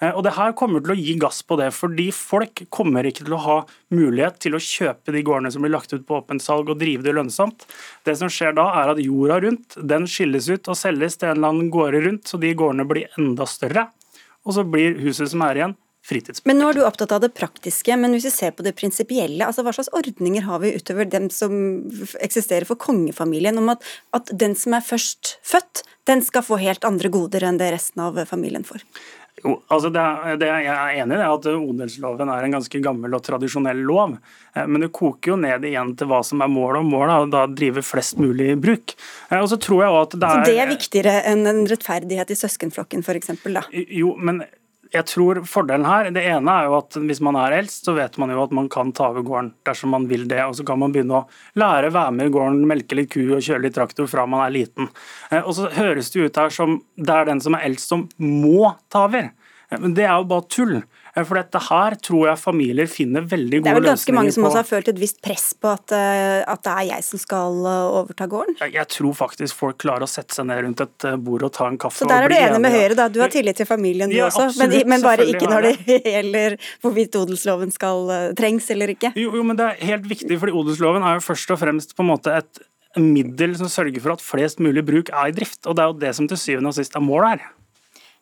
Eh, 0.00 0.14
og 0.14 0.24
det 0.24 0.34
her 0.36 0.54
kommer 0.58 0.82
til 0.84 0.94
å 0.94 0.98
gi 0.98 1.16
gass 1.20 1.42
på 1.46 1.58
det, 1.60 1.70
fordi 1.76 2.08
folk 2.14 2.64
kommer 2.72 3.06
ikke 3.08 3.26
til 3.26 3.36
å 3.36 3.42
ha 3.44 3.58
mulighet 3.94 4.40
til 4.42 4.56
å 4.56 4.62
kjøpe 4.64 5.14
de 5.14 5.24
gårdene 5.26 5.52
som 5.52 5.64
blir 5.64 5.74
lagt 5.74 5.92
ut 5.94 6.06
på 6.08 6.20
åpent 6.20 6.44
salg 6.44 6.72
og 6.72 6.80
drive 6.80 7.04
det 7.06 7.14
lønnsomt. 7.16 7.66
Det 8.08 8.16
som 8.20 8.32
skjer 8.32 8.56
da, 8.58 8.70
er 8.80 8.94
at 8.94 9.04
jorda 9.04 9.40
rundt 9.44 9.78
den 9.92 10.08
skilles 10.10 10.48
ut 10.50 10.72
og 10.72 10.78
selges 10.78 11.20
til 11.20 11.30
en 11.30 11.38
eller 11.38 11.54
annen 11.54 11.70
gårde 11.74 12.02
rundt, 12.06 12.26
så 12.30 12.40
de 12.40 12.54
gårdene 12.56 12.88
blir 12.88 13.20
enda 13.20 13.48
større. 13.48 13.90
Og 14.48 14.56
så 14.56 14.64
blir 14.64 14.96
huset 15.04 15.30
som 15.30 15.44
er 15.44 15.60
igjen, 15.60 15.78
men 16.48 16.56
nå 16.58 16.70
er 16.70 16.74
du 16.74 16.80
opptatt 16.82 17.12
av 17.12 17.20
det 17.22 17.28
praktiske, 17.36 17.94
men 18.00 18.16
hvis 18.16 18.24
vi 18.26 18.32
ser 18.32 18.54
på 18.56 18.64
det 18.66 18.72
prinsipielle, 18.74 19.44
altså 19.46 19.62
hva 19.62 19.74
slags 19.76 19.92
ordninger 19.94 20.42
har 20.48 20.62
vi 20.62 20.72
utover 20.74 21.06
dem 21.06 21.28
som 21.30 21.52
eksisterer 22.24 22.66
for 22.66 22.80
kongefamilien, 22.80 23.60
om 23.60 23.68
at, 23.74 23.84
at 24.16 24.32
den 24.32 24.56
som 24.58 24.74
er 24.74 24.82
først 24.82 25.36
født, 25.46 25.84
den 26.10 26.24
skal 26.26 26.42
få 26.42 26.58
helt 26.58 26.88
andre 26.88 27.12
goder 27.12 27.44
enn 27.46 27.60
det 27.60 27.68
resten 27.76 28.02
av 28.02 28.18
familien 28.26 28.66
får? 28.66 28.82
Jo, 29.40 29.54
altså 29.72 29.88
det, 29.92 30.04
det, 30.42 30.48
Jeg 30.50 30.74
er 30.74 31.00
enig 31.00 31.16
i 31.16 31.24
at 31.24 31.48
odelsloven 31.50 32.32
er 32.32 32.46
en 32.46 32.56
ganske 32.58 32.82
gammel 32.84 33.16
og 33.16 33.24
tradisjonell 33.24 33.80
lov. 33.88 34.16
Eh, 34.54 34.66
men 34.68 34.84
det 34.84 34.90
koker 34.96 35.34
jo 35.34 35.40
ned 35.40 35.64
igjen 35.64 35.94
til 35.96 36.10
hva 36.10 36.20
som 36.26 36.44
er 36.44 36.52
målet, 36.52 36.82
og 36.82 36.92
målet 36.92 37.14
er 37.14 37.32
da 37.32 37.44
å 37.46 37.52
drive 37.52 37.84
flest 37.86 38.20
mulig 38.20 38.52
bruk. 38.60 38.96
Eh, 39.30 39.38
og 39.40 39.48
så 39.52 39.60
tror 39.60 39.84
jeg 39.84 39.96
også 39.96 40.06
at 40.06 40.16
Det 40.20 40.30
er... 40.30 40.44
Så 40.44 40.52
det 40.52 40.62
er 40.64 40.72
viktigere 40.74 41.18
enn 41.32 41.44
en 41.48 41.66
rettferdighet 41.70 42.34
i 42.34 42.40
søskenflokken 42.42 43.06
f.eks.? 43.06 43.32
Jo, 43.72 44.14
men 44.20 44.44
jeg 44.90 45.06
tror 45.06 45.40
fordelen 45.46 45.86
her, 45.86 46.10
Det 46.10 46.22
ene 46.26 46.50
er 46.50 46.66
jo 46.66 46.76
at 46.80 46.96
hvis 46.98 47.20
man 47.22 47.38
er 47.38 47.54
eldst, 47.60 47.84
så 47.86 47.94
vet 47.94 48.16
man 48.18 48.32
jo 48.34 48.42
at 48.42 48.54
man 48.54 48.68
kan 48.68 48.90
ta 48.92 49.10
over 49.12 49.22
gården 49.26 49.52
dersom 49.66 49.94
man 49.94 50.08
vil 50.10 50.26
det. 50.28 50.42
og 50.44 50.56
Så 50.58 50.66
kan 50.66 50.78
man 50.78 50.92
begynne 50.92 51.22
å 51.22 51.26
lære, 51.58 51.92
være 51.94 52.14
med 52.16 52.30
i 52.30 52.34
gården, 52.34 52.66
melke 52.66 52.98
litt 52.98 53.12
ku 53.12 53.22
og 53.36 53.44
kjøre 53.44 53.62
litt 53.66 53.76
traktor 53.78 54.10
fra 54.10 54.26
man 54.26 54.42
er 54.46 54.54
liten. 54.54 54.90
Eh, 55.30 55.42
og 55.42 55.54
så 55.54 55.70
høres 55.76 56.10
det 56.10 56.26
ut 56.26 56.42
her 56.42 56.50
som 56.50 56.80
det 56.96 57.14
er 57.14 57.30
den 57.30 57.40
som 57.40 57.54
er 57.54 57.68
eldst 57.70 57.92
som 57.92 58.08
må 58.18 58.74
ta 58.90 59.06
over. 59.06 59.30
Men 59.78 59.94
det 59.94 60.06
er 60.06 60.16
jo 60.18 60.26
bare 60.30 60.46
tull. 60.50 60.80
Eh, 61.14 61.24
for 61.26 61.38
dette 61.38 61.60
her 61.66 61.96
tror 62.02 62.28
jeg 62.30 62.40
familier 62.40 62.88
finner 62.90 63.24
veldig 63.26 63.60
gode 63.62 63.62
løsninger 63.62 63.62
på. 63.62 63.66
Det 63.66 63.70
er 63.70 63.78
vel 63.78 63.88
ganske 63.90 64.14
mange 64.16 64.34
som 64.34 64.44
på. 64.44 64.50
også 64.50 64.60
har 64.60 64.68
følt 64.68 64.90
et 64.92 65.00
visst 65.00 65.20
press 65.22 65.46
på 65.54 65.70
at, 65.70 65.94
eh, 65.94 66.38
at, 66.42 66.62
det 66.66 66.74
er 66.74 66.86
jeg 66.90 67.06
som 67.06 67.22
skal 67.22 67.60
eh, 67.70 67.98
overta 68.00 68.28
gården? 68.30 68.58
Jeg, 68.62 68.74
jeg 68.78 68.90
tror 68.96 69.16
faktisk 69.18 69.60
folk 69.60 69.78
klarer 69.82 70.06
å 70.06 70.10
sette 70.10 70.36
seg 70.36 70.48
ned 70.50 70.62
rundt 70.66 70.84
et 70.86 71.06
bord 71.26 71.46
og 71.46 71.52
ta 71.56 71.68
en 71.70 71.78
kaffe. 71.80 72.02
Så 72.02 72.10
der 72.10 72.26
er 72.26 72.32
du 72.32 72.36
enig 72.38 72.62
med 72.66 72.74
Høyre, 72.74 72.96
da. 72.98 73.08
Du 73.12 73.20
har 73.22 73.32
tillit 73.32 73.58
til 73.60 73.68
familien 73.68 74.10
du 74.10 74.18
ja, 74.18 74.30
også, 74.30 74.48
absolutt, 74.50 74.74
men, 74.86 74.96
men, 74.96 75.06
bare 75.06 75.28
ikke 75.30 75.50
når 75.50 75.68
det 75.68 75.74
gjelder 76.16 76.58
hvorvidt 76.82 77.20
odelsloven 77.20 77.74
skal 77.74 78.10
trengs 78.38 78.70
eller 78.74 78.94
ikke? 78.94 79.14
Jo, 79.18 79.34
jo, 79.38 79.46
men 79.46 79.58
det 79.58 79.70
er 79.70 79.86
helt 79.92 80.10
viktig, 80.10 80.38
fordi 80.42 80.56
odelsloven 80.56 81.06
er 81.06 81.18
jo 81.18 81.26
først 81.30 81.54
og 81.54 81.62
fremst 81.62 81.94
på 81.94 82.06
en 82.06 82.12
måte 82.12 82.34
et 82.40 82.66
middel 82.98 83.54
som 83.58 83.70
sørger 83.70 84.02
for 84.02 84.16
at 84.16 84.24
flest 84.24 84.58
mulig 84.62 84.82
bruk 84.86 85.12
er 85.14 85.30
i 85.30 85.34
drift. 85.34 85.62
Og 85.66 85.76
det 85.78 85.84
er 85.84 85.92
jo 85.92 86.00
det 86.02 86.14
som 86.16 86.26
til 86.30 86.40
syvende 86.40 86.72
og 86.72 86.78
sist 86.78 86.96
er 86.98 87.04
målet 87.04 87.36
her. 87.36 87.50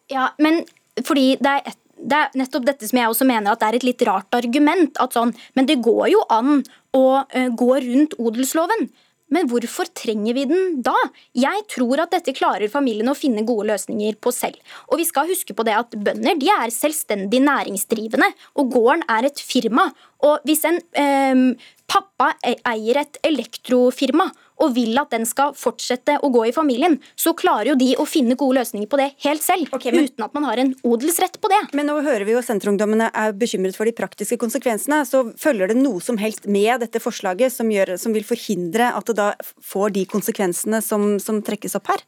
Ja, 0.09 0.31
men 0.41 0.63
fordi 1.07 1.35
det 1.43 1.59
er 1.59 1.71
et 1.73 1.85
det 1.99 2.15
er 2.15 2.39
nettopp 2.39 2.63
dette 2.69 2.87
som 2.87 3.01
jeg 3.01 3.11
også 3.11 3.27
mener 3.27 3.51
at 3.51 3.59
det 3.59 3.69
er 3.69 3.77
et 3.79 3.89
litt 3.89 4.03
rart 4.07 4.37
argument. 4.39 4.95
at 5.03 5.13
sånn, 5.17 5.35
Men 5.55 5.67
det 5.67 5.83
går 5.83 6.07
jo 6.13 6.23
an 6.31 6.63
å 6.95 7.07
uh, 7.27 7.49
gå 7.51 7.73
rundt 7.75 8.15
odelsloven. 8.19 8.89
Men 9.35 9.49
hvorfor 9.51 9.89
trenger 9.93 10.37
vi 10.37 10.47
den 10.49 10.79
da? 10.85 10.95
Jeg 11.37 11.67
tror 11.69 12.01
at 12.01 12.15
dette 12.15 12.33
klarer 12.33 12.71
familien 12.73 13.11
å 13.13 13.17
finne 13.19 13.45
gode 13.45 13.67
løsninger 13.69 14.17
på 14.25 14.33
selv. 14.33 14.57
Og 14.89 15.03
vi 15.03 15.09
skal 15.09 15.29
huske 15.29 15.53
på 15.53 15.67
det 15.69 15.75
at 15.77 15.93
bønder 15.93 16.39
de 16.41 16.49
er 16.49 16.73
selvstendig 16.73 17.43
næringsdrivende, 17.45 18.31
og 18.57 18.73
gården 18.73 19.05
er 19.19 19.29
et 19.29 19.43
firma. 19.43 19.91
Og 20.25 20.49
hvis 20.49 20.65
en 20.69 20.81
eh, 20.97 21.69
pappa 21.93 22.33
eier 22.47 23.03
et 23.03 23.21
elektrofirma 23.29 24.31
og 24.63 24.75
vil 24.77 24.99
at 25.01 25.13
den 25.15 25.27
skal 25.29 25.55
fortsette 25.59 26.19
å 26.25 26.31
gå 26.35 26.45
i 26.49 26.55
familien, 26.55 26.99
så 27.19 27.35
klarer 27.39 27.73
jo 27.73 27.77
de 27.79 27.93
å 28.01 28.07
finne 28.09 28.37
gode 28.39 28.61
løsninger 28.61 28.91
på 28.91 29.01
det 29.01 29.11
helt 29.25 29.45
selv, 29.45 29.71
okay, 29.75 29.95
men, 29.95 30.09
uten 30.09 30.27
at 30.27 30.35
man 30.37 30.49
har 30.49 30.63
en 30.63 30.75
odelsrett 30.87 31.39
på 31.43 31.51
det. 31.53 31.61
Men 31.79 31.91
nå 31.91 31.99
hører 32.05 32.27
vi 32.29 32.35
jo 32.35 32.45
Senterungdommene 32.45 33.11
er 33.13 33.35
bekymret 33.39 33.77
for 33.79 33.89
de 33.89 33.95
praktiske 33.97 34.39
konsekvensene. 34.41 35.03
Så 35.09 35.25
følger 35.39 35.71
det 35.71 35.79
noe 35.81 36.01
som 36.05 36.19
helst 36.21 36.49
med 36.49 36.81
dette 36.83 37.03
forslaget 37.03 37.53
som, 37.55 37.71
gjør, 37.73 37.97
som 38.01 38.15
vil 38.17 38.27
forhindre 38.27 38.93
at 38.97 39.11
det 39.11 39.19
da 39.19 39.33
får 39.65 39.95
de 39.99 40.07
konsekvensene 40.09 40.81
som, 40.85 41.11
som 41.23 41.43
trekkes 41.45 41.77
opp 41.79 41.93
her? 41.93 42.07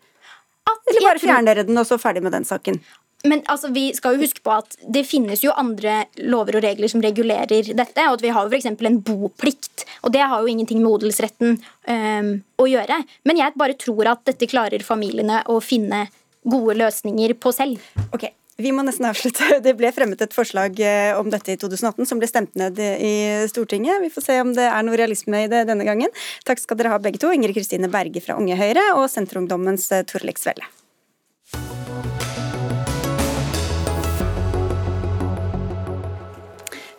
Eller 0.91 1.07
bare 1.07 1.23
fjerner 1.23 1.55
dere 1.55 1.69
den, 1.69 1.79
og 1.79 1.87
så 1.87 1.99
ferdig 2.01 2.23
med 2.25 2.35
den 2.35 2.47
saken? 2.49 2.81
Men 3.29 3.43
altså, 3.53 3.69
vi 3.75 3.91
skal 3.97 4.17
jo 4.17 4.25
huske 4.25 4.43
på 4.45 4.55
at 4.55 4.77
det 4.81 5.05
finnes 5.09 5.43
jo 5.45 5.53
andre 5.59 6.05
lover 6.25 6.57
og 6.59 6.65
regler 6.65 6.89
som 6.89 7.03
regulerer 7.05 7.73
dette. 7.77 8.07
og 8.07 8.17
at 8.17 8.25
Vi 8.25 8.33
har 8.33 8.47
jo 8.47 8.53
f.eks. 8.53 8.71
en 8.73 9.01
boplikt, 9.05 9.85
og 10.03 10.15
det 10.15 10.25
har 10.25 10.41
jo 10.41 10.49
ingenting 10.49 10.81
med 10.81 10.95
odelsretten 10.95 11.59
um, 11.61 12.33
å 12.57 12.69
gjøre. 12.71 13.03
Men 13.29 13.43
jeg 13.43 13.59
bare 13.61 13.79
tror 13.81 14.15
at 14.15 14.25
dette 14.29 14.49
klarer 14.51 14.85
familiene 14.87 15.43
å 15.53 15.61
finne 15.65 16.07
gode 16.49 16.79
løsninger 16.81 17.37
på 17.37 17.53
selv. 17.53 17.83
Ok, 18.17 18.31
vi 18.61 18.73
må 18.73 18.85
nesten 18.87 19.09
avslutte. 19.09 19.47
Det 19.65 19.77
ble 19.77 19.93
fremmet 19.93 20.25
et 20.25 20.37
forslag 20.37 20.81
eh, 20.81 21.13
om 21.19 21.29
dette 21.33 21.55
i 21.55 21.61
2018 21.61 22.09
som 22.09 22.21
ble 22.21 22.31
stemt 22.31 22.57
ned 22.61 22.81
i 22.81 23.15
Stortinget. 23.53 24.01
Vi 24.05 24.13
får 24.15 24.27
se 24.31 24.41
om 24.41 24.55
det 24.57 24.69
er 24.69 24.87
noe 24.87 25.01
realisme 25.01 25.45
i 25.45 25.51
det 25.53 25.67
denne 25.69 25.87
gangen. 25.89 26.13
Takk 26.49 26.63
skal 26.63 26.81
dere 26.81 26.95
ha 26.95 27.03
begge 27.03 27.21
to, 27.21 27.33
Ingrid 27.35 27.57
Kristine 27.59 27.93
Berge 27.93 28.25
fra 28.25 28.41
Unge 28.41 28.57
Høyre 28.61 28.93
og 28.97 29.09
Senterungdommens 29.13 29.91
eh, 29.97 30.07
Torleik 30.09 30.41
Svelle. 30.41 30.69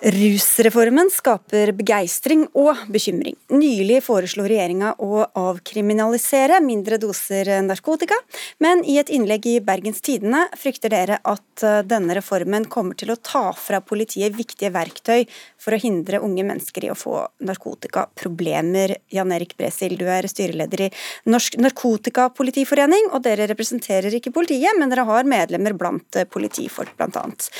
Rusreformen 0.02 1.12
skaper 1.14 1.70
begeistring 1.78 2.48
og 2.58 2.80
bekymring. 2.90 3.36
Nylig 3.54 4.00
foreslo 4.02 4.48
regjeringa 4.50 4.96
å 4.98 5.28
avkriminalisere 5.38 6.58
mindre 6.66 6.98
doser 6.98 7.52
narkotika, 7.62 8.18
men 8.66 8.82
i 8.82 8.96
et 8.98 9.12
innlegg 9.14 9.46
i 9.52 9.54
Bergens 9.62 10.02
Tidende 10.02 10.48
frykter 10.58 10.90
dere 10.90 11.20
at 11.22 11.66
eh, 11.66 11.84
denne 11.86 12.16
reformen 12.18 12.66
kommer 12.66 12.98
til 12.98 13.14
å 13.14 13.18
ta 13.22 13.44
fra 13.54 13.84
politiet 13.86 14.34
viktige 14.34 14.72
verktøy 14.74 15.28
for 15.62 15.78
å 15.78 15.82
hindre 15.84 16.24
unge 16.26 16.48
mennesker 16.50 16.90
i 16.90 16.92
å 16.96 16.98
få 16.98 17.22
narkotikaproblemer. 17.46 18.96
Jan 19.14 19.38
Erik 19.38 19.54
Bresil, 19.62 20.00
du 20.02 20.08
er 20.10 20.26
styreleder 20.26 20.88
i 20.88 20.90
Norsk 21.30 21.62
Narkotikapolitiforening, 21.62 23.12
og 23.14 23.22
dere 23.30 23.46
representerer 23.54 24.18
ikke 24.18 24.34
politiet, 24.34 24.74
men 24.82 24.90
dere 24.90 25.06
har 25.14 25.30
medlemmer 25.30 25.78
blant 25.78 26.24
politifolk, 26.34 26.98
blant 26.98 27.22
annet. 27.22 27.54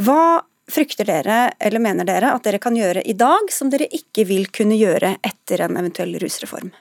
Hva 0.00 0.40
frykter 0.70 1.08
dere, 1.08 1.52
eller 1.60 1.82
mener 1.82 2.08
dere, 2.08 2.32
at 2.34 2.46
dere 2.46 2.60
kan 2.62 2.76
gjøre 2.76 3.02
i 3.04 3.16
dag, 3.18 3.50
som 3.52 3.70
dere 3.72 3.88
ikke 3.92 4.24
vil 4.28 4.48
kunne 4.54 4.78
gjøre 4.78 5.16
etter 5.22 5.64
en 5.66 5.76
eventuell 5.80 6.16
rusreform? 6.22 6.72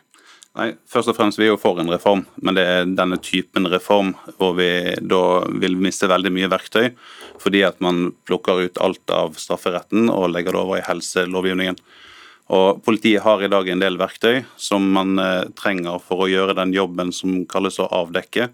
Nei, 0.53 0.67
Først 0.85 1.09
og 1.09 1.17
fremst 1.17 1.39
vi 1.41 1.47
er 1.47 1.55
jo 1.55 1.59
for 1.61 1.79
en 1.81 1.89
reform, 1.89 2.27
men 2.45 2.53
det 2.53 2.63
er 2.69 2.85
denne 2.85 3.17
typen 3.17 3.65
reform 3.73 4.11
hvor 4.37 4.53
vi 4.59 4.69
da 5.01 5.41
vil 5.49 5.79
miste 5.81 6.09
veldig 6.11 6.29
mye 6.35 6.49
verktøy, 6.51 6.91
fordi 7.41 7.63
at 7.65 7.81
man 7.81 8.11
plukker 8.27 8.67
ut 8.67 8.81
alt 8.85 9.13
av 9.13 9.33
strafferetten 9.41 10.11
og 10.13 10.29
legger 10.35 10.53
det 10.53 10.61
over 10.61 10.77
i 10.77 10.85
helselovgivningen. 10.85 11.79
Og 12.53 12.83
Politiet 12.85 13.23
har 13.25 13.41
i 13.41 13.49
dag 13.49 13.69
en 13.71 13.81
del 13.81 13.97
verktøy 13.97 14.43
som 14.59 14.85
man 14.93 15.17
eh, 15.17 15.49
trenger 15.57 15.97
for 16.03 16.21
å 16.21 16.29
gjøre 16.29 16.57
den 16.59 16.73
jobben 16.75 17.09
som 17.15 17.45
kalles 17.49 17.79
å 17.81 17.89
avdekke. 17.89 18.51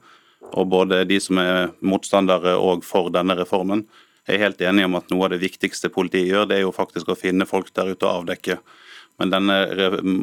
Og 0.55 0.69
både 0.71 1.01
de 1.09 1.17
som 1.19 1.41
er 1.41 1.73
motstandere 1.83 2.55
og 2.61 2.85
for 2.87 3.11
denne 3.11 3.35
reformen, 3.35 3.83
jeg 4.29 4.37
er 4.37 4.45
helt 4.45 4.61
enig 4.61 4.85
om 4.85 4.97
at 4.99 5.09
noe 5.09 5.25
av 5.25 5.33
det 5.33 5.41
viktigste 5.41 5.89
politiet 5.93 6.29
gjør, 6.29 6.45
det 6.49 6.59
er 6.59 6.67
jo 6.67 6.75
faktisk 6.75 7.09
å 7.09 7.17
finne 7.17 7.47
folk 7.49 7.71
der 7.73 7.89
ute 7.89 8.05
og 8.05 8.21
avdekke. 8.21 8.59
Men 9.19 9.33
denne, 9.33 9.55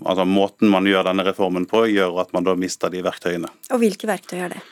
altså 0.07 0.25
måten 0.25 0.71
man 0.73 0.87
gjør 0.89 1.09
denne 1.11 1.27
reformen 1.27 1.67
på, 1.69 1.83
gjør 1.91 2.23
at 2.23 2.31
man 2.33 2.47
da 2.47 2.55
mister 2.57 2.93
de 2.93 3.03
verktøyene. 3.05 3.51
Og 3.75 3.83
Hvilke 3.83 4.09
verktøy 4.09 4.39
er 4.39 4.55
det? 4.55 4.63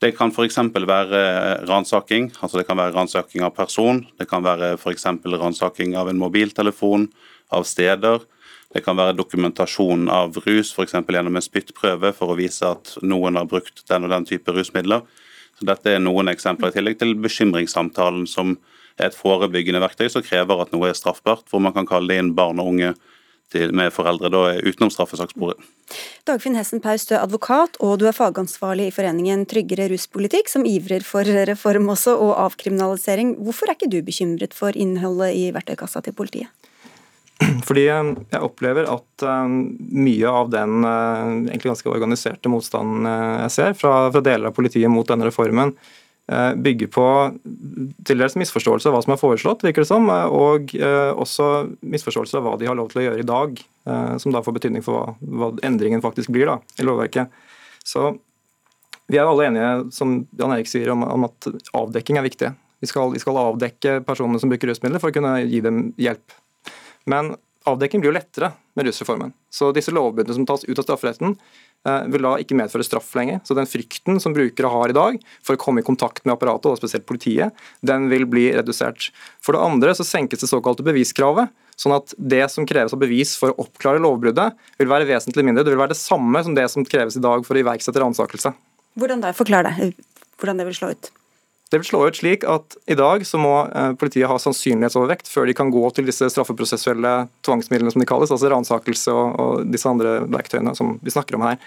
Det 0.00 0.14
kan 0.16 0.32
f.eks. 0.32 0.58
være 0.74 1.22
ransaking. 1.68 2.30
Altså 2.40 2.60
det 2.60 2.66
kan 2.68 2.78
være 2.80 2.94
ransaking 2.96 3.44
av 3.44 3.54
person. 3.56 4.02
Det 4.18 4.26
kan 4.28 4.44
være 4.44 4.74
f.eks. 4.78 5.06
ransaking 5.36 5.96
av 5.96 6.08
en 6.08 6.20
mobiltelefon, 6.20 7.08
av 7.52 7.66
steder. 7.68 8.24
Det 8.72 8.84
kan 8.84 8.96
være 8.96 9.16
dokumentasjon 9.18 10.08
av 10.12 10.36
rus, 10.46 10.72
f.eks. 10.72 10.98
gjennom 10.98 11.36
en 11.36 11.44
spyttprøve 11.44 12.12
for 12.16 12.32
å 12.32 12.38
vise 12.38 12.68
at 12.68 12.94
noen 13.02 13.36
har 13.36 13.48
brukt 13.50 13.84
den 13.88 14.06
og 14.06 14.12
den 14.12 14.28
type 14.28 14.54
rusmidler. 14.56 15.04
Så 15.58 15.68
Dette 15.68 15.96
er 15.96 16.04
noen 16.04 16.32
eksempler, 16.32 16.72
i 16.72 16.78
tillegg 16.78 17.00
til 17.00 17.16
bekymringssamtalen, 17.20 18.28
som 18.30 18.54
er 19.00 19.10
et 19.10 19.16
forebyggende 19.16 19.80
verktøy 19.82 20.08
som 20.12 20.24
krever 20.24 20.62
at 20.62 20.74
noe 20.74 20.90
er 20.90 20.98
straffbart, 20.98 21.46
hvor 21.50 21.62
man 21.64 21.74
kan 21.76 21.88
kalle 21.88 22.20
inn 22.20 22.34
barn 22.36 22.60
og 22.62 22.74
unge 22.74 22.94
til, 23.50 23.72
med 23.74 23.90
foreldre 23.94 24.30
da, 24.32 24.42
utenom 24.62 24.92
straffesakssporet. 24.94 25.58
Dagfinn 26.28 26.54
Hessen 26.58 26.82
Paus, 26.84 27.06
du 27.08 27.16
er 27.16 27.24
advokat 27.24 27.78
og 27.82 27.98
du 28.00 28.06
er 28.06 28.14
fagansvarlig 28.16 28.90
i 28.90 28.94
foreningen 28.94 29.42
Tryggere 29.50 29.88
ruspolitikk, 29.90 30.50
som 30.52 30.66
ivrer 30.68 31.04
for 31.06 31.26
reform 31.26 31.90
også, 31.96 32.14
og 32.14 32.36
avkriminalisering. 32.46 33.34
Hvorfor 33.42 33.70
er 33.70 33.78
ikke 33.78 33.90
du 33.90 34.00
bekymret 34.06 34.54
for 34.56 34.76
innholdet 34.76 35.34
i 35.34 35.48
verktøykassa 35.56 36.04
til 36.06 36.16
politiet? 36.16 36.52
Fordi 37.68 37.86
eh, 37.88 38.12
jeg 38.34 38.44
opplever 38.44 38.88
at 38.92 39.24
eh, 39.26 39.54
mye 40.06 40.34
av 40.42 40.52
den 40.52 40.84
eh, 40.84 41.32
egentlig 41.50 41.72
ganske 41.72 41.92
organiserte 41.92 42.52
motstanden 42.52 43.08
jeg 43.08 43.54
ser 43.56 43.78
fra, 43.78 43.94
fra 44.12 44.22
deler 44.24 44.50
av 44.50 44.56
politiet 44.56 44.92
mot 44.92 45.08
denne 45.08 45.28
reformen, 45.28 45.74
bygger 46.62 46.90
på 46.94 47.04
til 48.06 48.20
dels 48.22 48.36
misforståelse 48.38 48.86
av 48.86 48.94
hva 48.94 49.02
som 49.02 49.14
er 49.14 49.20
foreslått, 49.20 49.64
virker 49.66 49.82
det 49.82 49.90
som, 49.90 50.06
og 50.06 50.70
også 50.78 51.46
misforståelse 51.82 52.38
av 52.38 52.46
hva 52.46 52.52
de 52.60 52.68
har 52.70 52.78
lov 52.78 52.92
til 52.92 53.02
å 53.02 53.04
gjøre 53.08 53.24
i 53.24 53.26
dag, 53.26 53.58
som 54.22 54.34
da 54.34 54.42
får 54.46 54.54
betydning 54.60 54.84
for 54.86 54.94
hva, 54.94 55.14
hva 55.18 55.48
endringen 55.66 56.04
faktisk 56.04 56.30
blir 56.30 56.46
da, 56.46 56.58
i 56.78 56.86
lovverket. 56.86 57.34
Så 57.82 58.12
Vi 59.10 59.18
er 59.18 59.26
alle 59.26 59.48
enige 59.48 59.70
som 59.90 60.20
Jan 60.38 60.54
Erik 60.54 60.70
sier, 60.70 60.92
om, 60.94 61.02
om 61.02 61.26
at 61.26 61.50
avdekking 61.74 62.20
er 62.20 62.28
viktig. 62.28 62.52
Vi 62.80 62.86
skal, 62.86 63.10
vi 63.12 63.20
skal 63.20 63.36
avdekke 63.36 63.98
personene 64.06 64.38
som 64.40 64.52
bruker 64.52 64.70
rusmidler 64.70 65.02
for 65.02 65.10
å 65.10 65.16
kunne 65.16 65.34
gi 65.42 65.58
dem 65.64 65.88
hjelp. 66.00 66.36
Men 67.10 67.34
avdekking 67.68 68.00
blir 68.00 68.10
jo 68.10 68.16
lettere 68.16 68.52
med 68.78 68.86
rusreformen. 68.86 69.32
Så 69.52 69.70
disse 69.76 69.92
lovbruddene 69.92 70.36
som 70.36 70.46
tas 70.48 70.64
ut 70.64 70.78
av 70.78 70.86
strafferetten, 70.86 71.36
eh, 71.86 72.04
vil 72.12 72.24
da 72.24 72.36
ikke 72.40 72.56
medføre 72.56 72.86
straff 72.86 73.12
lenger. 73.14 73.40
Så 73.44 73.54
den 73.54 73.68
frykten 73.68 74.20
som 74.20 74.34
brukere 74.34 74.70
har 74.70 74.88
i 74.88 74.96
dag 74.96 75.18
for 75.42 75.56
å 75.56 75.60
komme 75.60 75.80
i 75.80 75.86
kontakt 75.86 76.24
med 76.24 76.36
apparatet, 76.36 76.70
og 76.70 76.80
spesielt 76.80 77.06
politiet, 77.06 77.52
den 77.84 78.08
vil 78.08 78.24
bli 78.24 78.50
redusert. 78.52 79.10
For 79.40 79.52
det 79.52 79.60
andre 79.60 79.90
så 79.90 80.06
senkes 80.06 80.40
det 80.40 80.48
såkalte 80.48 80.86
beviskravet. 80.86 81.50
Sånn 81.76 81.96
at 81.96 82.12
det 82.16 82.50
som 82.50 82.66
kreves 82.66 82.92
av 82.92 83.00
bevis 83.00 83.36
for 83.36 83.52
å 83.52 83.64
oppklare 83.64 84.00
lovbruddet, 84.00 84.56
vil 84.78 84.88
være 84.88 85.08
vesentlig 85.08 85.44
mindre. 85.44 85.64
Det 85.64 85.72
vil 85.72 85.80
være 85.80 85.94
det 85.94 86.00
samme 86.00 86.42
som 86.44 86.54
det 86.54 86.68
som 86.70 86.84
kreves 86.84 87.16
i 87.16 87.24
dag 87.24 87.44
for 87.46 87.56
å 87.56 87.62
iverksette 87.62 88.00
ransakelse. 88.00 88.52
Hvordan 89.00 89.22
da? 89.24 89.32
Forklar 89.32 89.64
det. 89.64 89.94
Hvordan 90.40 90.60
det 90.60 90.68
vil 90.68 90.76
slå 90.76 90.92
ut. 90.92 91.10
Det 91.70 91.78
vil 91.78 91.86
slå 91.86 92.00
ut 92.08 92.18
slik 92.18 92.42
at 92.50 92.74
i 92.90 92.96
dag 92.98 93.22
så 93.26 93.38
må 93.38 93.52
eh, 93.68 93.92
politiet 93.98 94.26
ha 94.30 94.38
sannsynlighetsovervekt 94.42 95.30
før 95.30 95.46
de 95.46 95.54
kan 95.54 95.70
gå 95.70 95.84
til 95.94 96.08
disse 96.08 96.26
straffeprosessuelle 96.34 97.12
tvangsmidlene 97.46 97.92
som 97.94 98.02
de 98.02 98.08
kalles, 98.10 98.32
altså 98.34 98.50
ransakelse 98.50 99.14
og, 99.14 99.38
og, 99.38 99.68
disse 99.70 99.86
andre 99.90 100.18
verktøyene 100.26 100.74
som 100.78 100.96
vi 101.04 101.14
snakker 101.14 101.38
om 101.38 101.46
her. 101.46 101.60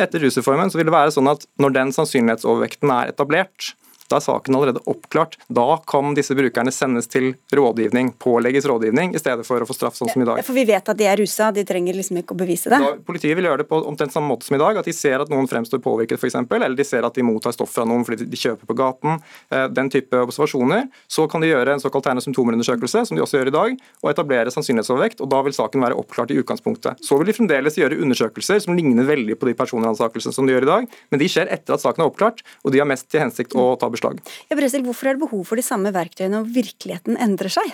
Etter 0.00 0.24
rusreformen 0.24 0.72
så 0.72 0.80
vil 0.80 0.88
det 0.88 0.96
være 0.96 1.12
sånn 1.12 1.28
at 1.28 1.44
når 1.60 1.76
den 1.76 1.92
sannsynlighetsovervekten 1.92 2.94
er 2.96 3.12
etablert, 3.12 3.74
Da 4.12 4.18
er 4.20 4.24
saken 4.26 4.56
allerede 4.56 4.82
oppklart. 4.90 5.38
Da 5.48 5.78
kan 5.88 6.12
disse 6.16 6.36
brukerne 6.36 6.72
sendes 6.74 7.08
til 7.08 7.32
rådgivning, 7.56 8.12
pålegges 8.20 8.66
rådgivning, 8.68 9.14
i 9.16 9.20
stedet 9.20 9.46
for 9.48 9.64
å 9.64 9.68
få 9.68 9.76
straff 9.76 9.96
sånn 9.96 10.10
som 10.12 10.24
i 10.24 10.26
dag. 10.28 10.42
For 10.44 10.56
vi 10.56 10.66
vet 10.68 10.90
at 10.92 10.98
de 10.98 11.06
er 11.08 11.16
rusa, 11.16 11.48
de 11.54 11.64
trenger 11.68 11.96
liksom 11.96 12.20
ikke 12.20 12.36
å 12.36 12.40
bevise 12.42 12.68
det. 12.72 12.80
Da, 12.82 12.92
politiet 13.06 13.38
vil 13.38 13.48
gjøre 13.48 13.62
det 13.62 13.68
på 13.70 13.80
omtrent 13.88 14.12
samme 14.12 14.28
måte 14.28 14.44
som 14.44 14.58
i 14.58 14.60
dag. 14.60 14.82
At 14.82 14.88
de 14.88 14.94
ser 14.96 15.24
at 15.24 15.32
noen 15.32 15.48
fremstår 15.48 15.80
påvirket, 15.84 16.20
f.eks., 16.20 16.36
eller 16.52 16.76
de 16.76 16.86
ser 16.86 17.08
at 17.08 17.16
de 17.16 17.24
mottar 17.24 17.56
stoff 17.56 17.72
fra 17.72 17.86
noen 17.88 18.04
fordi 18.04 18.28
de 18.28 18.40
kjøper 18.42 18.68
på 18.68 18.76
gaten. 18.76 19.22
Eh, 19.48 19.64
den 19.72 19.88
type 19.92 20.20
observasjoner. 20.26 20.90
Så 21.08 21.24
kan 21.32 21.40
de 21.40 21.48
gjøre 21.48 21.78
en 21.78 21.82
såkalt 21.82 22.04
tegne 22.04 22.24
symptomerundersøkelse, 22.24 23.06
som 23.08 23.16
de 23.16 23.24
også 23.24 23.40
gjør 23.40 23.52
i 23.52 23.56
dag, 23.56 23.80
og 24.02 24.12
etablere 24.12 24.52
sannsynlighetsovervekt. 24.52 25.24
og 25.24 25.32
Da 25.32 25.40
vil 25.46 25.56
saken 25.56 25.86
være 25.86 25.96
oppklart 25.96 26.34
i 26.34 26.38
utgangspunktet. 26.42 27.00
Så 27.00 27.16
vil 27.20 27.32
de 27.32 27.36
fremdeles 27.38 27.80
gjøre 27.80 28.00
undersøkelser 28.04 28.60
som 28.66 28.76
ligner 28.76 29.08
veldig 29.08 29.38
på 29.40 29.48
de 29.48 29.56
personransakelsene 29.56 30.36
som 30.36 30.48
de 30.48 30.56
gjør 30.56 30.68
i 30.68 30.72
dag, 30.72 31.00
men 31.10 31.22
de 31.22 31.30
skjer 31.32 31.48
etter 31.52 31.76
at 31.76 31.84
saken 31.84 32.04
er 32.04 32.12
oppklart, 32.12 32.44
og 32.66 32.74
de 32.74 32.82
har 32.82 32.88
mest 32.88 33.08
til 33.08 33.22
hensikt 33.24 33.56
å 33.56 33.72
ta 33.80 33.88
beslag. 34.02 34.20
Ja, 34.50 34.58
Bresil, 34.58 34.84
hvorfor 34.84 35.08
er 35.08 35.16
det 35.16 35.24
behov 35.24 35.46
for 35.46 35.56
de 35.56 35.64
samme 35.66 35.92
verktøyene 35.94 36.40
når 36.40 36.52
virkeligheten 36.52 37.18
endrer 37.20 37.52
seg? 37.52 37.72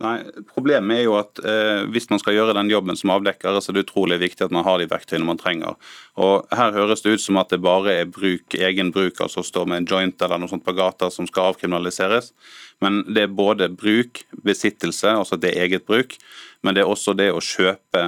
Nei, 0.00 0.22
Problemet 0.48 0.96
er 0.96 1.02
jo 1.04 1.16
at 1.18 1.42
eh, 1.44 1.82
hvis 1.92 2.08
man 2.08 2.20
skal 2.22 2.32
gjøre 2.32 2.54
den 2.56 2.70
jobben 2.72 2.96
som 2.96 3.12
avdekker, 3.12 3.58
så 3.60 3.68
er 3.68 3.76
det 3.76 3.82
utrolig 3.84 4.16
viktig 4.22 4.46
at 4.46 4.54
man 4.54 4.64
har 4.64 4.80
de 4.80 4.86
verktøyene 4.88 5.28
man 5.28 5.40
trenger. 5.40 5.76
Og 6.16 6.48
Her 6.56 6.72
høres 6.72 7.04
det 7.04 7.18
ut 7.18 7.20
som 7.20 7.36
at 7.36 7.52
det 7.52 7.60
bare 7.60 7.98
er 8.00 8.08
bruk, 8.08 8.56
egen 8.56 8.94
bruk, 8.94 9.20
altså 9.20 9.44
stå 9.44 9.66
med 9.68 9.82
en 9.82 9.90
joint 9.90 10.24
eller 10.24 10.40
noe 10.40 10.48
sånt 10.48 10.64
på 10.64 10.72
gata 10.78 11.10
som 11.12 11.28
skal 11.28 11.52
avkriminaliseres. 11.52 12.32
Men 12.80 13.02
det 13.12 13.26
er 13.26 13.36
både 13.42 13.68
bruk, 13.68 14.22
besittelse, 14.40 15.12
altså 15.12 15.36
det 15.36 15.52
er 15.52 15.66
eget 15.66 15.84
bruk, 15.84 16.16
men 16.64 16.74
det 16.74 16.80
er 16.80 16.88
også 16.88 17.12
det 17.12 17.28
å 17.34 17.44
kjøpe 17.44 18.06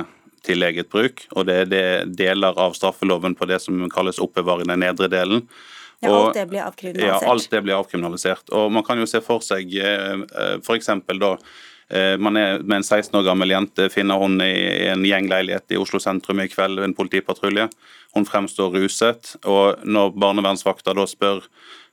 til 0.48 0.64
eget 0.64 0.88
bruk. 0.88 1.26
Og 1.36 1.44
det 1.44 1.58
er 1.60 1.68
det 1.68 1.86
deler 2.16 2.56
av 2.56 2.72
straffeloven 2.78 3.36
på 3.36 3.52
det 3.52 3.60
som 3.60 3.84
kalles 3.92 4.22
oppbevaring, 4.22 4.72
den 4.72 4.80
nedre 4.80 5.12
delen. 5.12 5.44
Ja, 6.02 6.14
alt 6.18 6.34
det 6.34 6.46
blir 6.50 6.64
avkriminalisert. 6.66 7.22
Ja, 7.22 7.30
alt 7.30 7.50
det 7.50 7.60
blir 7.62 7.78
avkriminalisert. 7.78 8.48
Og 8.58 8.72
Man 8.74 8.84
kan 8.86 8.98
jo 8.98 9.06
se 9.06 9.22
for 9.22 9.44
seg 9.44 9.70
for 10.66 10.74
f.eks. 10.74 10.90
da 11.22 11.36
Eh, 11.92 12.18
man 12.18 12.36
er 12.40 12.62
med 12.62 12.78
en 12.80 12.86
16 12.86 13.18
år 13.18 13.26
gammel 13.26 13.52
jente, 13.52 13.90
finner 13.92 14.20
hun 14.20 14.40
i 14.40 14.88
en 14.88 15.04
gjengleilighet 15.04 15.74
i 15.74 15.80
Oslo 15.80 16.00
sentrum 16.00 16.40
i 16.40 16.48
kveld 16.48 16.80
ved 16.80 16.88
en 16.88 16.96
politipatrulje. 16.96 17.68
Hun 18.16 18.28
fremstår 18.28 18.72
ruset. 18.78 19.34
og 19.44 19.84
Når 19.84 20.14
barnevernsvakta 20.16 20.94
da 20.96 21.04
spør 21.08 21.42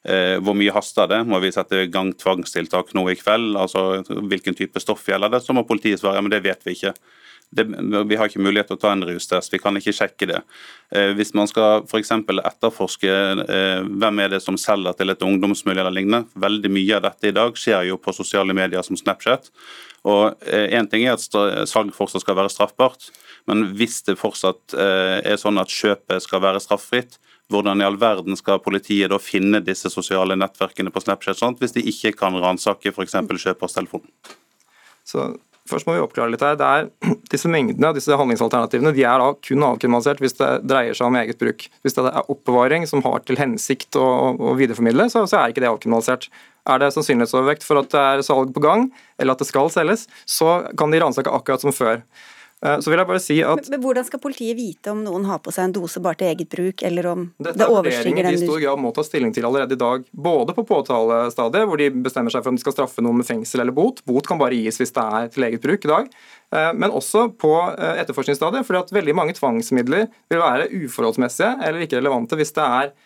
eh, 0.07 0.38
hvor 0.39 0.55
mye 0.55 0.72
haster 0.76 1.10
det, 1.12 1.20
må 1.28 1.41
vi 1.43 1.51
sette 1.51 1.84
i 1.84 1.91
gang 1.91 2.14
tvangstiltak 2.16 2.93
nå 2.95 3.10
i 3.12 3.18
kveld, 3.20 3.57
altså 3.60 4.03
hvilken 4.07 4.55
type 4.55 4.80
stoff 4.80 5.03
gjelder 5.07 5.36
det, 5.36 5.43
så 5.43 5.55
må 5.55 5.68
politiet 5.68 5.99
svare 5.99 6.22
ja, 6.22 6.24
men 6.24 6.32
det 6.32 6.45
vet 6.47 6.64
vi 6.64 6.78
ikke. 6.78 6.95
Det, 7.50 7.66
vi 8.06 8.18
har 8.20 8.30
ikke 8.30 8.43
mulighet 8.45 8.68
til 8.70 8.78
å 8.78 8.82
ta 8.82 8.91
en 8.93 9.06
rustest, 9.10 9.54
vi 9.54 9.58
kan 9.62 9.78
ikke 9.80 9.93
sjekke 9.95 10.28
det. 10.30 10.41
Eh, 10.93 11.16
hvis 11.18 11.32
man 11.34 11.50
skal 11.50 11.82
f.eks. 11.88 12.12
etterforske 12.14 13.10
eh, 13.10 13.82
hvem 13.89 14.22
er 14.22 14.36
det 14.36 14.41
som 14.45 14.58
selger 14.60 14.93
til 15.00 15.10
et 15.10 15.26
ungdomsmiljø 15.26 15.82
eller 15.82 15.95
lignende, 15.95 16.30
veldig 16.38 16.72
mye 16.76 17.00
av 17.00 17.08
dette 17.08 17.32
i 17.32 17.34
dag 17.34 17.58
skjer 17.58 17.88
jo 17.89 17.97
på 17.97 18.14
sosiale 18.14 18.54
medier 18.54 18.86
som 18.86 19.00
Snapchat. 19.00 19.50
Og 20.06 20.38
Én 20.45 20.86
eh, 20.86 20.91
ting 20.91 21.08
er 21.08 21.18
at 21.18 21.70
salg 21.70 21.89
fortsatt 21.95 22.24
skal 22.24 22.38
være 22.38 22.54
straffbart, 22.54 23.10
men 23.50 23.72
hvis 23.80 24.04
det 24.06 24.20
fortsatt 24.22 24.78
eh, 24.78 25.18
er 25.34 25.41
sånn 25.41 25.58
at 25.58 25.74
kjøpet 25.74 26.24
skal 26.24 26.45
være 26.45 26.62
straffritt, 26.62 27.18
hvordan 27.50 27.82
i 27.82 27.88
all 27.88 27.97
verden 27.97 28.38
skal 28.38 28.62
politiet 28.62 29.10
da 29.10 29.18
finne 29.18 29.62
disse 29.66 29.89
sosiale 29.89 30.38
nettverkene 30.38 30.93
på 30.93 31.02
Snapchat 31.02 31.41
sånt, 31.41 31.58
hvis 31.62 31.74
de 31.74 31.82
ikke 31.89 32.14
kan 32.20 32.38
ransake 32.38 32.93
f.eks. 32.93 33.18
kjøpers 33.41 33.74
telefon? 33.74 34.06
Så 35.02 35.32
Først 35.70 35.88
må 35.88 35.95
vi 35.95 36.01
oppklare 36.03 36.34
litt 36.34 36.43
her. 36.43 36.57
Det 36.59 36.67
er, 36.67 36.88
disse 37.34 37.51
mengdene 37.51 37.93
disse 37.95 38.17
handlingsalternativene 38.17 38.93
de 38.95 39.05
er 39.05 39.22
da 39.22 39.32
kun 39.45 39.65
avkriminalisert 39.67 40.24
hvis 40.24 40.38
det 40.39 40.49
dreier 40.70 40.97
seg 40.97 41.09
om 41.09 41.20
eget 41.20 41.39
bruk. 41.41 41.67
Hvis 41.86 41.97
det 41.97 42.07
er 42.09 42.32
oppbevaring 42.34 42.88
som 42.89 43.03
har 43.05 43.22
til 43.28 43.39
hensikt 43.39 43.99
å, 43.99 44.07
å 44.34 44.55
videreformidle, 44.59 45.09
så, 45.13 45.26
så, 45.30 45.41
er 45.41 45.53
ikke 45.53 45.63
det 45.65 45.72
avkriminalisert. 45.72 46.30
Er 46.70 46.82
det 46.82 46.91
sannsynlighetsovervekt 46.95 47.65
for 47.65 47.82
at 47.82 47.93
det 47.93 48.01
er 48.01 48.26
salg 48.26 48.51
på 48.55 48.63
gang, 48.63 48.89
eller 49.22 49.38
at 49.38 49.41
det 49.41 49.49
skal 49.49 49.72
selges, 49.74 50.07
så 50.30 50.59
kan 50.80 50.93
de 50.93 51.01
ransake 51.01 51.32
akkurat 51.34 51.63
som 51.63 51.76
før. 51.76 52.03
Eh, 52.66 52.80
så 52.84 52.91
vil 52.91 52.99
jeg 52.99 53.07
bare 53.07 53.22
si 53.24 53.38
at... 53.39 53.62
Men, 53.62 53.72
men, 53.72 53.82
Hvordan 53.86 54.07
skal 54.07 54.22
politiet 54.24 54.57
vite 54.57 54.91
om 54.91 55.03
noen 55.05 55.28
har 55.30 55.39
på 55.43 55.53
seg 55.55 55.70
en 55.70 55.76
dose 55.78 56.01
bare 56.03 56.20
til 56.20 56.32
eget 56.34 56.49
bruk, 56.51 56.84
eller 56.84 57.07
om 57.07 57.22
Dette 57.39 57.55
det 57.62 57.68
overstiger 57.72 58.10
den 58.10 58.20
Dette 58.20 58.34
er 58.34 58.36
de 58.36 58.43
i 58.43 58.49
stor 58.49 58.64
grad 58.66 58.82
må 58.84 58.91
ta 58.95 59.05
stilling 59.07 59.32
til 59.36 59.47
allerede 59.47 59.78
i 59.78 59.80
dag. 59.80 60.03
Både 60.12 60.55
på 60.57 60.66
påtalestadiet, 60.68 61.70
hvor 61.70 61.80
de 61.80 61.88
bestemmer 62.10 62.36
seg 62.36 62.43
for 62.43 62.51
om 62.51 62.60
de 62.60 62.66
skal 62.66 62.76
straffe 62.76 63.05
noen 63.05 63.22
med 63.22 63.30
fengsel 63.30 63.64
eller 63.64 63.76
bot. 63.76 64.03
Bot 64.10 64.28
kan 64.28 64.41
bare 64.41 64.60
gis 64.60 64.82
hvis 64.82 64.93
det 64.95 65.07
er 65.22 65.32
til 65.32 65.47
eget 65.47 65.64
bruk 65.64 65.88
i 65.88 65.93
dag. 65.93 66.12
Eh, 66.51 66.72
men 66.76 66.95
også 66.99 67.30
på 67.39 67.53
eh, 67.72 68.03
etterforskningsstadiet, 68.03 68.68
fordi 68.68 68.84
at 68.84 68.93
veldig 68.99 69.16
mange 69.16 69.38
tvangsmidler 69.39 70.10
vil 70.32 70.43
være 70.43 70.68
uforholdsmessige 70.84 71.55
eller 71.64 71.88
ikke 71.88 72.01
relevante 72.01 72.39
hvis 72.39 72.55
det 72.57 72.66
er 72.66 72.97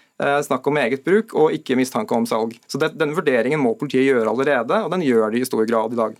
snakk 0.45 0.67
om 0.69 0.77
eget 0.77 1.01
bruk 1.03 1.31
og 1.41 1.55
ikke 1.55 1.75
mistanke 1.75 2.13
om 2.13 2.27
salg. 2.29 2.53
Så 2.69 2.77
Den 2.77 3.15
vurderingen 3.17 3.59
må 3.59 3.73
politiet 3.75 4.05
gjøre 4.05 4.29
allerede, 4.29 4.83
og 4.85 4.93
den 4.93 5.01
gjør 5.03 5.33
de 5.33 5.41
i 5.41 5.47
stor 5.47 5.65
grad 5.65 5.95
i 5.95 5.97
dag. 5.97 6.13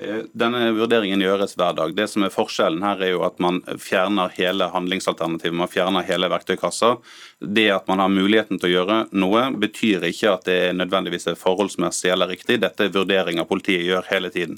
Eh, 0.00 0.22
denne 0.32 0.70
vurderingen 0.72 1.20
gjøres 1.20 1.52
hver 1.58 1.74
dag. 1.76 1.92
Det 1.96 2.06
som 2.08 2.24
er 2.24 2.32
Forskjellen 2.32 2.84
her 2.84 3.02
er 3.04 3.12
jo 3.12 3.24
at 3.26 3.40
man 3.42 3.58
fjerner 3.80 4.32
hele 4.32 4.70
handlingsalternativet, 4.72 5.56
man 5.60 5.68
fjerner 5.68 6.06
hele 6.08 6.30
verktøykassa. 6.32 6.94
Det 7.40 7.66
at 7.74 7.88
man 7.90 8.00
har 8.00 8.12
muligheten 8.12 8.60
til 8.60 8.70
å 8.70 8.72
gjøre 8.78 9.00
noe, 9.12 9.42
betyr 9.60 10.06
ikke 10.08 10.32
at 10.32 10.48
det 10.48 10.60
nødvendigvis 10.78 11.28
er 11.28 11.40
forholdsmessig 11.40 12.14
eller 12.14 12.32
riktig. 12.32 12.62
Dette 12.64 12.88
er 12.88 12.94
vurderinger 12.94 13.48
politiet 13.48 13.84
gjør 13.84 14.08
hele 14.08 14.32
tiden. 14.32 14.56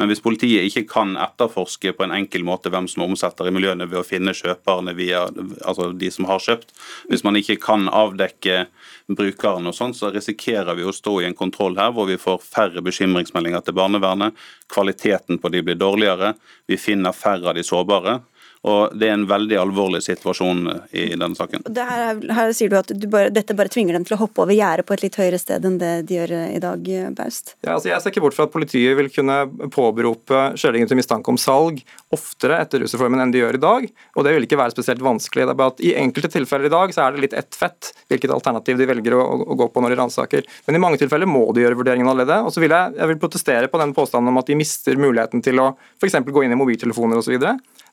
Men 0.00 0.08
hvis 0.08 0.22
politiet 0.24 0.64
ikke 0.68 0.86
kan 0.88 1.16
etterforske 1.20 1.92
på 1.96 2.06
en 2.06 2.14
enkel 2.16 2.44
måte 2.48 2.72
hvem 2.72 2.86
som 2.88 3.04
omsetter 3.04 3.48
i 3.48 3.52
miljøene 3.52 3.88
ved 3.90 4.00
å 4.00 4.06
finne 4.06 4.32
kjøperne 4.36 4.94
via 4.96 5.26
altså 5.28 5.90
de 5.96 6.08
som 6.12 6.28
har 6.30 6.40
kjøpt, 6.40 6.72
hvis 7.12 7.24
man 7.26 7.36
ikke 7.36 7.58
kan 7.60 7.88
avdekke 7.92 8.64
brukeren 9.12 9.68
og 9.68 9.76
sånn, 9.76 9.92
så 9.96 10.08
risikerer 10.14 10.78
vi 10.78 10.86
å 10.88 10.94
stå 10.96 11.18
i 11.20 11.28
en 11.28 11.36
kontroll 11.36 11.76
her 11.76 11.92
hvor 11.92 12.08
vi 12.08 12.16
får 12.20 12.40
færre 12.44 12.84
bekymringsmeldinger 12.84 13.66
til 13.66 13.76
barnevernet, 13.76 14.38
kvaliteten 14.82 15.38
på 15.38 15.48
de 15.48 15.62
blir 15.62 15.78
dårligere, 15.78 16.34
vi 16.66 16.76
finner 16.76 17.14
færre 17.14 17.48
av 17.48 17.54
de 17.54 17.62
sårbare. 17.62 18.20
Og 18.62 18.94
Det 18.94 19.08
er 19.08 19.16
en 19.16 19.26
veldig 19.26 19.56
alvorlig 19.58 20.02
situasjon 20.04 20.68
i 20.94 21.08
denne 21.16 21.34
saken. 21.34 21.64
Her, 21.74 22.20
her, 22.36 22.52
sier 22.54 22.70
du 22.70 22.76
at 22.78 22.92
du 22.94 23.08
bare, 23.10 23.32
dette 23.34 23.56
bare 23.58 23.72
tvinger 23.72 23.96
dem 23.96 24.06
til 24.06 24.14
å 24.14 24.20
hoppe 24.20 24.44
over 24.44 24.54
gjerdet 24.54 24.86
på 24.86 24.94
et 24.94 25.02
litt 25.02 25.18
høyere 25.18 25.40
sted 25.42 25.66
enn 25.66 25.80
det 25.80 25.92
de 26.06 26.20
gjør 26.20 26.34
i 26.46 26.60
dag, 26.62 26.90
Baust? 27.18 27.56
Ja, 27.64 27.74
altså 27.74 27.90
jeg 27.90 27.98
ser 28.04 28.14
ikke 28.14 28.22
bort 28.22 28.36
fra 28.38 28.46
at 28.46 28.54
politiet 28.54 28.94
vil 28.98 29.10
kunne 29.10 29.40
påberope 29.74 30.44
skjellinger 30.60 30.92
til 30.92 31.00
mistanke 31.00 31.32
om 31.32 31.40
salg 31.40 31.82
oftere 32.14 32.60
etter 32.62 32.84
rusreformen 32.84 33.24
enn 33.24 33.34
de 33.34 33.42
gjør 33.42 33.58
i 33.58 33.62
dag, 33.62 33.88
og 34.14 34.26
det 34.26 34.36
vil 34.36 34.46
ikke 34.46 34.60
være 34.60 34.74
spesielt 34.76 35.02
vanskelig. 35.02 35.48
Det 35.48 35.54
er 35.54 35.58
bare 35.58 35.74
at 35.74 35.82
I 35.82 35.94
enkelte 35.98 36.30
tilfeller 36.36 36.68
i 36.68 36.72
dag 36.72 36.94
så 36.94 37.06
er 37.06 37.16
det 37.16 37.26
litt 37.26 37.36
ett 37.42 37.58
fett 37.58 37.90
hvilket 38.12 38.34
alternativ 38.34 38.78
de 38.78 38.88
velger 38.92 39.18
å, 39.18 39.22
å 39.42 39.58
gå 39.58 39.68
på 39.72 39.82
når 39.82 39.94
de 39.94 40.00
ransaker. 40.02 40.46
Men 40.68 40.78
i 40.78 40.82
mange 40.82 41.00
tilfeller 41.02 41.26
må 41.26 41.48
de 41.56 41.64
gjøre 41.64 41.78
vurderingen 41.80 42.10
allerede. 42.12 42.42
Og 42.46 42.54
så 42.54 42.62
vil 42.62 42.74
jeg, 42.74 42.94
jeg 43.00 43.10
vil 43.10 43.22
protestere 43.22 43.70
på 43.72 43.80
den 43.80 43.94
påstanden 43.96 44.30
om 44.30 44.40
at 44.42 44.50
de 44.50 44.58
mister 44.58 44.98
muligheten 45.00 45.42
til 45.44 45.62
å 45.62 45.72
f.eks. 45.98 46.20
gå 46.28 46.44
inn 46.44 46.54
i 46.54 46.60
mobiltelefoner 46.60 47.22
osv. 47.22 47.38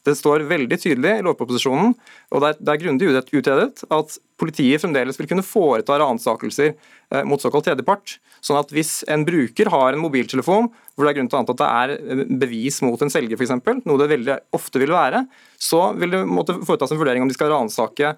Det 0.10 0.18
står 0.18 0.48
veldig 0.50 0.80
tydelig 0.82 1.20
i 1.20 1.26
lovproposisjonen, 1.26 1.94
og 2.34 2.44
det 2.44 2.50
er, 2.50 2.60
det 2.66 2.78
grundig 2.84 3.12
utredet, 3.14 3.84
at 3.86 4.18
politiet 4.40 4.82
fremdeles 4.82 5.20
vil 5.20 5.30
kunne 5.30 5.46
foreta 5.46 5.98
ransakelser 6.00 6.72
eh, 6.72 7.24
mot 7.28 7.42
såkalt 7.42 7.68
tredjepart. 7.68 8.18
Sånn 8.46 8.60
at 8.60 8.72
hvis 8.74 9.02
en 9.12 9.26
bruker 9.28 9.70
har 9.74 9.94
en 9.94 10.02
mobiltelefon 10.02 10.70
hvor 10.72 11.06
det 11.06 11.12
er 11.12 11.18
grunn 11.20 11.30
til 11.32 11.38
å 11.38 11.42
anta 11.44 11.56
at 11.56 11.62
det 11.62 11.70
er 11.70 11.94
eh, 11.98 12.26
bevis 12.42 12.82
mot 12.86 13.02
en 13.04 13.14
selger, 13.14 13.40
f.eks., 13.40 13.56
noe 13.86 14.02
det 14.02 14.10
veldig 14.14 14.40
ofte 14.56 14.82
vil 14.82 14.96
være, 14.96 15.26
så 15.60 15.90
vil 16.00 16.16
det 16.16 16.26
måtte 16.28 16.58
foretas 16.64 16.96
en 16.96 17.02
vurdering 17.02 17.26
om 17.26 17.32
de 17.32 17.38
skal 17.38 17.52
ransake 17.54 18.16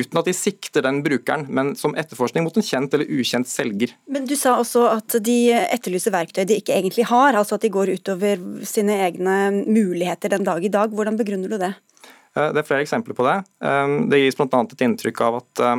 uten 0.00 0.20
at 0.20 0.28
de 0.28 0.34
sikter 0.36 0.84
den 0.86 1.00
brukeren, 1.04 1.46
men 1.48 1.72
som 1.78 1.96
etterforskning 1.98 2.46
mot 2.46 2.56
en 2.58 2.66
kjent 2.66 2.94
eller 2.96 3.10
ukjent 3.10 3.50
selger. 3.50 3.94
Men 4.10 4.28
Du 4.28 4.36
sa 4.38 4.56
også 4.60 4.86
at 4.90 5.18
de 5.24 5.38
etterlyser 5.54 6.14
verktøy 6.14 6.44
de 6.48 6.58
ikke 6.60 6.76
egentlig 6.76 7.06
har, 7.10 7.36
altså 7.38 7.58
at 7.58 7.64
de 7.66 7.72
går 7.74 7.94
utover 7.98 8.40
sine 8.66 8.98
egne 9.06 9.64
muligheter 9.64 10.32
den 10.34 10.46
dag 10.46 10.64
i 10.64 10.72
dag. 10.72 10.94
Hvordan 10.94 11.18
begrunner 11.20 11.50
du 11.50 11.58
det? 11.60 11.74
Eh, 12.34 12.50
det 12.50 12.62
er 12.62 12.68
flere 12.68 12.84
eksempler 12.84 13.16
på 13.16 13.26
det. 13.26 13.38
Eh, 13.64 13.94
det 14.10 14.22
gis 14.24 14.38
bl.a. 14.38 14.48
et 14.64 14.84
inntrykk 14.88 15.22
av 15.26 15.40
at 15.42 15.64
eh, 15.64 15.76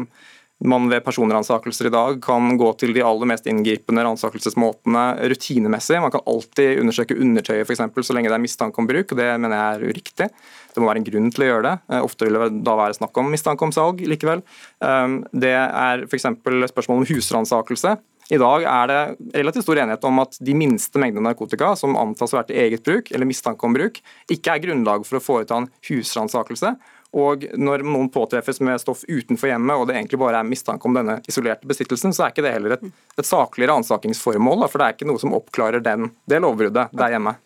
man 0.64 0.88
ved 0.89 1.03
personransakelser 1.03 1.89
i 1.89 1.91
dag 1.91 2.22
kan 2.24 2.56
gå 2.58 2.70
til 2.80 2.93
de 2.95 3.03
aller 3.03 3.28
mest 3.28 3.47
inngripende 3.51 4.06
ransakelsesmåtene 4.08 5.03
rutinemessig. 5.28 5.99
Man 5.99 6.14
kan 6.14 6.24
alltid 6.32 6.80
undersøke 6.80 7.18
undertøyet 7.20 7.68
f.eks. 7.68 7.84
så 8.08 8.16
lenge 8.16 8.32
det 8.32 8.38
er 8.38 8.45
mistanke 8.45 8.80
om 8.80 8.88
bruk, 8.88 9.12
og 9.12 9.20
det 9.20 9.28
mener 9.36 9.60
jeg 9.60 9.76
er 9.76 9.91
uriktig. 9.91 10.30
Det 10.72 10.82
må 10.82 10.88
være 10.88 11.03
en 11.03 11.10
grunn 11.12 11.30
til 11.36 11.43
å 11.43 11.49
gjøre 11.49 11.68
det. 11.68 11.76
Eh, 11.91 12.08
ofte 12.08 12.28
vil 12.28 12.39
det 12.39 12.64
da 12.64 12.80
være 12.80 12.97
snakk 12.97 13.20
om 13.20 13.32
mistanke 13.36 13.68
om 13.68 13.76
salg 13.76 13.99
likevel. 14.08 14.43
Um, 14.80 15.22
det 15.36 15.53
er 15.60 16.08
f.eks. 16.08 16.30
spørsmål 16.72 17.03
om 17.03 17.10
husransakelse. 17.12 17.97
I 18.34 18.39
dag 18.41 18.64
er 18.66 18.89
det 18.89 19.01
relativt 19.38 19.68
stor 19.68 19.78
enighet 19.78 20.06
om 20.10 20.24
at 20.24 20.39
de 20.41 20.56
minste 20.58 20.97
mengdene 20.97 21.28
narkotika 21.28 21.76
som 21.78 21.93
antas 21.99 22.32
å 22.34 22.39
være 22.39 22.49
til 22.49 22.62
eget 22.64 22.86
bruk 22.88 23.12
eller 23.14 23.30
mistanke 23.30 23.68
om 23.68 23.76
bruk, 23.76 23.99
ikke 24.34 24.56
er 24.56 24.64
grunnlag 24.64 25.06
for 25.06 25.20
å 25.20 25.22
foreta 25.22 25.60
en 25.60 25.68
husransakelse. 25.91 26.72
Og 27.16 27.45
når 27.55 27.86
noen 27.88 28.09
påtreffes 28.11 28.59
med 28.66 28.82
stoff 28.82 29.05
utenfor 29.07 29.47
hjemmet, 29.47 29.80
og 29.80 29.88
det 29.88 29.95
egentlig 29.95 30.20
bare 30.20 30.41
er 30.41 30.47
mistanke 30.47 30.89
om 30.89 30.97
denne 30.97 31.22
isolerte 31.30 31.68
besittelsen, 31.70 32.11
så 32.16 32.26
er 32.26 32.34
ikke 32.34 32.43
det 32.43 32.55
heller 32.57 32.76
et, 32.76 32.84
et 33.16 33.28
sakligere 33.28 33.72
ransakingsformål, 33.72 34.68
for 34.68 34.82
det 34.82 34.88
er 34.88 34.97
ikke 34.97 35.07
noe 35.07 35.22
som 35.22 35.36
oppklarer 35.38 35.84
den, 35.86 36.09
det 36.28 36.41
lovbruddet 36.43 36.91
der 36.91 37.16
hjemme. 37.16 37.38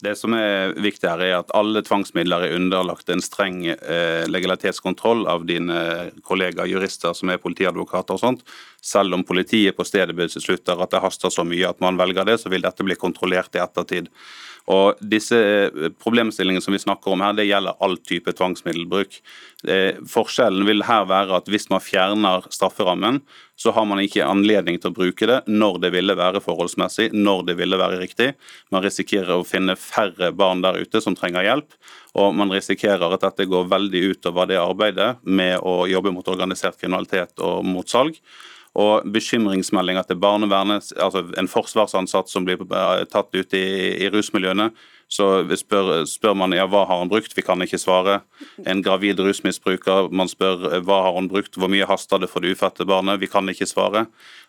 Det 0.00 0.14
som 0.16 0.32
er 0.32 0.72
viktig 0.80 1.08
her 1.08 1.20
er 1.20 1.34
at 1.40 1.50
Alle 1.56 1.82
tvangsmidler 1.84 2.46
er 2.46 2.56
underlagt 2.56 3.10
en 3.12 3.20
streng 3.20 3.66
eh, 3.68 4.24
legalitetskontroll 4.30 5.26
av 5.28 5.44
dine 5.48 6.10
kollegaer 6.24 6.70
jurister 6.70 7.12
som 7.16 7.32
er 7.32 7.42
politiadvokater. 7.42 8.16
og 8.16 8.22
sånt. 8.22 8.44
Selv 8.80 9.14
om 9.14 9.24
politiet 9.28 9.76
på 9.76 9.84
stedet 9.84 10.16
beslutter 10.16 10.80
at 10.80 10.94
det 10.94 11.02
haster 11.04 11.32
så 11.32 11.44
mye 11.44 11.68
at 11.68 11.80
man 11.84 12.00
velger 12.00 12.24
det, 12.24 12.38
så 12.40 12.48
vil 12.48 12.64
dette 12.64 12.86
bli 12.86 12.96
kontrollert 12.96 13.54
i 13.56 13.60
ettertid. 13.60 14.08
Og 14.70 14.98
disse 15.00 15.36
eh, 15.36 15.90
Problemstillingene 16.00 16.62
som 16.64 16.74
vi 16.74 16.82
snakker 16.82 17.14
om 17.14 17.22
her, 17.24 17.36
det 17.36 17.48
gjelder 17.48 17.78
all 17.84 17.96
type 18.06 18.34
tvangsmiddelbruk. 18.36 19.20
Eh, 19.68 20.00
forskjellen 20.08 20.66
vil 20.68 20.84
her 20.88 21.06
være 21.10 21.38
at 21.40 21.48
hvis 21.50 21.68
man 21.72 21.82
fjerner 21.84 22.46
strafferammen, 22.52 23.20
så 23.60 23.74
har 23.76 23.84
man 23.88 24.00
ikke 24.00 24.24
anledning 24.24 24.78
til 24.80 24.92
å 24.92 24.96
bruke 24.96 25.26
det 25.28 25.40
når 25.48 25.80
det 25.84 25.92
ville 25.92 26.16
være 26.16 26.40
forholdsmessig, 26.44 27.10
når 27.12 27.42
det 27.50 27.56
ville 27.58 27.80
være 27.80 27.98
riktig. 28.00 28.30
Man 28.72 28.84
risikerer 28.84 29.34
å 29.36 29.48
finne 29.48 29.76
færre 29.76 30.30
barn 30.32 30.62
der 30.64 30.80
ute 30.80 31.02
som 31.04 31.16
trenger 31.18 31.44
hjelp, 31.44 31.76
og 32.16 32.32
man 32.38 32.52
risikerer 32.52 33.12
at 33.12 33.26
dette 33.26 33.48
går 33.50 33.68
veldig 33.70 34.06
utover 34.14 34.48
det 34.48 34.60
arbeidet 34.60 35.12
med 35.24 35.58
å 35.60 35.84
jobbe 35.90 36.14
mot 36.14 36.32
organisert 36.32 36.80
kriminalitet 36.80 37.36
og 37.44 37.66
mot 37.68 37.88
salg. 37.88 38.16
Og 38.78 39.06
bekymringsmeldinger 39.10 40.06
til 40.06 40.20
barnevernet, 40.22 40.92
altså 40.94 41.24
en 41.38 41.50
forsvarsansatt 41.50 42.30
som 42.30 42.46
blir 42.46 42.60
eh, 42.62 43.04
tatt 43.10 43.34
ut 43.34 43.56
i, 43.58 43.66
i 43.98 44.10
rusmiljøene, 44.14 44.70
så 45.10 45.26
spør, 45.58 46.04
spør, 46.06 46.36
man 46.38 46.54
ja, 46.54 46.68
hva 46.70 46.84
har 46.86 47.00
han 47.00 47.10
brukt, 47.10 47.32
vi 47.34 47.42
kan 47.42 47.58
ikke 47.64 47.80
svare. 47.82 48.20
En 48.62 48.78
gravid 48.86 49.18
rusmisbruker, 49.18 50.06
man 50.14 50.30
spør 50.30 50.78
hva 50.86 51.00
har 51.02 51.16
han 51.16 51.26
brukt, 51.32 51.58
hvor 51.58 51.70
mye 51.72 51.88
haster 51.90 52.22
det 52.22 52.28
for 52.30 52.44
det 52.44 52.54
ufødte 52.54 52.86
barnet, 52.86 53.18
vi 53.18 53.26
kan 53.30 53.50
ikke 53.50 53.66
svare. 53.66 54.04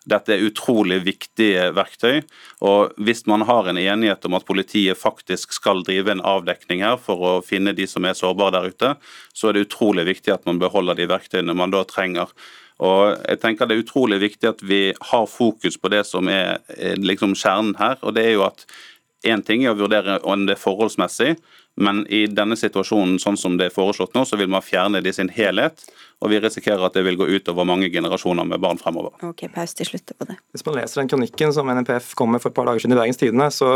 Dette 0.05 0.35
er 0.35 0.45
utrolig 0.45 0.99
viktige 1.07 1.71
verktøy. 1.73 2.21
og 2.61 2.93
Hvis 3.01 3.25
man 3.25 3.47
har 3.49 3.69
en 3.69 3.81
enighet 3.81 4.25
om 4.29 4.37
at 4.37 4.45
politiet 4.45 5.01
faktisk 5.01 5.57
skal 5.57 5.81
drive 5.87 6.13
en 6.13 6.21
avdekning 6.21 6.85
her 6.85 7.01
for 7.01 7.25
å 7.25 7.33
finne 7.41 7.73
de 7.73 7.89
som 7.89 8.05
er 8.05 8.17
sårbare 8.17 8.59
der 8.59 8.69
ute, 8.69 8.95
så 9.33 9.49
er 9.49 9.57
det 9.57 9.65
utrolig 9.65 10.05
viktig 10.13 10.33
at 10.33 10.45
man 10.45 10.61
beholder 10.61 10.93
de 10.93 11.09
verktøyene 11.09 11.57
man 11.57 11.73
da 11.73 11.81
trenger. 11.89 12.29
Og 12.81 13.17
jeg 13.27 13.39
tenker 13.41 13.69
Det 13.69 13.77
er 13.77 13.83
utrolig 13.83 14.17
viktig 14.21 14.49
at 14.49 14.61
vi 14.65 14.93
har 15.11 15.25
fokus 15.29 15.77
på 15.77 15.91
det 15.93 16.01
som 16.09 16.27
er 16.27 16.57
liksom 16.97 17.35
kjernen 17.37 17.75
her. 17.77 17.97
og 18.01 18.15
det 18.15 18.25
er 18.25 18.33
jo 18.39 18.47
at 18.47 18.65
Én 19.21 19.43
ting 19.45 19.61
er 19.65 19.75
å 19.75 19.77
vurdere 19.77 20.17
om 20.25 20.47
det 20.47 20.55
er 20.55 20.61
forholdsmessig, 20.63 21.35
men 21.81 22.05
i 22.07 22.25
denne 22.29 22.57
situasjonen 22.59 23.19
sånn 23.21 23.39
som 23.39 23.57
det 23.59 23.69
er 23.69 23.75
foreslått 23.75 24.15
nå, 24.17 24.25
så 24.27 24.39
vil 24.39 24.51
man 24.51 24.65
fjerne 24.65 25.01
det 25.01 25.13
i 25.13 25.19
sin 25.21 25.31
helhet. 25.33 25.85
Og 26.21 26.29
vi 26.29 26.37
risikerer 26.37 26.83
at 26.85 26.93
det 26.93 27.01
vil 27.01 27.17
gå 27.17 27.25
utover 27.33 27.65
mange 27.65 27.87
generasjoner 27.89 28.45
med 28.45 28.61
barn 28.61 28.77
fremover. 28.77 29.15
Ok, 29.25 29.47
paus 29.53 29.73
til 29.73 29.87
slutt 29.89 30.11
på 30.13 30.27
det. 30.29 30.35
Hvis 30.53 30.63
man 30.67 30.75
leser 30.77 31.01
den 31.01 31.09
kronikken 31.09 31.53
som 31.55 31.69
NPF 31.73 32.11
kom 32.17 32.29
med 32.35 32.43
for 32.43 32.51
et 32.51 32.57
par 32.59 32.67
dager 32.69 32.83
siden 32.83 32.93
i 32.93 32.99
Bergens 32.99 33.17
Tidende, 33.17 33.47
så 33.53 33.71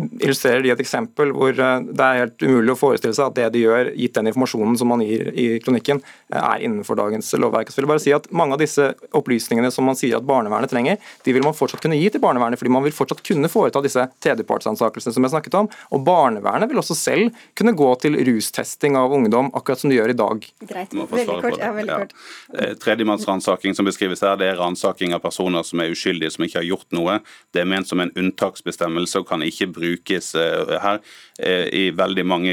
illustrerer 0.00 0.64
de 0.64 0.72
et 0.72 0.80
eksempel 0.80 1.34
hvor 1.36 1.52
eh, 1.52 1.84
det 1.84 2.06
er 2.06 2.20
helt 2.22 2.46
umulig 2.46 2.72
å 2.72 2.78
forestille 2.80 3.12
seg 3.16 3.28
at 3.28 3.36
det 3.36 3.50
de 3.58 3.66
gjør, 3.66 3.92
gitt 4.00 4.16
den 4.16 4.30
informasjonen 4.32 4.78
som 4.80 4.88
man 4.88 5.04
gir 5.04 5.28
i 5.36 5.46
kronikken, 5.64 6.00
eh, 6.32 6.38
er 6.40 6.64
innenfor 6.64 6.96
dagens 6.96 7.28
lovverk. 7.36 7.68
Så 7.68 7.80
vil 7.80 7.88
jeg 7.88 7.92
bare 7.92 8.04
si 8.06 8.16
at 8.16 8.30
Mange 8.32 8.56
av 8.56 8.62
disse 8.62 8.86
opplysningene 9.12 9.68
som 9.74 9.84
man 9.84 9.98
sier 9.98 10.16
at 10.16 10.24
barnevernet 10.26 10.72
trenger, 10.72 10.96
de 11.26 11.34
vil 11.36 11.44
man 11.44 11.54
fortsatt 11.54 11.82
kunne 11.84 11.98
gi 12.00 12.08
til 12.10 12.22
barnevernet, 12.22 12.56
fordi 12.58 12.72
man 12.72 12.86
vil 12.86 12.94
fortsatt 12.96 13.20
kunne 13.26 13.50
foreta 13.52 13.82
disse 13.84 14.06
tredjepartsansakelsene 14.24 15.12
som 15.12 15.26
jeg 15.26 15.34
snakket 15.34 15.58
om. 15.60 15.68
Og 15.92 16.06
barnevernet 16.06 16.72
vil 16.72 16.80
også 16.80 16.96
selv 16.96 17.41
kunne 17.58 17.74
gå 17.76 17.88
til 18.02 18.16
rustesting 18.28 18.96
av 18.98 19.12
ungdom, 19.12 19.50
akkurat 19.56 19.82
som 19.82 19.92
de 19.92 19.98
gjør 19.98 20.14
i 20.14 20.18
dag. 20.18 20.46
Greit, 20.68 20.94
veldig 20.94 21.38
kort. 21.44 21.58
Ja, 21.60 21.72
veldig 21.76 21.98
kort. 22.04 22.14
Ja. 22.52 22.58
Eh, 22.58 22.74
tredjemannsransaking 22.82 23.76
som 23.78 23.88
beskrives 23.88 24.24
her, 24.24 24.36
det 24.40 24.52
er 24.52 24.60
ransaking 24.60 25.14
av 25.16 25.24
personer 25.24 25.66
som 25.66 25.82
er 25.82 25.92
uskyldige, 25.92 26.32
som 26.34 26.46
ikke 26.46 26.60
har 26.60 26.68
gjort 26.68 26.88
noe. 26.96 27.18
Det 27.52 27.62
er 27.62 27.68
ment 27.68 27.88
som 27.88 28.02
en 28.02 28.12
unntaksbestemmelse 28.18 29.22
og 29.22 29.28
kan 29.30 29.44
ikke 29.46 29.70
brukes 29.74 30.34
eh, 30.38 30.76
her 30.82 31.02
i 31.42 31.90
veldig 31.96 32.24
mange 32.26 32.52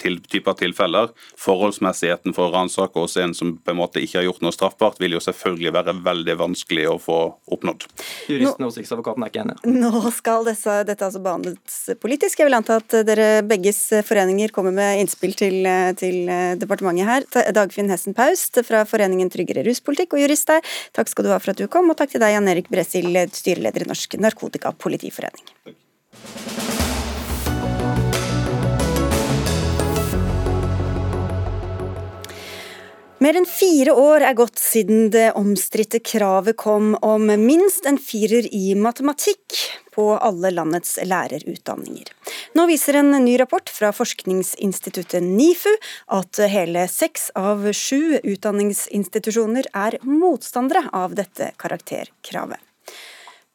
typer 0.00 0.56
tilfeller. 0.58 1.10
Forholdsmessigheten 1.40 2.34
for 2.36 2.48
å 2.48 2.54
ransake 2.54 3.00
hos 3.00 3.16
en 3.20 3.34
som 3.36 3.54
på 3.58 3.74
en 3.74 3.80
måte 3.80 4.02
ikke 4.02 4.20
har 4.20 4.26
gjort 4.28 4.42
noe 4.44 4.54
straffbart, 4.54 5.00
vil 5.02 5.16
jo 5.16 5.22
selvfølgelig 5.22 5.74
være 5.76 5.96
veldig 6.04 6.36
vanskelig 6.40 6.86
å 6.90 6.96
få 7.02 7.18
oppnådd. 7.52 7.86
Juristen 8.30 8.66
hos 8.66 8.78
Riksadvokaten 8.80 9.26
er 9.26 9.32
ikke 9.32 9.44
enig. 9.44 9.58
Nå 9.68 10.12
skal 10.14 10.46
dette, 10.48 10.78
dette 10.88 11.08
altså 11.08 11.22
behandles 11.24 11.78
politisk. 12.02 12.40
Jeg 12.40 12.48
vil 12.48 12.58
anta 12.58 12.78
at 12.80 12.98
dere 13.06 13.28
begges 13.46 13.80
foreninger 14.08 14.54
kommer 14.54 14.74
med 14.76 15.02
innspill 15.02 15.36
til, 15.38 15.66
til 16.00 16.30
departementet 16.60 17.08
her. 17.08 17.52
Dagfinn 17.56 17.90
Hessen 17.92 18.16
Paust 18.16 18.60
fra 18.66 18.84
Foreningen 18.88 19.30
Tryggere 19.32 19.64
ruspolitikk 19.66 20.16
og 20.16 20.24
jurist 20.24 20.50
der, 20.50 20.64
takk 20.96 21.10
skal 21.12 21.26
du 21.26 21.32
ha 21.34 21.40
for 21.42 21.54
at 21.54 21.60
du 21.60 21.68
kom, 21.72 21.90
og 21.92 21.98
takk 21.98 22.14
til 22.14 22.22
deg, 22.22 22.36
Jan 22.36 22.50
Erik 22.52 22.70
Bresil, 22.72 23.12
styreleder 23.32 23.86
i 23.86 23.92
Norsk 23.92 24.18
Narkotikapolitiforening. 24.22 25.46
Mer 33.22 33.36
enn 33.38 33.44
fire 33.46 33.92
år 33.94 34.24
er 34.26 34.34
gått 34.34 34.58
siden 34.58 35.10
det 35.14 35.28
omstridte 35.38 36.00
kravet 36.02 36.56
kom 36.58 36.96
om 37.06 37.28
minst 37.38 37.84
en 37.86 37.98
firer 38.00 38.48
i 38.50 38.72
matematikk 38.74 39.58
på 39.94 40.06
alle 40.16 40.50
landets 40.50 40.96
lærerutdanninger. 41.06 42.08
Nå 42.58 42.64
viser 42.66 42.98
en 42.98 43.12
ny 43.22 43.36
rapport 43.38 43.70
fra 43.70 43.92
forskningsinstituttet 43.94 45.22
NIFU 45.22 45.70
at 46.16 46.40
hele 46.50 46.88
seks 46.90 47.28
av 47.38 47.68
sju 47.76 48.18
utdanningsinstitusjoner 48.18 49.70
er 49.70 50.00
motstandere 50.08 50.88
av 50.90 51.14
dette 51.20 51.52
karakterkravet. 51.62 52.58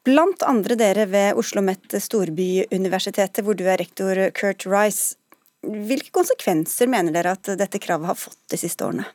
Blant 0.06 0.48
andre 0.48 0.78
dere 0.80 1.08
ved 1.12 1.34
Oslo 1.34 1.60
OsloMet 1.60 2.00
Storbyuniversitetet, 2.06 3.44
hvor 3.44 3.58
du 3.58 3.66
er 3.68 3.82
rektor 3.82 4.30
Kurt 4.32 4.64
Rice. 4.64 5.18
Hvilke 5.60 6.14
konsekvenser 6.14 6.88
mener 6.88 7.12
dere 7.12 7.36
at 7.36 7.56
dette 7.58 7.82
kravet 7.82 8.14
har 8.14 8.22
fått 8.28 8.40
de 8.48 8.64
siste 8.64 8.86
årene? 8.88 9.10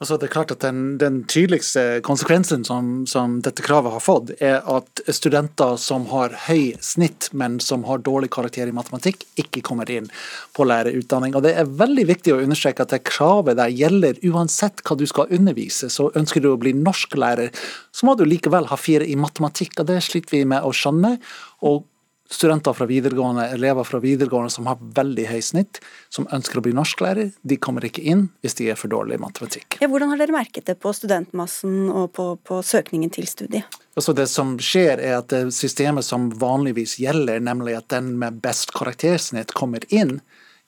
Altså 0.00 0.16
det 0.16 0.30
er 0.30 0.32
klart 0.32 0.52
at 0.54 0.62
Den, 0.64 0.96
den 0.96 1.18
tydeligste 1.28 2.00
konsekvensen 2.00 2.62
som, 2.64 3.02
som, 3.10 3.34
dette 3.44 3.60
kravet 3.60 3.92
har 3.92 4.00
fått, 4.00 4.30
er 4.40 4.62
at 4.64 5.02
studenter 5.12 5.74
som 5.76 6.06
har 6.08 6.32
høy 6.46 6.72
snitt, 6.80 7.28
men 7.36 7.58
som 7.60 7.84
har 7.84 8.00
dårlig 8.06 8.30
karakter 8.32 8.70
i 8.70 8.72
matematikk, 8.72 9.26
ikke 9.42 9.60
kommer 9.66 9.92
inn 9.92 10.08
på 10.56 10.64
lærerutdanning. 10.64 11.36
Og 11.36 11.44
Det 11.44 11.52
er 11.52 11.76
veldig 11.82 12.06
viktig 12.14 12.32
å 12.32 12.40
understreke 12.40 12.86
at 12.86 12.94
det 12.96 13.02
kravet 13.10 13.60
der 13.60 13.76
gjelder 13.76 14.24
uansett 14.24 14.80
hva 14.88 14.96
du 14.96 15.04
skal 15.10 15.28
undervise. 15.36 15.92
Så 15.92 16.08
Ønsker 16.16 16.40
du 16.40 16.48
å 16.54 16.58
bli 16.60 16.72
norsklærer, 16.80 17.52
så 17.92 18.08
må 18.08 18.16
du 18.16 18.24
likevel 18.24 18.72
ha 18.72 18.80
fire 18.80 19.04
i 19.04 19.20
matematikk. 19.20 19.82
og 19.82 19.92
Det 19.92 20.00
sliter 20.08 20.38
vi 20.38 20.44
med 20.48 20.64
å 20.64 20.72
skjønne. 20.72 21.18
og 21.60 21.84
studenter 22.30 22.72
fra 22.72 22.86
videregående, 22.86 23.48
elever 23.54 23.84
fra 23.84 23.98
videregående 23.98 24.50
som 24.50 24.68
har 24.70 24.78
veldig 24.96 25.26
høy 25.30 25.40
snitt, 25.42 25.80
som 26.08 26.28
ønsker 26.32 26.60
å 26.60 26.64
bli 26.64 26.74
norsklærer, 26.76 27.32
de 27.42 27.58
kommer 27.58 27.84
ikke 27.86 28.04
inn 28.06 28.28
hvis 28.44 28.56
de 28.60 28.70
er 28.70 28.78
for 28.78 28.92
dårlige 28.92 29.18
i 29.18 29.24
matematikk. 29.24 29.80
Ja, 29.82 29.90
hvordan 29.90 30.12
har 30.12 30.20
dere 30.22 30.36
merket 30.36 30.70
det 30.70 30.78
på 30.82 30.92
studentmassen 30.94 31.90
og 31.90 32.12
på, 32.16 32.32
på 32.46 32.60
søkningen 32.66 33.10
til 33.14 33.26
studiet? 33.30 33.80
Altså 33.98 34.14
det 34.16 34.28
som 34.30 34.54
skjer 34.62 35.02
er 35.02 35.18
at 35.18 35.32
det 35.32 35.48
systemet 35.54 36.06
som 36.06 36.30
vanligvis 36.30 37.00
gjelder, 37.02 37.42
nemlig 37.42 37.74
at 37.80 37.90
den 37.92 38.14
med 38.20 38.38
best 38.44 38.72
karaktersnitt 38.76 39.56
kommer 39.58 39.84
inn, 39.90 40.20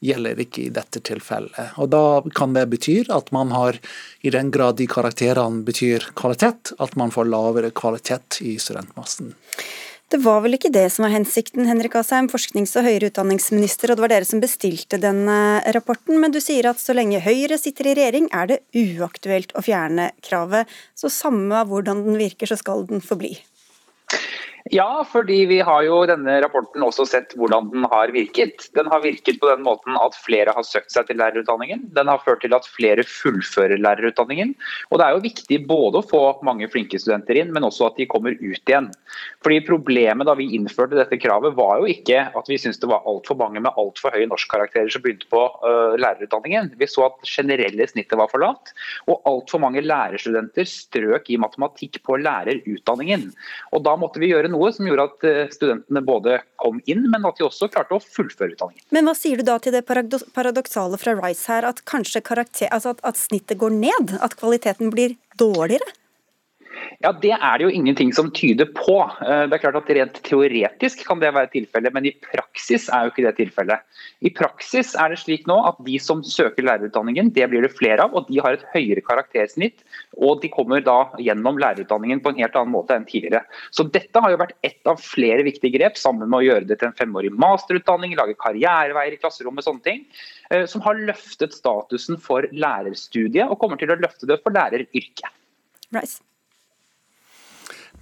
gjelder 0.03 0.41
ikke 0.43 0.65
i 0.65 0.73
dette 0.75 0.99
tilfellet. 1.07 1.77
Og 1.79 1.89
Da 1.93 2.23
kan 2.35 2.57
det 2.57 2.67
bety 2.73 3.05
at 3.07 3.31
man 3.31 3.55
har, 3.55 3.79
i 4.21 4.35
den 4.35 4.51
grad 4.51 4.81
de 4.81 4.89
karakterene 4.91 5.63
betyr 5.63 6.11
kvalitet, 6.19 6.75
at 6.83 6.97
man 6.99 7.15
får 7.15 7.31
lavere 7.31 7.71
kvalitet 7.71 8.41
i 8.43 8.57
studentmassen. 8.59 9.37
Det 10.13 10.19
var 10.21 10.43
vel 10.45 10.59
ikke 10.59 10.69
det 10.69 10.91
som 10.93 11.07
var 11.07 11.15
hensikten, 11.15 11.65
Henrik 11.65 11.95
Asheim, 11.97 12.27
forsknings- 12.29 12.75
og 12.77 12.85
høyere 12.85 13.09
utdanningsminister, 13.09 13.89
og 13.89 13.97
det 13.97 14.05
var 14.05 14.13
dere 14.13 14.27
som 14.29 14.43
bestilte 14.43 14.99
den 15.01 15.23
rapporten. 15.73 16.19
Men 16.21 16.35
du 16.35 16.37
sier 16.45 16.69
at 16.69 16.83
så 16.83 16.93
lenge 16.93 17.23
Høyre 17.25 17.57
sitter 17.57 17.89
i 17.89 17.95
regjering, 17.97 18.27
er 18.29 18.51
det 18.51 18.59
uaktuelt 18.77 19.55
å 19.57 19.63
fjerne 19.65 20.11
kravet. 20.21 20.69
Så 20.93 21.09
samme 21.09 21.63
av 21.63 21.73
hvordan 21.73 22.05
den 22.05 22.21
virker, 22.21 22.51
så 22.51 22.61
skal 22.61 22.85
den 22.91 23.01
forbli. 23.01 23.39
Ja, 24.71 25.03
fordi 25.11 25.41
vi 25.51 25.59
har 25.65 25.83
jo 25.83 25.97
denne 26.07 26.37
rapporten 26.45 26.85
også 26.87 27.07
sett 27.11 27.33
hvordan 27.39 27.71
den 27.73 27.87
har 27.91 28.13
virket. 28.15 28.69
Den 28.77 28.87
har 28.93 29.03
virket 29.03 29.41
på 29.43 29.49
den 29.51 29.65
måten 29.67 29.97
at 29.99 30.15
flere 30.23 30.55
har 30.55 30.67
søkt 30.67 30.93
seg 30.95 31.09
til 31.09 31.19
lærerutdanningen. 31.19 31.89
Den 31.97 32.11
har 32.11 32.23
ført 32.23 32.45
til 32.45 32.55
at 32.55 32.69
flere 32.71 33.03
fullfører 33.03 33.83
lærerutdanningen. 33.83 34.55
Og 34.91 35.01
det 35.01 35.07
er 35.07 35.17
jo 35.17 35.25
viktig 35.25 35.59
både 35.67 35.99
å 35.99 36.07
få 36.07 36.23
mange 36.47 36.69
flinke 36.71 37.01
studenter 37.03 37.41
inn, 37.41 37.51
men 37.55 37.67
også 37.67 37.89
at 37.89 37.99
de 37.99 38.07
kommer 38.07 38.39
ut 38.39 38.63
igjen. 38.71 38.91
Fordi 39.43 39.59
Problemet 39.73 40.29
da 40.29 40.37
vi 40.39 40.51
innførte 40.55 40.99
dette 40.99 41.19
kravet, 41.19 41.57
var 41.59 41.81
jo 41.81 41.91
ikke 41.91 42.23
at 42.31 42.51
vi 42.51 42.59
syntes 42.61 42.79
det 42.83 42.91
var 42.91 43.07
altfor 43.09 43.39
mange 43.41 43.63
med 43.65 43.75
altfor 43.81 44.15
høye 44.15 44.29
norskkarakterer 44.31 44.91
som 44.93 45.03
begynte 45.03 45.27
på 45.33 45.43
uh, 45.65 45.99
lærerutdanningen. 45.99 46.73
Vi 46.79 46.89
så 46.91 47.09
at 47.09 47.27
generelle 47.27 47.87
snittet 47.89 48.19
var 48.21 48.31
for 48.31 48.45
lavt, 48.45 48.75
og 49.09 49.25
altfor 49.29 49.63
mange 49.65 49.83
lærerstudenter 49.83 50.69
strøk 50.69 51.31
i 51.33 51.41
matematikk 51.41 52.03
på 52.07 52.21
lærerutdanningen. 52.23 53.31
Og 53.73 53.83
Da 53.83 53.97
måtte 53.99 54.23
vi 54.23 54.31
gjøre 54.31 54.52
noe 54.53 54.71
som 54.75 54.89
gjorde 54.89 55.09
at 55.09 55.27
eh, 55.29 55.41
studentene 55.53 56.03
både 56.07 56.39
kom 56.63 56.81
inn, 56.91 57.07
men 57.13 57.27
at 57.29 57.41
de 57.41 57.47
også 57.47 57.71
klarte 57.73 57.97
å 57.97 58.03
fullføre 58.03 58.55
utdanningen. 58.55 58.85
Men 58.95 59.09
hva 59.09 59.17
sier 59.19 59.41
du 59.41 59.47
da 59.49 59.59
til 59.63 59.75
det 59.75 59.85
paradoksale 59.89 61.01
fra 61.01 61.17
Rice 61.19 61.51
her, 61.51 61.67
at 61.69 61.83
kanskje 61.89 62.25
karakter, 62.25 62.71
altså 62.71 62.95
at, 62.97 63.03
at 63.13 63.21
snittet 63.21 63.61
går 63.63 63.75
ned? 63.75 64.17
At 64.23 64.37
kvaliteten 64.41 64.93
blir 64.95 65.17
dårligere? 65.41 65.97
Ja, 67.03 67.13
Det 67.13 67.33
er 67.33 67.59
det 67.59 67.67
jo 67.67 67.73
ingenting 67.73 68.13
som 68.15 68.31
tyder 68.31 68.69
på. 68.77 68.97
Eh, 69.23 69.45
det 69.49 69.57
er 69.57 69.63
klart 69.63 69.79
at 69.81 69.91
Rent 69.91 70.21
teoretisk 70.27 71.05
kan 71.07 71.21
det 71.21 71.33
være 71.35 71.51
tilfellet, 71.53 71.93
men 71.95 72.07
i 72.07 72.15
praksis 72.15 72.89
er 72.89 73.07
jo 73.07 73.13
ikke 73.13 73.27
det 73.27 73.35
tilfellet. 73.41 73.83
I 74.23 74.31
praksis 74.31 74.95
er 74.95 75.13
det 75.13 75.19
slik 75.23 75.49
nå 75.51 75.57
at 75.67 75.81
de 75.85 75.99
som 76.03 76.23
søker 76.23 76.65
lærerutdanningen, 76.67 77.33
det 77.35 77.49
blir 77.51 77.67
det 77.67 77.73
flere 77.75 78.07
av, 78.07 78.15
og 78.15 78.31
de 78.31 78.41
har 78.43 78.57
et 78.57 78.65
høyere 78.75 79.03
karaktersnitt. 79.05 79.83
Og 80.17 80.41
de 80.43 80.51
kommer 80.53 80.83
da 80.85 80.99
gjennom 81.19 81.61
lærerutdanningen 81.61 82.23
på 82.23 82.33
en 82.33 82.41
helt 82.43 82.57
annen 82.59 82.75
måte 82.75 82.97
enn 82.97 83.07
tidligere. 83.09 83.45
Så 83.75 83.87
dette 83.91 84.23
har 84.23 84.33
jo 84.33 84.41
vært 84.41 84.57
ett 84.67 84.91
av 84.91 85.03
flere 85.03 85.45
viktige 85.47 85.77
grep, 85.77 85.99
sammen 86.01 86.31
med 86.31 86.41
å 86.41 86.47
gjøre 86.47 86.69
det 86.71 86.81
til 86.81 86.91
en 86.91 86.99
femårig 86.99 87.33
masterutdanning, 87.35 88.17
lage 88.19 88.39
karriereveier 88.41 89.17
i 89.17 89.21
klasserommet, 89.23 89.67
sånne 89.67 89.87
ting, 89.87 90.05
eh, 90.51 90.67
som 90.71 90.85
har 90.87 91.01
løftet 91.11 91.55
statusen 91.57 92.21
for 92.21 92.47
lærerstudiet, 92.53 93.49
og 93.49 93.59
kommer 93.59 93.81
til 93.81 93.95
å 93.95 94.01
løfte 94.01 94.29
det 94.31 94.41
for 94.43 94.55
læreryrket. 94.55 95.33
Rice. 95.93 96.21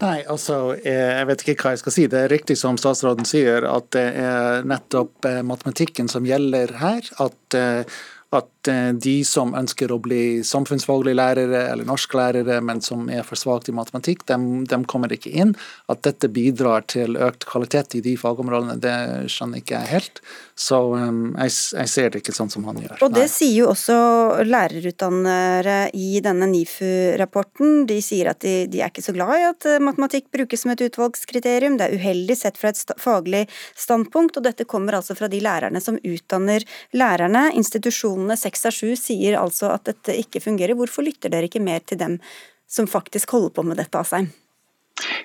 Nei, 0.01 0.22
altså, 0.32 0.76
eh, 0.80 1.18
jeg 1.18 1.26
vet 1.28 1.42
ikke 1.44 1.66
hva 1.66 1.74
jeg 1.74 1.82
skal 1.82 1.94
si. 1.94 2.07
Det 2.09 2.22
er 2.22 2.32
riktig 2.32 2.57
som 2.57 2.78
statsråden 2.80 3.28
sier, 3.28 3.66
at 3.68 3.90
det 3.92 4.07
er 4.22 4.64
nettopp 4.68 5.28
eh, 5.28 5.42
matematikken 5.44 6.09
som 6.09 6.24
gjelder 6.28 6.72
her. 6.80 7.11
At 7.20 7.59
eh, 7.59 8.01
at 8.30 8.59
de 8.68 9.14
som 9.24 9.54
ønsker 9.56 9.92
å 9.92 9.98
bli 10.02 10.42
samfunnsfaglige 10.44 11.16
lærere 11.16 11.62
eller 11.70 11.86
norsklærere, 11.88 12.61
men 12.64 12.82
som 12.84 13.08
er 13.12 13.24
for 13.26 13.38
svake 13.40 13.72
i 13.72 13.76
matematikk, 13.76 14.26
de, 14.28 14.36
de, 14.68 14.78
kommer 14.90 15.12
ikke 15.12 15.32
inn. 15.32 15.54
At 15.92 16.02
dette 16.06 16.28
bidrar 16.32 16.86
til 16.90 17.16
økt 17.20 17.46
kvalitet 17.48 17.96
i 17.98 18.02
de 18.04 18.16
fagområdene, 18.20 18.78
det 18.82 19.30
skjønner 19.32 19.62
ikke 19.62 19.78
jeg 19.78 19.90
helt. 19.94 20.22
Så 20.61 20.78
um, 20.92 21.32
jeg, 21.38 21.54
jeg, 21.78 21.88
ser 21.88 22.11
det 22.12 22.20
ikke 22.20 22.34
sånn 22.36 22.52
som 22.52 22.66
han 22.68 22.80
gjør. 22.82 22.98
Og 23.06 23.14
det 23.14 23.26
Nei. 23.26 23.32
sier 23.32 23.54
jo 23.62 23.70
også 23.70 23.96
lærerutdannere 24.44 25.78
i 25.96 26.20
denne 26.24 26.50
NIFU-rapporten. 26.50 27.86
De 27.88 28.00
sier 28.04 28.32
at 28.34 28.42
de, 28.44 28.66
de, 28.70 28.82
er 28.82 28.92
ikke 28.92 29.04
så 29.04 29.16
glad 29.16 29.34
i 29.38 29.46
at 29.48 29.68
eh, 29.70 29.80
matematikk 29.82 30.28
brukes 30.34 30.64
som 30.64 30.74
et 30.74 30.84
utvalgskriterium. 30.84 31.78
Det 31.80 31.88
er 31.88 31.96
uheldig 31.96 32.36
sett 32.36 32.61
fra 32.61 32.74
et 32.74 32.80
sta 32.80 32.96
faglig 33.00 33.46
standpunkt, 33.72 34.36
og 34.36 34.44
dette 34.44 34.68
kommer 34.68 34.98
altså 34.98 35.16
fra 35.16 35.30
de 35.32 35.40
lærerne 35.44 35.80
som 35.80 35.96
utdanner 36.04 36.66
lærerne. 36.92 37.48
institusjonene, 37.56 38.00
Organisasjonene 38.00 38.36
seks 38.51 38.66
av 38.66 38.74
sju 38.74 38.94
sier 38.98 39.38
altså 39.38 39.70
at 39.70 39.86
dette 39.86 40.16
ikke 40.18 40.42
fungerer. 40.42 40.76
Hvorfor 40.78 41.07
lytter 41.07 41.30
dere 41.30 41.46
ikke 41.46 41.62
mer 41.62 41.80
til 41.86 42.01
dem 42.01 42.18
som 42.70 42.88
faktisk 42.90 43.30
holder 43.30 43.55
på 43.55 43.66
med 43.66 43.78
dette, 43.78 43.98
Asheim? 43.98 44.30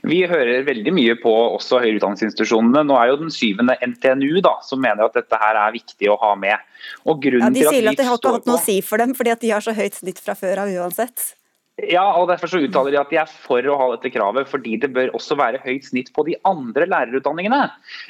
Vi 0.06 0.22
hører 0.30 0.64
veldig 0.64 0.92
mye 0.96 1.16
på 1.20 1.32
også 1.58 1.82
høyere 1.82 1.98
utdanningsinstitusjonene. 2.00 2.86
Nå 2.88 2.96
er 2.96 3.10
jo 3.12 3.18
den 3.26 3.34
syvende 3.34 3.76
NTNU 3.82 4.40
da, 4.46 4.56
som 4.64 4.80
mener 4.82 5.08
at 5.08 5.18
dette 5.18 5.40
her 5.42 5.58
er 5.60 5.74
viktig 5.76 6.12
å 6.14 6.20
ha 6.22 6.32
med. 6.40 6.62
Og 7.10 7.26
ja, 7.26 7.50
de 7.50 7.66
sier 7.66 7.82
at, 7.90 7.96
at 7.96 8.00
det 8.00 8.08
har 8.08 8.20
ikke 8.22 8.36
hatt 8.38 8.48
noe 8.48 8.60
å 8.62 8.64
si 8.64 8.78
for 8.86 9.02
dem, 9.02 9.16
fordi 9.18 9.34
at 9.34 9.42
de 9.44 9.52
har 9.52 9.66
så 9.66 9.76
høyt 9.76 9.98
snitt 9.98 10.22
fra 10.22 10.38
før 10.38 10.64
av 10.64 10.72
uansett. 10.72 11.34
Ja, 11.76 12.06
og 12.16 12.30
derfor 12.30 12.48
så 12.48 12.62
uttaler 12.64 12.94
de 12.94 13.00
at 13.02 13.10
de 13.12 13.18
er 13.20 13.28
for 13.28 13.66
å 13.68 13.74
ha 13.76 13.88
dette 13.92 14.08
kravet, 14.14 14.48
fordi 14.48 14.78
det 14.80 14.94
bør 14.96 15.10
også 15.18 15.36
være 15.36 15.60
høyt 15.60 15.90
snitt 15.90 16.12
på 16.16 16.24
de 16.24 16.38
andre 16.48 16.88
lærerutdanningene. 16.88 17.58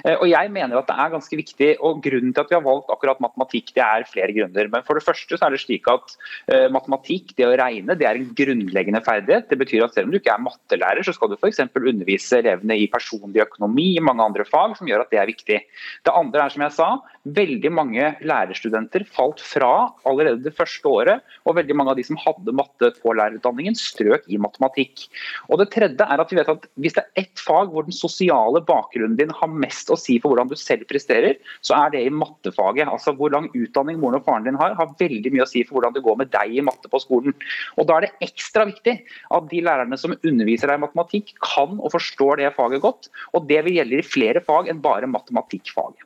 Eh, 0.03 0.13
og 0.19 0.27
jeg 0.29 0.51
mener 0.53 0.77
at 0.77 0.91
det 0.91 0.97
er 1.01 1.13
ganske 1.15 1.39
viktig, 1.39 1.71
og 1.81 2.03
Grunnen 2.05 2.35
til 2.35 2.43
at 2.43 2.53
vi 2.53 2.57
har 2.59 2.61
valgt 2.67 2.93
akkurat 2.93 3.23
matematikk, 3.25 3.73
det 3.73 3.81
er 3.81 4.05
flere 4.11 4.35
grunner. 4.37 4.69
Men 4.69 4.85
for 4.85 4.99
det 4.99 5.05
første 5.07 5.39
så 5.39 5.47
er 5.47 5.55
det 5.55 5.63
slik 5.63 5.89
at 5.89 6.13
uh, 6.51 6.67
matematikk, 6.75 7.33
det 7.39 7.47
å 7.47 7.55
regne, 7.57 7.97
det 7.97 8.05
er 8.05 8.19
en 8.19 8.29
grunnleggende 8.37 9.01
ferdighet. 9.07 9.49
Det 9.49 9.57
betyr 9.63 9.87
at 9.87 9.97
selv 9.97 10.11
om 10.11 10.13
du 10.13 10.19
ikke 10.19 10.35
er 10.35 10.45
mattelærer, 10.45 11.01
så 11.07 11.15
skal 11.17 11.33
du 11.33 11.37
f.eks. 11.39 11.63
undervise 11.65 12.43
elevene 12.43 12.77
i 12.77 12.85
personlig 12.93 13.47
økonomi, 13.47 13.95
i 13.95 14.05
mange 14.05 14.29
andre 14.29 14.45
fag, 14.45 14.77
som 14.77 14.91
gjør 14.91 15.07
at 15.07 15.13
det 15.15 15.23
er 15.23 15.31
viktig. 15.31 15.61
Det 16.05 16.13
andre 16.13 16.45
er 16.45 16.53
som 16.53 16.67
jeg 16.67 16.77
sa, 16.77 16.91
veldig 17.25 17.71
mange 17.73 18.11
lærerstudenter 18.25 19.05
falt 19.09 19.41
fra 19.41 19.89
allerede 20.05 20.43
det 20.45 20.53
første 20.55 20.89
året, 20.89 21.23
og 21.45 21.57
veldig 21.57 21.75
mange 21.77 21.93
av 21.93 21.99
de 21.99 22.05
som 22.05 22.19
hadde 22.21 22.53
matte 22.55 22.91
på 23.01 23.13
lærerutdanningen, 23.17 23.77
strøk 23.77 24.27
i 24.29 24.39
matematikk. 24.41 25.07
Og 25.49 25.61
det 25.61 25.71
tredje 25.73 26.05
er 26.05 26.21
at 26.21 26.31
vi 26.31 26.39
vet 26.39 26.51
at 26.51 26.67
Hvis 26.81 26.95
det 26.97 27.03
er 27.03 27.23
ett 27.23 27.41
fag 27.41 27.71
hvor 27.71 27.85
den 27.85 27.95
sosiale 27.95 28.61
bakgrunnen 28.65 29.17
din 29.17 29.31
har 29.33 29.49
mest 29.49 29.89
å 29.89 29.97
si 29.99 30.17
for 30.19 30.33
hvordan 30.33 30.49
du 30.51 30.55
selv 30.59 30.85
presterer, 30.89 31.37
så 31.65 31.77
er 31.77 31.93
det 31.93 32.03
i 32.05 32.13
mattefaget. 32.13 32.89
Altså 32.89 33.15
Hvor 33.15 33.31
lang 33.33 33.49
utdanning 33.53 33.99
moren 33.99 34.19
og 34.19 34.25
faren 34.25 34.45
din 34.45 34.59
har, 34.59 34.75
har 34.77 34.93
veldig 34.99 35.33
mye 35.33 35.45
å 35.45 35.49
si 35.49 35.63
for 35.63 35.79
hvordan 35.79 35.95
det 35.95 36.03
går 36.05 36.19
med 36.21 36.31
deg 36.33 36.57
i 36.57 36.65
matte 36.65 36.91
på 36.91 37.01
skolen. 37.01 37.35
Og 37.79 37.87
Da 37.87 37.97
er 37.97 38.07
det 38.07 38.27
ekstra 38.27 38.65
viktig 38.69 38.97
at 39.31 39.49
de 39.49 39.61
lærerne 39.61 39.97
som 39.97 40.15
underviser 40.15 40.69
deg 40.69 40.79
i 40.79 40.85
matematikk, 40.85 41.35
kan 41.41 41.79
og 41.79 41.93
forstår 41.93 42.41
det 42.41 42.55
faget 42.57 42.83
godt. 42.83 43.09
Og 43.33 43.47
det 43.49 43.63
vil 43.65 43.79
gjelde 43.79 44.01
i 44.01 44.05
flere 44.05 44.43
fag 44.43 44.69
enn 44.69 44.83
bare 44.83 45.09
matematikkfaget. 45.09 46.03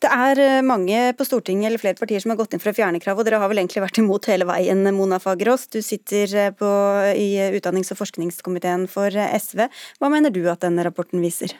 Det 0.00 0.08
er 0.08 0.38
eh, 0.40 0.58
mange 0.64 1.00
på 1.16 1.26
Stortinget 1.28 1.68
eller 1.68 1.80
flere 1.82 1.98
partier 1.98 2.22
som 2.22 2.32
har 2.32 2.38
gått 2.40 2.54
inn 2.56 2.62
for 2.62 2.72
å 2.72 2.76
fjerne 2.76 3.00
krav, 3.02 3.20
og 3.20 3.26
dere 3.28 3.40
har 3.42 3.50
vel 3.52 3.60
egentlig 3.60 3.82
vært 3.84 4.00
imot 4.00 4.30
hele 4.32 4.46
veien, 4.48 4.80
Mona 4.96 5.18
Fagerås. 5.20 5.66
Du 5.68 5.82
sitter 5.84 6.36
eh, 6.46 6.52
på, 6.56 6.70
i 7.12 7.34
utdannings- 7.58 7.92
og 7.92 8.00
forskningskomiteen 8.00 8.88
for 8.88 9.12
eh, 9.12 9.34
SV. 9.36 9.66
Hva 10.00 10.12
mener 10.12 10.32
du 10.32 10.46
at 10.48 10.64
denne 10.64 10.86
rapporten 10.88 11.20
viser? 11.20 11.52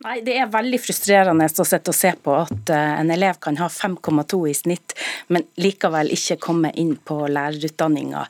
Nei, 0.00 0.22
Det 0.24 0.32
er 0.40 0.46
veldig 0.48 0.78
frustrerende 0.80 1.44
å 1.44 1.64
sitte 1.68 1.92
og 1.92 1.96
se 1.96 2.10
på 2.24 2.32
at 2.32 2.70
eh, 2.72 2.92
en 3.02 3.10
elev 3.12 3.36
kan 3.44 3.58
ha 3.60 3.66
5,2 3.68 4.38
i 4.48 4.54
snitt, 4.56 4.94
men 5.28 5.44
likevel 5.60 6.08
ikke 6.14 6.38
komme 6.40 6.70
inn 6.80 6.94
på 6.96 7.18
lærerutdanninga. 7.28 8.22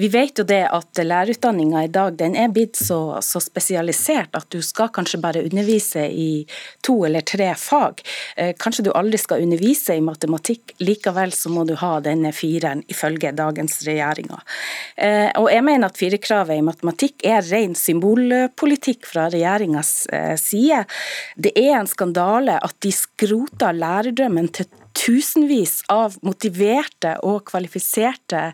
Vi 0.00 0.08
vet 0.08 0.40
jo 0.40 0.46
det 0.48 0.62
at 0.72 1.00
lærerutdanninga 1.04 1.82
i 1.84 1.90
dag 1.92 2.16
den 2.16 2.32
er 2.32 2.48
blitt 2.48 2.80
så, 2.80 3.18
så, 3.20 3.42
spesialisert 3.44 4.38
at 4.40 4.48
du 4.48 4.62
skal 4.64 4.88
kanskje 4.96 5.20
bare 5.20 5.42
undervise 5.44 6.06
i 6.08 6.46
to 6.80 6.96
eller 7.04 7.26
tre 7.28 7.50
fag. 7.60 8.00
Eh, 8.40 8.54
kanskje 8.56 8.86
du 8.88 8.90
aldri 8.96 9.20
skal 9.20 9.44
undervise 9.44 9.98
i 10.00 10.06
matematikk, 10.08 10.78
likevel 10.80 11.36
så 11.36 11.52
må 11.52 11.66
du 11.68 11.74
ha 11.82 11.92
denne 12.08 12.32
fireren 12.32 12.80
ifølge 12.88 13.34
dagens 13.36 13.82
regjeringer. 13.84 14.40
Eh, 14.96 15.28
og 15.36 15.50
jeg 15.52 15.68
mener 15.68 15.92
at 15.92 16.00
firekravet 16.00 16.56
i 16.56 16.64
matematikk 16.72 17.28
er 17.28 17.44
ren 17.52 17.76
symbolpolitikk 17.76 19.04
fra 19.12 19.28
regjeringas 19.36 19.94
side. 20.40 20.77
Det 21.36 21.54
er 21.56 21.78
en 21.78 21.90
skandale 21.90 22.58
at 22.62 22.76
de 22.84 22.92
skroter 22.94 23.76
lærerdrømmen 23.78 24.52
til 24.54 24.68
tusenvis 24.98 25.82
av 25.92 26.16
motiverte 26.26 27.14
og 27.26 27.44
kvalifiserte 27.48 28.48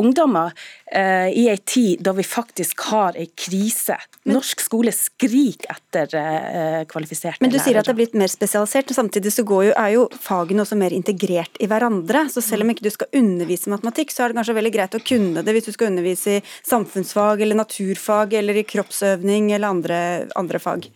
ungdommer 0.00 0.52
eh, 0.90 1.30
i 1.30 1.46
en 1.52 1.62
tid 1.66 2.02
da 2.04 2.14
vi 2.16 2.24
faktisk 2.26 2.86
har 2.90 3.18
en 3.18 3.30
krise. 3.38 3.96
Norsk 4.28 4.64
skole 4.64 4.92
skriker 4.94 5.76
etter 5.76 6.16
eh, 6.18 6.80
kvalifiserte 6.90 7.38
lærere. 7.38 7.44
Men 7.44 7.54
du 7.54 7.60
sier 7.62 7.78
at 7.78 7.88
det 7.88 7.94
er 7.94 8.00
blitt 8.00 8.18
mer 8.18 8.32
spesialisert, 8.32 8.90
og 8.90 8.98
samtidig 8.98 9.32
så 9.34 9.44
jo, 9.44 9.70
er 9.70 9.94
jo 9.94 10.08
fagene 10.18 10.64
også 10.64 10.78
mer 10.80 10.96
integrert 10.96 11.60
i 11.62 11.70
hverandre. 11.70 12.26
Så 12.32 12.42
selv 12.44 12.66
om 12.66 12.74
ikke 12.74 12.88
du 12.88 12.92
skal 12.94 13.20
undervise 13.20 13.72
matematikk, 13.72 14.14
så 14.14 14.24
er 14.24 14.32
det 14.32 14.40
kanskje 14.40 14.58
veldig 14.58 14.74
greit 14.74 14.98
å 14.98 15.04
kunne 15.04 15.46
det 15.46 15.56
hvis 15.56 15.70
du 15.70 15.74
skal 15.76 15.92
undervise 15.92 16.38
i 16.38 16.44
samfunnsfag 16.66 17.44
eller 17.44 17.62
naturfag 17.62 18.34
eller 18.40 18.58
i 18.58 18.66
kroppsøvning 18.66 19.52
eller 19.54 19.76
andre, 19.76 19.98
andre 20.38 20.62
fag. 20.62 20.90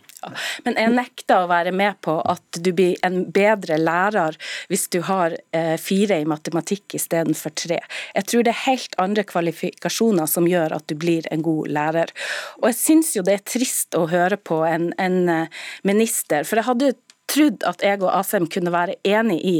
Men 0.65 0.77
jeg 0.79 0.93
nekter 0.95 1.43
å 1.43 1.49
være 1.51 1.71
med 1.75 1.99
på 2.05 2.17
at 2.27 2.59
du 2.59 2.71
blir 2.75 2.97
en 3.05 3.21
bedre 3.31 3.77
lærer 3.79 4.37
hvis 4.71 4.87
du 4.93 4.99
har 5.07 5.35
eh, 5.55 5.75
fire 5.79 6.19
i 6.19 6.27
matematikk 6.29 6.97
istedenfor 6.99 7.55
tre. 7.55 7.79
Jeg 8.15 8.29
tror 8.29 8.45
det 8.45 8.53
er 8.53 8.65
helt 8.65 8.97
andre 9.01 9.25
kvalifikasjoner 9.27 10.29
som 10.29 10.47
gjør 10.49 10.75
at 10.79 10.87
du 10.91 10.97
blir 10.99 11.27
en 11.33 11.45
god 11.45 11.71
lærer. 11.75 12.13
Og 12.59 12.71
jeg 12.71 12.79
syns 12.81 13.13
jo 13.15 13.25
det 13.25 13.39
er 13.39 13.45
trist 13.47 13.95
å 13.97 14.07
høre 14.11 14.39
på 14.39 14.61
en, 14.67 14.91
en 14.99 15.21
eh, 15.31 15.61
minister, 15.87 16.43
for 16.47 16.59
jeg 16.59 16.69
hadde 16.71 16.95
trodd 17.29 17.65
at 17.67 17.83
jeg 17.85 18.01
og 18.01 18.11
Asheim 18.13 18.47
kunne 18.51 18.73
være 18.73 18.97
enig 19.07 19.39
i 19.45 19.55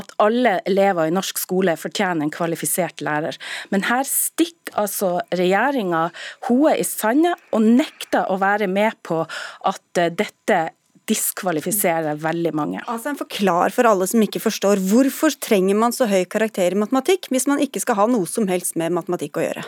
at 0.00 0.12
alle 0.22 0.58
elever 0.68 1.08
i 1.08 1.14
norsk 1.14 1.40
skole 1.40 1.76
fortjener 1.80 2.26
en 2.26 2.34
kvalifisert 2.34 3.04
lærer. 3.04 3.38
Men 3.74 3.86
her 3.88 4.06
stikker 4.08 4.78
altså 4.80 5.16
regjeringa 5.34 6.08
hodet 6.48 6.78
i 6.80 6.86
sanda 6.88 7.34
og 7.54 7.66
nekter 7.66 8.30
å 8.32 8.38
være 8.42 8.68
med 8.70 8.96
på 9.06 9.22
at 9.24 10.00
eh, 10.00 10.12
dette 10.14 10.62
diskvalifiserer 11.08 12.16
veldig 12.20 12.52
mange. 12.56 12.82
Altså 12.88 13.10
en 13.12 13.18
Forklar 13.20 13.74
for 13.74 13.88
alle 13.88 14.06
som 14.08 14.22
ikke 14.24 14.40
forstår. 14.40 14.80
Hvorfor 14.88 15.34
trenger 15.36 15.76
man 15.76 15.92
så 15.92 16.08
høy 16.08 16.24
karakter 16.30 16.72
i 16.72 16.80
matematikk 16.80 17.28
hvis 17.32 17.48
man 17.50 17.60
ikke 17.60 17.82
skal 17.82 17.98
ha 18.00 18.06
noe 18.10 18.28
som 18.30 18.48
helst 18.48 18.78
med 18.80 18.94
matematikk 18.96 19.40
å 19.40 19.44
gjøre? 19.44 19.66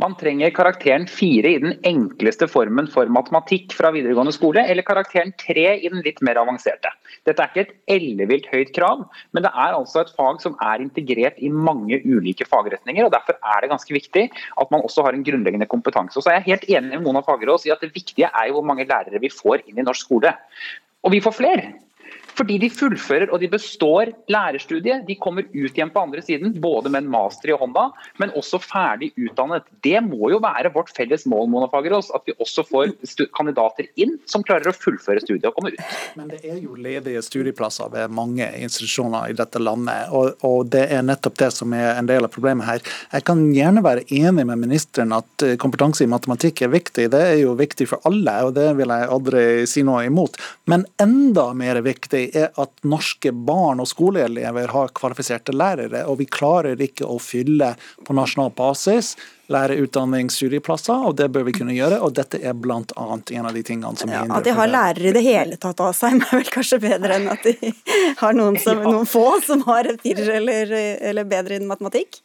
Man 0.00 0.14
trenger 0.16 0.52
karakteren 0.56 1.02
4 1.10 1.50
i 1.50 1.58
den 1.60 1.74
enkleste 1.84 2.46
formen 2.48 2.86
for 2.88 3.10
matematikk 3.12 3.74
fra 3.76 3.90
videregående 3.92 4.32
skole, 4.32 4.62
eller 4.70 4.86
karakteren 4.86 5.34
3 5.42 5.64
i 5.76 5.90
den 5.92 6.00
litt 6.06 6.22
mer 6.24 6.38
avanserte. 6.40 6.88
Dette 7.28 7.44
er 7.44 7.50
ikke 7.50 7.64
et 7.66 7.98
ellevilt 7.98 8.48
høyt 8.48 8.70
krav, 8.76 9.02
men 9.36 9.44
det 9.44 9.50
er 9.50 9.76
altså 9.76 10.00
et 10.00 10.12
fag 10.16 10.40
som 10.40 10.56
er 10.64 10.80
integrert 10.86 11.36
i 11.42 11.50
mange 11.52 12.00
ulike 12.06 12.48
fagretninger. 12.48 13.04
og 13.04 13.12
Derfor 13.12 13.36
er 13.36 13.60
det 13.60 13.72
ganske 13.74 13.96
viktig 13.98 14.24
at 14.30 14.72
man 14.72 14.86
også 14.86 15.04
har 15.04 15.18
en 15.18 15.26
grunnleggende 15.26 15.68
kompetanse. 15.68 16.16
Og 16.16 16.24
så 16.24 16.32
er 16.32 16.40
jeg 16.40 16.48
helt 16.48 16.68
enig 16.70 16.94
med 16.94 17.04
Mona 17.04 17.24
Fagerås 17.26 17.68
i 17.68 17.74
at 17.74 17.84
det 17.84 17.92
viktige 17.92 18.30
er 18.30 18.48
jo 18.48 18.56
hvor 18.56 18.68
mange 18.72 18.88
lærere 18.88 19.20
vi 19.20 19.32
får 19.34 19.66
inn 19.66 19.82
i 19.82 19.84
norsk 19.84 20.08
skole. 20.08 20.32
Og 21.04 21.12
vi 21.12 21.20
får 21.24 21.36
flere. 21.42 21.74
Fordi 22.40 22.56
de 22.56 22.70
fullfører 22.72 23.28
og 23.34 23.42
de 23.42 23.50
består 23.52 24.14
lærerstudiet. 24.32 25.04
De 25.04 25.16
kommer 25.20 25.44
ut 25.44 25.76
igjen 25.76 25.90
på 25.92 26.00
andre 26.00 26.22
siden, 26.24 26.54
både 26.62 26.88
med 26.88 27.04
en 27.04 27.10
master 27.12 27.52
i 27.52 27.56
hånda, 27.60 27.90
men 28.22 28.32
også 28.38 28.62
ferdig 28.64 29.10
utdannet. 29.20 29.66
Det 29.84 29.98
må 30.06 30.30
jo 30.32 30.38
være 30.40 30.70
vårt 30.72 30.88
felles 30.96 31.26
mål, 31.28 31.50
Mona 31.52 31.68
Fagerås, 31.68 32.08
at 32.16 32.24
vi 32.24 32.32
også 32.40 32.64
får 32.64 32.94
kandidater 33.36 33.90
inn 34.00 34.16
som 34.30 34.44
klarer 34.46 34.70
å 34.70 34.76
fullføre 34.76 35.20
studiet 35.20 35.50
og 35.50 35.58
komme 35.58 35.74
ut. 35.74 35.82
Men 36.16 36.30
det 36.32 36.40
er 36.48 36.62
jo 36.62 36.78
ledige 36.80 37.20
studieplasser 37.26 37.92
ved 37.92 38.14
mange 38.16 38.48
institusjoner 38.56 39.34
i 39.34 39.36
dette 39.36 39.60
landet, 39.60 40.08
og, 40.08 40.40
og 40.46 40.72
det 40.72 40.86
er 40.96 41.04
nettopp 41.04 41.36
det 41.44 41.50
som 41.58 41.76
er 41.76 41.92
en 41.98 42.08
del 42.08 42.24
av 42.24 42.32
problemet 42.32 42.70
her. 42.70 42.80
Jeg 43.12 43.28
kan 43.28 43.44
gjerne 43.52 43.84
være 43.84 44.06
enig 44.16 44.46
med 44.48 44.64
ministeren 44.64 45.12
at 45.18 45.44
eh, 45.44 45.58
kompetanse 45.60 46.06
i 46.06 46.10
matematikk 46.10 46.64
er 46.64 46.72
viktig. 46.72 47.10
Det 47.12 47.22
er 47.34 47.36
jo 47.42 47.52
viktig 47.60 47.90
for 47.92 48.08
alle, 48.08 48.38
og 48.48 48.56
det 48.56 48.70
vil 48.80 48.96
jeg 48.96 49.12
aldri 49.12 49.46
si 49.68 49.84
noe 49.84 50.06
imot. 50.08 50.40
Men 50.72 50.88
enda 51.02 51.50
mer 51.56 51.84
viktig 51.84 52.29
er 52.36 52.48
at 52.60 52.84
norske 52.86 53.32
barn 53.32 53.82
og 53.82 53.88
skoleelever 53.90 54.72
har 54.74 54.94
kvalifiserte 54.96 55.54
lærere, 55.56 56.04
og 56.06 56.20
vi 56.20 56.28
klarer 56.30 56.80
ikke 56.80 57.08
å 57.08 57.18
fylle 57.22 57.74
på 58.06 58.16
nasjonal 58.16 58.52
basis 58.56 59.14
lærerutdanningsstudieplasser, 59.50 61.06
og 61.08 61.16
det 61.18 61.26
bør 61.34 61.48
vi 61.48 61.54
kunne 61.56 61.74
gjøre. 61.74 61.98
Og 62.06 62.14
dette 62.14 62.38
er 62.38 62.54
bl.a. 62.54 62.82
en 62.86 63.48
av 63.48 63.56
de 63.56 63.64
tingene 63.66 63.98
som 63.98 64.12
ja, 64.12 64.22
At 64.36 64.46
de 64.46 64.54
har 64.54 64.70
lærere 64.70 65.10
i 65.10 65.14
det 65.16 65.24
hele 65.26 65.58
tatt 65.60 65.82
av 65.82 65.96
seg, 65.96 66.20
er 66.20 66.38
vel 66.38 66.52
kanskje 66.54 66.80
bedre 66.82 67.18
enn 67.18 67.28
at 67.32 67.44
de 67.46 67.74
har 68.20 68.36
noen, 68.36 68.58
som, 68.62 68.82
noen 68.84 69.08
få 69.10 69.26
som 69.46 69.64
har 69.66 69.90
firer 70.04 70.36
eller, 70.38 70.74
eller 71.10 71.28
bedre 71.28 71.58
innen 71.58 71.70
matematikk? 71.70 72.22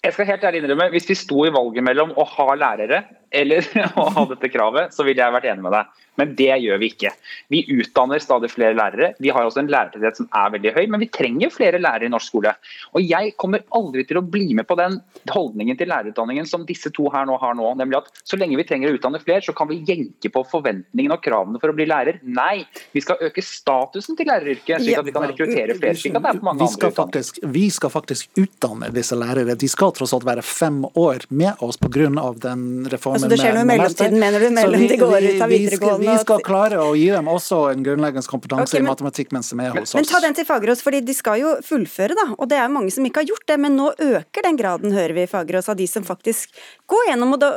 Jeg 0.00 0.14
skal 0.16 0.30
helt 0.30 0.44
ærlig 0.48 0.62
innrømme, 0.62 0.86
Hvis 0.94 1.10
vi 1.10 1.16
sto 1.18 1.42
i 1.44 1.52
valget 1.52 1.84
mellom 1.84 2.14
å 2.16 2.24
ha 2.24 2.54
lærere 2.56 3.02
eller 3.30 3.66
å 4.00 4.06
ha 4.14 4.24
dette 4.30 4.48
kravet, 4.52 4.94
så 4.94 5.04
ville 5.06 5.22
jeg 5.22 5.34
vært 5.34 5.50
enig 5.52 5.66
med 5.66 5.76
deg. 5.76 6.06
Men 6.20 6.34
det 6.38 6.52
gjør 6.62 6.80
vi 6.82 6.90
ikke. 6.92 7.12
Vi 7.52 7.62
utdanner 7.78 8.22
stadig 8.22 8.50
flere 8.52 8.76
lærere. 8.76 9.14
Vi 9.22 9.32
har 9.32 9.46
også 9.46 9.62
en 9.64 9.70
lærertetthet 9.72 10.20
som 10.20 10.28
er 10.36 10.52
veldig 10.56 10.74
høy, 10.76 10.84
men 10.92 11.02
vi 11.02 11.10
trenger 11.12 11.52
flere 11.54 11.80
lærere 11.80 12.08
i 12.08 12.12
norsk 12.12 12.30
skole. 12.30 12.54
Og 12.94 13.00
Jeg 13.10 13.34
kommer 13.40 13.64
aldri 13.74 14.04
til 14.06 14.20
å 14.20 14.24
bli 14.24 14.52
med 14.54 14.68
på 14.68 14.76
den 14.78 15.00
holdningen 15.32 15.78
til 15.78 15.90
lærerutdanningen 15.90 16.46
som 16.48 16.66
disse 16.68 16.92
to 16.94 17.08
her 17.12 17.26
nå 17.28 17.38
har 17.40 17.56
nå. 17.58 17.72
Nemlig 17.80 18.00
at 18.00 18.22
så 18.26 18.38
lenge 18.38 18.58
vi 18.60 18.66
trenger 18.68 18.90
å 18.92 18.98
utdanne 18.98 19.20
flere, 19.22 19.42
så 19.44 19.54
kan 19.56 19.70
vi 19.70 19.80
jenke 19.88 20.30
på 20.32 20.44
forventningene 20.50 21.16
og 21.16 21.24
kravene 21.24 21.60
for 21.62 21.72
å 21.72 21.76
bli 21.76 21.88
lærer. 21.90 22.20
Nei, 22.22 22.62
vi 22.94 23.02
skal 23.04 23.22
øke 23.26 23.42
statusen 23.44 24.18
til 24.18 24.30
læreryrket, 24.30 24.84
slik 24.84 25.00
at 25.00 25.08
vi 25.08 25.14
kan 25.16 25.26
rekruttere 25.30 25.76
flere. 25.78 25.96
slik 25.98 26.18
at 26.18 26.26
det 26.26 26.34
er 26.34 26.40
på 26.42 26.48
mange 26.50 26.64
vi 26.64 26.70
skal, 26.74 26.94
faktisk, 26.94 27.40
vi 27.56 27.66
skal 27.72 27.94
faktisk 27.94 28.40
utdanne 28.40 28.90
disse 28.94 29.18
lærere. 29.18 29.56
De 29.58 29.70
skal 29.70 29.94
tross 29.96 30.14
alt 30.16 30.26
være 30.28 30.44
fem 30.46 30.82
år 30.94 31.26
med 31.30 31.64
oss 31.64 31.80
pga. 31.80 32.08
den 32.40 32.86
reformen 32.90 33.18
Altså 33.18 33.30
det 33.32 33.40
skjer 33.40 33.56
noe 33.56 33.64
i 33.64 33.70
mellomtiden, 33.72 34.18
mener 34.20 34.44
du? 34.44 34.48
Mellom 34.54 34.86
de 34.90 34.98
går 35.00 35.26
ut 35.26 35.44
av 35.44 35.52
videregående? 35.52 36.09
Vi 36.14 36.22
skal 36.24 36.42
klare 36.44 36.80
å 36.82 36.92
gi 36.98 37.08
dem 37.12 37.30
også 37.30 37.60
en 37.72 37.84
grunnleggende 37.86 38.26
kompetanse 38.30 38.68
okay, 38.68 38.82
men, 38.82 38.88
i 38.88 38.92
matematikk 38.94 39.32
mens 39.36 39.52
de 39.52 39.58
er 39.58 39.76
hos 39.76 39.90
oss. 39.90 39.96
Men 39.98 40.08
ta 40.10 40.20
den 40.24 40.36
til 40.38 40.48
Fagerås, 40.48 40.84
fordi 40.86 41.02
de 41.06 41.16
skal 41.16 41.40
jo 41.42 41.54
fullføre, 41.66 42.16
da. 42.18 42.26
Og 42.36 42.50
det 42.50 42.60
er 42.60 42.72
mange 42.72 42.92
som 42.94 43.06
ikke 43.06 43.24
har 43.24 43.30
gjort 43.32 43.46
det. 43.50 43.58
Men 43.64 43.78
nå 43.78 43.90
øker 43.94 44.46
den 44.46 44.60
graden, 44.60 44.94
hører 44.96 45.16
vi 45.16 45.24
i 45.26 45.30
Fagerås, 45.30 45.70
av 45.72 45.78
de 45.80 45.88
som 45.90 46.06
faktisk 46.06 46.54
går 46.90 47.10
gjennom. 47.10 47.34
Og, 47.36 47.42
da, 47.42 47.50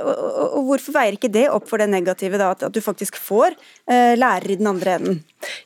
og, 0.50 0.62
hvorfor 0.70 0.98
veier 0.98 1.18
ikke 1.18 1.32
det 1.34 1.48
opp 1.52 1.70
for 1.70 1.82
det 1.82 1.90
negative, 1.92 2.42
da? 2.42 2.54
At, 2.56 2.66
at 2.70 2.76
du 2.76 2.82
faktisk 2.84 3.20
får 3.20 3.58
uh, 3.58 4.14
lærer 4.20 4.56
i 4.56 4.60
den 4.60 4.70
andre 4.74 4.98
enden? 5.00 5.22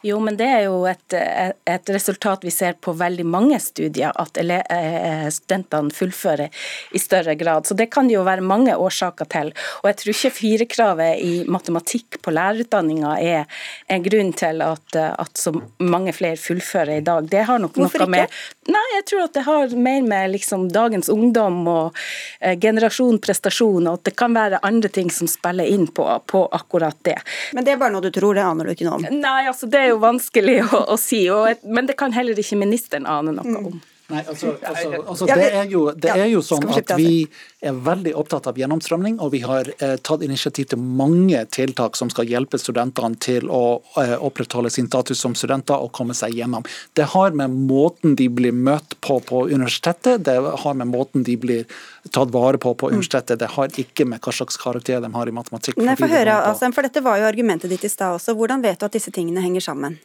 Jo, 0.06 0.20
men 0.24 0.38
det 0.40 0.48
er 0.50 0.64
jo 0.68 0.82
et, 0.90 1.14
et 1.14 1.92
resultat 1.94 2.46
vi 2.46 2.54
ser 2.54 2.78
på 2.82 2.94
veldig 2.98 3.26
mange 3.28 3.60
studier, 3.62 4.14
at 4.18 4.40
eh, 4.42 5.28
studentene 5.34 5.94
fullfører 5.94 6.50
i 6.98 7.02
større 7.02 7.36
grad. 7.40 7.68
Så 7.68 7.78
det 7.78 7.90
kan 7.94 8.10
jo 8.12 8.24
være 8.28 8.46
mange 8.46 8.76
årsaker 8.78 9.30
til. 9.34 9.54
Og 9.84 9.90
jeg 9.92 10.00
tror 10.02 10.14
ikke 10.16 10.34
firekravet 10.38 11.22
i 11.24 11.34
matematikk 11.50 12.20
på 12.24 12.34
lærerutdanninga 12.78 13.20
er 13.20 13.46
en 13.88 14.04
grunn 14.04 14.34
til 14.34 14.62
at, 14.62 14.96
at, 14.96 15.38
så 15.38 15.54
mange 15.80 16.14
flere 16.14 16.38
fullfører 16.38 16.98
i 16.98 17.02
dag. 17.02 17.28
Det 17.30 17.44
har 17.48 17.60
nok 17.60 17.76
Hvorfor 17.76 18.06
noe 18.06 18.10
med 18.10 18.28
ikke? 18.28 18.72
Nei, 18.72 18.86
jeg 18.96 19.06
tror 19.10 19.24
at 19.24 19.34
det 19.34 19.44
har 19.46 19.76
mer 19.76 20.02
med 20.02 20.32
liksom 20.32 20.68
dagens 20.72 21.10
ungdom 21.10 21.68
og 21.68 21.98
eh, 22.40 22.58
generasjon 22.60 23.20
prestasjon, 23.20 23.88
og 23.88 24.00
at 24.00 24.10
det 24.10 24.16
kan 24.18 24.34
være 24.36 24.60
andre 24.64 24.90
ting 24.90 25.12
som 25.12 25.28
spiller 25.28 25.66
inn 25.66 25.88
på, 25.88 26.06
på 26.26 26.46
akkurat 26.52 26.98
det. 27.08 27.18
Men 27.54 27.66
det 27.66 27.76
er 27.76 27.82
bare 27.82 27.96
noe 27.96 28.04
du 28.04 28.12
tror, 28.12 28.36
det 28.36 28.44
aner 28.44 28.68
du 28.68 28.76
ikke 28.76 28.88
noe 28.88 29.00
om? 29.00 29.08
Nei, 29.12 29.48
altså 29.48 29.70
det 29.72 29.86
er 29.86 29.94
jo 29.94 30.02
vanskelig 30.04 30.60
å, 30.68 30.84
å 30.94 30.98
si, 31.00 31.28
og, 31.32 31.64
men 31.64 31.88
det 31.88 31.98
kan 32.00 32.16
heller 32.16 32.38
ikke 32.38 32.60
ministeren 32.60 33.08
ane 33.08 33.36
noe 33.38 33.68
mm. 33.70 33.86
Nei, 34.08 34.22
altså, 34.24 34.54
altså, 34.70 34.92
altså 35.04 35.26
det, 35.28 35.48
er 35.52 35.68
jo, 35.72 35.82
det 35.92 36.14
er 36.14 36.30
jo 36.32 36.42
sånn 36.46 36.64
at 36.72 36.94
vi 36.96 37.26
er 37.60 37.76
veldig 37.84 38.14
opptatt 38.16 38.48
av 38.48 38.60
gjennomstrømning, 38.60 39.18
og 39.24 39.34
vi 39.34 39.42
har 39.44 39.68
eh, 39.84 39.98
tatt 40.00 40.24
initiativ 40.24 40.70
til 40.72 40.80
mange 40.80 41.42
tiltak 41.52 42.00
som 42.00 42.12
skal 42.14 42.30
hjelpe 42.30 42.60
studentene 42.62 43.20
til 43.24 43.52
å 43.52 43.82
eh, 44.00 44.16
opprettholde 44.16 44.72
sin 44.72 44.88
status 44.88 45.20
som 45.20 45.36
studenter 45.36 45.84
og 45.84 45.92
komme 45.98 46.16
seg 46.16 46.38
gjennom. 46.40 46.66
Det 46.96 47.10
har 47.14 47.36
med 47.36 47.60
måten 47.68 48.16
de 48.20 48.30
blir 48.32 48.56
møtt 48.56 48.96
på 49.04 49.20
på 49.28 49.46
universitetet, 49.52 50.24
det 50.24 50.38
har 50.40 50.78
med 50.80 50.88
måten 50.94 51.28
de 51.28 51.36
blir 51.40 51.80
tatt 52.16 52.32
vare 52.32 52.60
på 52.62 52.74
på 52.78 52.88
mm. 52.88 52.96
universitetet, 52.96 53.40
det 53.44 53.52
har 53.58 53.82
ikke 53.84 54.08
med 54.08 54.24
hva 54.24 54.34
slags 54.34 54.60
karakter 54.62 55.04
de 55.04 55.12
har 55.12 55.28
i 55.28 55.36
matematikk. 55.36 55.82
Nei, 55.84 55.98
for, 56.00 56.12
høre, 56.12 56.40
altså, 56.48 56.72
for 56.72 56.88
dette 56.88 57.04
var 57.04 57.20
jo 57.20 57.28
argumentet 57.28 57.72
ditt 57.74 57.84
i 57.84 57.92
stad 57.92 58.16
også. 58.22 58.38
Hvordan 58.38 58.64
vet 58.64 58.80
du 58.80 58.88
at 58.88 58.96
disse 58.96 59.12
tingene 59.12 59.44
henger 59.44 59.68
sammen? 59.74 60.00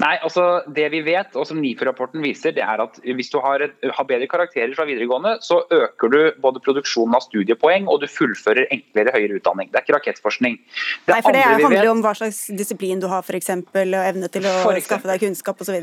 Nei, 0.00 0.14
altså 0.18 0.62
Det 0.74 0.86
vi 0.92 1.02
vet, 1.06 1.34
og 1.36 1.46
som 1.48 1.60
NIFU-rapporten 1.60 2.22
viser, 2.24 2.54
det 2.56 2.64
er 2.64 2.82
at 2.82 3.00
hvis 3.04 3.30
du 3.32 3.38
har, 3.44 3.62
et, 3.66 3.76
har, 3.84 4.06
bedre 4.08 4.28
karakterer 4.30 4.72
fra 4.76 4.86
videregående, 4.88 5.36
så 5.44 5.60
øker 5.70 6.12
du 6.12 6.18
både 6.42 6.62
produksjonen 6.64 7.16
av 7.18 7.24
studiepoeng 7.26 7.88
og 7.90 8.00
du 8.02 8.08
fullfører 8.10 8.70
enklere 8.70 9.14
høyere 9.16 9.40
utdanning. 9.40 9.70
Det 9.70 9.80
er 9.80 9.86
ikke 9.86 9.98
rakettforskning. 9.98 10.58
Det 11.06 11.14
Nei, 11.14 11.20
for 11.26 11.36
det 11.36 11.44
handler 11.46 11.76
vet, 11.76 11.92
om 11.92 12.02
hva 12.04 12.16
slags 12.18 12.46
disiplin 12.56 13.02
du 13.02 13.10
har, 13.12 13.26
f.eks., 13.26 13.52
og 13.70 14.00
evne 14.00 14.32
til 14.32 14.48
å 14.48 14.56
skaffe 14.80 15.10
deg 15.10 15.22
kunnskap 15.28 15.62
osv. 15.62 15.78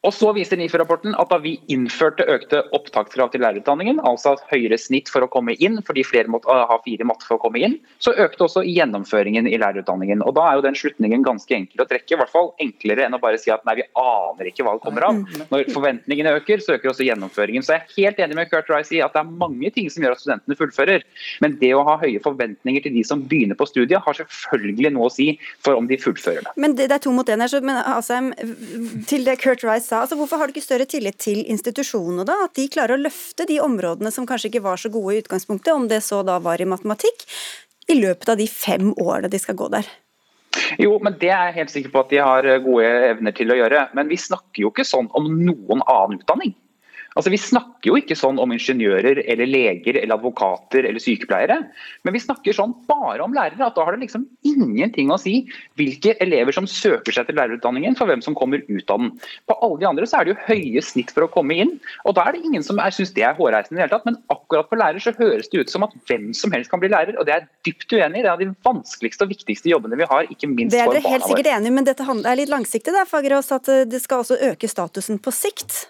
Og 0.00 0.14
så 0.16 0.30
viser 0.32 0.56
NIFU-rapporten 0.56 1.12
at 1.20 1.28
da 1.28 1.36
vi 1.42 1.58
innførte 1.68 2.24
økte 2.32 2.62
opptakskrav 2.76 3.34
til 3.34 3.42
lærerutdanningen, 3.44 3.98
altså 4.08 4.32
høyere 4.48 4.78
snitt 4.80 5.10
for 5.12 5.26
å 5.26 5.28
komme 5.28 5.52
inn, 5.60 5.76
fordi 5.84 6.06
flere 6.08 6.30
måtte 6.32 6.48
ha 6.48 6.78
fire 6.86 7.04
matte 7.04 7.26
for 7.28 7.36
å 7.36 7.42
komme 7.42 7.60
inn, 7.60 7.74
så 8.00 8.14
økte 8.16 8.46
også 8.46 8.62
gjennomføringen 8.64 9.48
i 9.50 9.58
lærerutdanningen. 9.60 10.24
Og 10.24 10.32
Da 10.38 10.46
er 10.48 10.56
jo 10.56 10.64
den 10.64 10.78
slutningen 10.78 11.26
ganske 11.26 11.52
enkel 11.52 11.84
å 11.84 11.88
trekke, 11.90 12.14
i 12.14 12.20
hvert 12.22 12.32
fall 12.32 12.48
enklere 12.64 13.04
enn 13.04 13.18
å 13.18 13.20
bare 13.20 13.36
si 13.42 13.52
at 13.52 13.66
nei, 13.68 13.76
vi 13.82 13.84
aner 14.00 14.48
ikke 14.48 14.64
hva 14.64 14.78
det 14.78 14.84
kommer 14.86 15.04
av. 15.10 15.20
Når 15.52 15.68
forventningene 15.74 16.32
øker, 16.38 16.64
så 16.64 16.78
øker 16.78 16.94
også 16.94 17.04
gjennomføringen. 17.04 17.66
Så 17.66 17.76
jeg 17.76 17.84
er 17.84 17.92
helt 17.98 18.24
enig 18.24 18.40
med 18.40 18.48
Kurt 18.48 18.72
Rice 18.72 18.96
i 18.96 19.02
at 19.04 19.12
det 19.12 19.20
er 19.20 19.36
mange 19.44 19.68
ting 19.76 19.92
som 19.92 20.06
gjør 20.06 20.16
at 20.16 20.24
studentene 20.24 20.56
fullfører. 20.56 21.04
Men 21.44 21.58
det 21.60 21.74
å 21.76 21.84
ha 21.84 21.98
høye 22.00 22.24
forventninger 22.24 22.88
til 22.88 22.96
de 22.96 23.04
som 23.04 23.26
begynner 23.28 23.58
på 23.60 23.68
studiet, 23.68 24.00
har 24.00 24.16
selvfølgelig 24.16 24.96
noe 24.96 25.10
å 25.10 25.12
si 25.12 25.34
for 25.60 25.76
om 25.76 25.92
de 25.92 26.00
fullfører 26.00 26.48
det. 26.48 26.56
Men 26.56 26.78
det, 26.80 26.88
er 26.88 27.04
to 27.04 27.12
mot 27.12 27.28
én 27.28 27.44
her, 27.44 27.52
så 27.52 27.60
men, 27.60 27.84
Asheim, 27.84 28.32
til 29.10 29.28
det 29.28 29.36
Kurt 29.44 29.60
Rice 29.68 29.89
sa. 29.90 30.02
Altså, 30.04 30.18
hvorfor 30.18 30.40
har 30.40 30.48
du 30.48 30.54
ikke 30.54 30.64
større 30.64 30.88
tillit 30.90 31.18
til 31.22 31.42
institusjonene, 31.44 32.26
da? 32.28 32.38
At 32.46 32.54
de 32.58 32.68
klarer 32.72 32.96
å 32.96 33.02
løfte 33.02 33.46
de 33.48 33.58
områdene 33.62 34.12
som 34.14 34.28
kanskje 34.28 34.52
ikke 34.52 34.64
var 34.68 34.80
så 34.80 34.92
gode 34.92 35.16
i 35.16 35.24
utgangspunktet, 35.24 35.74
om 35.74 35.88
det 35.90 36.02
så 36.06 36.22
da 36.26 36.38
var 36.42 36.62
i 36.62 36.68
matematikk, 36.68 37.26
i 37.90 37.98
løpet 37.98 38.32
av 38.32 38.38
de 38.38 38.46
fem 38.50 38.92
årene 38.94 39.30
de 39.32 39.42
skal 39.42 39.58
gå 39.58 39.68
der? 39.72 39.88
Jo, 40.82 40.96
men 41.02 41.16
Det 41.18 41.30
er 41.30 41.50
jeg 41.50 41.58
helt 41.60 41.72
sikker 41.74 41.92
på 41.94 42.02
at 42.04 42.10
de 42.10 42.18
har 42.22 42.46
gode 42.64 42.88
evner 43.10 43.34
til 43.36 43.52
å 43.52 43.58
gjøre. 43.58 43.88
Men 43.94 44.10
vi 44.10 44.18
snakker 44.18 44.64
jo 44.64 44.72
ikke 44.72 44.86
sånn 44.86 45.10
om 45.18 45.28
noen 45.44 45.82
annen 45.86 46.20
utdanning. 46.20 46.54
Altså, 47.16 47.30
Vi 47.32 47.40
snakker 47.42 47.90
jo 47.90 47.96
ikke 47.98 48.16
sånn 48.18 48.38
om 48.38 48.52
ingeniører 48.54 49.22
eller 49.24 49.48
leger 49.48 49.98
eller 49.98 50.14
advokater 50.14 50.86
eller 50.86 51.02
sykepleiere, 51.02 51.56
men 52.06 52.14
vi 52.14 52.22
snakker 52.22 52.54
sånn 52.54 52.74
bare 52.88 53.24
om 53.24 53.34
lærere. 53.34 53.66
at 53.66 53.74
Da 53.74 53.84
har 53.84 53.96
det 53.96 54.04
liksom 54.04 54.26
ingenting 54.46 55.10
å 55.10 55.18
si 55.18 55.48
hvilke 55.76 56.14
elever 56.20 56.52
som 56.52 56.68
søker 56.70 57.12
seg 57.12 57.26
til 57.26 57.36
lærerutdanningen, 57.36 57.96
for 57.98 58.06
hvem 58.06 58.22
som 58.22 58.34
kommer 58.34 58.62
ut 58.68 58.90
av 58.90 59.00
den. 59.02 59.12
På 59.48 59.58
alle 59.60 59.80
de 59.80 59.88
andre 59.90 60.06
så 60.06 60.20
er 60.20 60.24
det 60.24 60.36
jo 60.36 60.46
høye 60.46 60.82
snitt 60.82 61.10
for 61.10 61.26
å 61.26 61.32
komme 61.32 61.56
inn, 61.56 61.80
og 62.04 62.14
da 62.14 62.28
er 62.28 62.32
det 62.32 62.44
ingen 62.44 62.62
som 62.62 62.78
syns 62.90 63.14
det 63.14 63.24
er 63.26 63.34
hårreisende 63.34 63.78
i 63.78 63.80
det 63.80 63.86
hele 63.88 63.96
tatt. 63.96 64.06
Men 64.06 64.20
akkurat 64.30 64.70
på 64.70 64.78
lærer 64.78 65.02
så 65.02 65.14
høres 65.18 65.50
det 65.50 65.64
ut 65.64 65.70
som 65.70 65.82
at 65.86 65.94
hvem 66.06 66.32
som 66.34 66.52
helst 66.52 66.70
kan 66.70 66.80
bli 66.80 66.92
lærer, 66.92 67.18
og 67.18 67.26
det 67.26 67.34
er 67.34 67.48
dypt 67.66 67.90
uenig 67.90 68.20
i. 68.20 68.22
Det 68.22 68.28
er 68.28 68.34
av 68.36 68.42
de 68.42 68.50
vanskeligste 68.66 69.26
og 69.26 69.34
viktigste 69.34 69.72
jobbene 69.72 69.98
vi 69.98 70.08
har, 70.10 70.28
ikke 70.30 70.50
minst 70.50 70.76
for 70.76 70.78
barna 70.78 70.90
våre. 70.90 71.00
Det 71.00 71.00
er 71.00 71.02
dere 71.02 71.14
helt 71.16 71.30
sikkert 71.30 71.54
enig 71.56 71.72
i, 71.72 71.76
men 71.78 71.88
dette 71.88 72.06
er 72.06 72.38
litt 72.38 72.52
langsiktig, 72.52 72.94
da, 72.94 73.06
Fagerås, 73.08 73.50
at 73.56 73.72
det 73.90 74.02
skal 74.02 74.22
også 74.22 74.38
øke 74.52 74.70
statusen 74.70 75.18
på 75.22 75.34
sikt? 75.34 75.88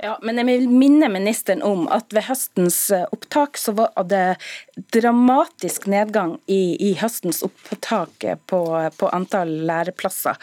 Ja, 0.00 0.14
men 0.24 0.38
jeg 0.40 0.46
vil 0.48 0.70
minne 0.72 1.10
ministeren 1.12 1.60
om 1.66 1.82
at 1.92 2.14
ved 2.16 2.24
høstens 2.24 2.78
eh, 2.94 3.02
opptak 3.12 3.58
så 3.60 3.74
var 3.76 3.92
det 4.08 4.38
dramatisk 4.94 5.84
nedgang 5.92 6.38
i, 6.48 6.72
i 6.80 6.94
høstens 6.96 7.42
opptak 7.44 8.24
på, 8.48 8.60
på, 8.96 9.10
antall 9.12 9.52
læreplasser. 9.68 10.38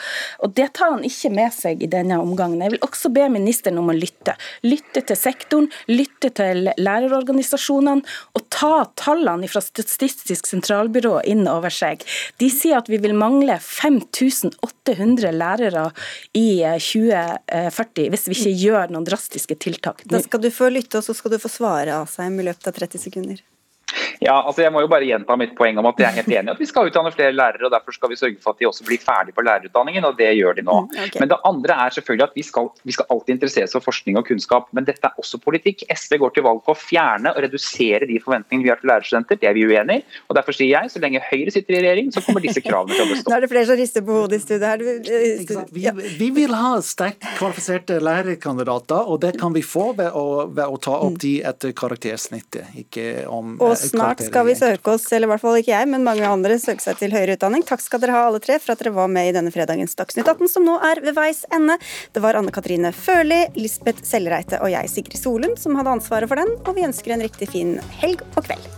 Og 0.45 0.53
Det 0.53 0.67
tar 0.77 0.93
han 0.93 1.05
ikke 1.07 1.31
med 1.33 1.55
seg 1.55 1.81
i 1.81 1.89
denne 1.89 2.19
omgangen. 2.21 2.61
Jeg 2.61 2.75
vil 2.75 2.85
også 2.85 3.09
be 3.15 3.25
ministeren 3.33 3.79
om 3.81 3.89
å 3.89 3.95
lytte. 3.97 4.35
Lytte 4.61 5.01
til 5.09 5.17
sektoren, 5.17 5.71
lytte 5.89 6.29
til 6.37 6.69
lærerorganisasjonene, 6.77 8.05
og 8.37 8.45
ta 8.53 8.85
tallene 8.99 9.49
fra 9.49 9.63
Statistisk 9.65 10.45
sentralbyrå 10.51 11.23
inn 11.25 11.47
over 11.49 11.73
seg. 11.73 12.05
De 12.37 12.51
sier 12.53 12.77
at 12.77 12.93
vi 12.93 13.01
vil 13.01 13.17
mangle 13.17 13.57
5800 13.63 15.33
lærere 15.33 15.89
i 16.37 16.61
2040 16.77 18.05
eh, 18.05 18.13
hvis 18.13 18.29
vi 18.29 18.37
ikke 18.37 18.55
gjør 18.67 18.93
noen 18.93 19.07
drastiske 19.07 19.46
tiltak. 19.55 20.03
Da 20.03 20.19
skal 20.19 20.41
du 20.43 20.49
få 20.51 20.69
lytte, 20.69 20.99
og 20.99 21.03
så 21.03 21.15
skal 21.15 21.31
du 21.31 21.39
få 21.39 21.51
svare, 21.51 21.95
av 21.95 22.09
seg 22.11 22.35
i 22.35 22.47
løpet 22.49 22.67
av 22.67 22.75
30 22.75 22.99
sekunder. 22.99 23.43
Ja, 24.23 24.35
altså 24.41 24.63
Jeg 24.63 24.73
må 24.73 24.81
jo 24.81 24.89
bare 24.91 25.05
gjenta 25.07 25.37
mitt 25.39 25.53
poeng 25.57 25.77
om 25.77 25.87
at 25.89 25.99
jeg 26.01 26.07
er 26.09 26.19
helt 26.21 26.31
enig 26.31 26.51
i 26.51 26.55
at 26.55 26.61
vi 26.61 26.67
skal 26.69 26.89
utdanne 26.89 27.11
flere 27.13 27.35
lærere. 27.35 27.67
og 27.67 27.73
Derfor 27.73 27.95
skal 27.95 28.11
vi 28.11 28.19
sørge 28.19 28.41
for 28.43 28.55
at 28.55 28.61
de 28.61 28.67
også 28.69 28.85
blir 28.87 29.01
ferdig 29.01 29.35
på 29.37 29.45
lærerutdanningen, 29.45 30.05
og 30.07 30.17
det 30.17 30.31
gjør 30.37 30.57
de 30.57 30.65
nå. 30.67 30.77
Okay. 30.89 31.21
Men 31.21 31.31
det 31.31 31.39
andre 31.47 31.77
er 31.85 31.95
selvfølgelig 31.97 32.27
at 32.29 32.37
vi 32.37 32.45
skal, 32.45 32.69
vi 32.87 32.95
skal 32.95 33.09
alltid 33.13 33.35
interesseres 33.35 33.75
for 33.77 33.85
forskning 33.85 34.17
og 34.19 34.25
kunnskap, 34.27 34.69
men 34.75 34.87
dette 34.87 35.05
er 35.05 35.21
også 35.21 35.39
politikk. 35.43 35.85
SV 35.93 36.17
går 36.23 36.35
til 36.35 36.47
valg 36.47 36.63
på 36.65 36.73
å 36.73 36.79
fjerne 36.79 37.33
og 37.33 37.43
redusere 37.45 38.09
de 38.09 38.19
forventningene 38.23 38.65
vi 38.65 38.73
har 38.73 38.81
til 38.81 38.91
lærerstudenter. 38.91 39.41
Det 39.41 39.51
er 39.51 39.57
vi 39.57 39.67
uenig 39.69 39.99
i. 40.01 40.05
Og 40.27 40.37
derfor 40.39 40.57
sier 40.57 40.73
jeg, 40.73 40.91
så 40.93 41.01
lenge 41.03 41.21
Høyre 41.27 41.53
sitter 41.53 41.77
i 41.77 41.83
regjering, 41.83 42.11
så 42.15 42.23
kommer 42.25 42.43
disse 42.43 42.63
kravene 42.65 42.97
til 42.97 43.05
å 43.05 43.09
bestå. 43.11 43.29
Nå 43.31 43.37
er 43.37 43.45
det 43.45 43.51
flere 43.51 43.69
som 43.69 43.79
rister 43.79 44.05
på 44.07 44.17
hodet 44.21 44.41
i 44.41 44.45
studiet 44.45 44.67
her. 44.67 44.81
Du-? 44.81 45.63
Vi, 45.77 45.85
vi 46.17 46.29
vil 46.33 46.55
ha 46.57 46.73
sterkt 46.85 47.25
kvalifiserte 47.37 47.99
lærerkandidater, 48.03 49.07
og 49.07 49.21
det 49.23 49.35
kan 49.41 49.53
vi 49.55 49.63
få 49.65 49.91
ved 49.97 50.15
å, 50.15 50.47
ved 50.49 50.65
å 50.65 50.79
ta 50.81 50.97
opp 51.05 51.19
de 51.21 51.37
etter 51.47 51.73
karaktersnittet, 51.77 52.73
ikke 52.83 53.07
om 53.31 53.55
Og 53.61 53.73
eh, 53.73 53.77
snart 54.07 54.23
skal 54.29 54.47
vi 54.47 54.55
søke 54.55 54.93
oss, 54.93 55.05
eller 55.11 55.27
i 55.27 55.31
hvert 55.33 55.43
fall 55.43 55.59
ikke 55.59 55.73
jeg, 55.73 55.89
men 55.91 56.05
mange 56.05 56.23
andre 56.27 56.57
søke 56.61 56.83
seg 56.83 56.99
til 57.01 57.13
høyere 57.15 57.35
utdanning. 57.35 57.65
Takk 57.67 57.83
skal 57.83 58.01
dere 58.03 58.15
ha 58.15 58.23
alle 58.29 58.41
tre 58.43 58.59
for 58.61 58.73
at 58.73 58.81
dere 58.83 58.95
var 58.95 59.11
med 59.11 59.31
i 59.31 59.35
denne 59.35 59.51
fredagens 59.53 59.97
Dagsnytt 59.99 60.27
18, 60.27 60.51
som 60.51 60.67
nå 60.67 60.77
er 60.91 61.03
ved 61.03 61.17
veis 61.17 61.43
ende. 61.55 61.77
Det 62.15 62.23
var 62.23 62.39
Anne 62.39 62.53
Katrine 62.55 62.93
Førli, 62.95 63.43
Lisbeth 63.59 64.05
Sellreite 64.07 64.61
og 64.63 64.71
jeg, 64.71 64.91
Sigrid 64.93 65.19
Solund, 65.19 65.59
som 65.59 65.75
hadde 65.79 65.97
ansvaret 65.99 66.31
for 66.31 66.39
den, 66.39 66.55
og 66.63 66.75
vi 66.77 66.87
ønsker 66.87 67.17
en 67.17 67.27
riktig 67.27 67.51
fin 67.51 67.79
helg 68.01 68.23
og 68.35 68.45
kveld. 68.47 68.76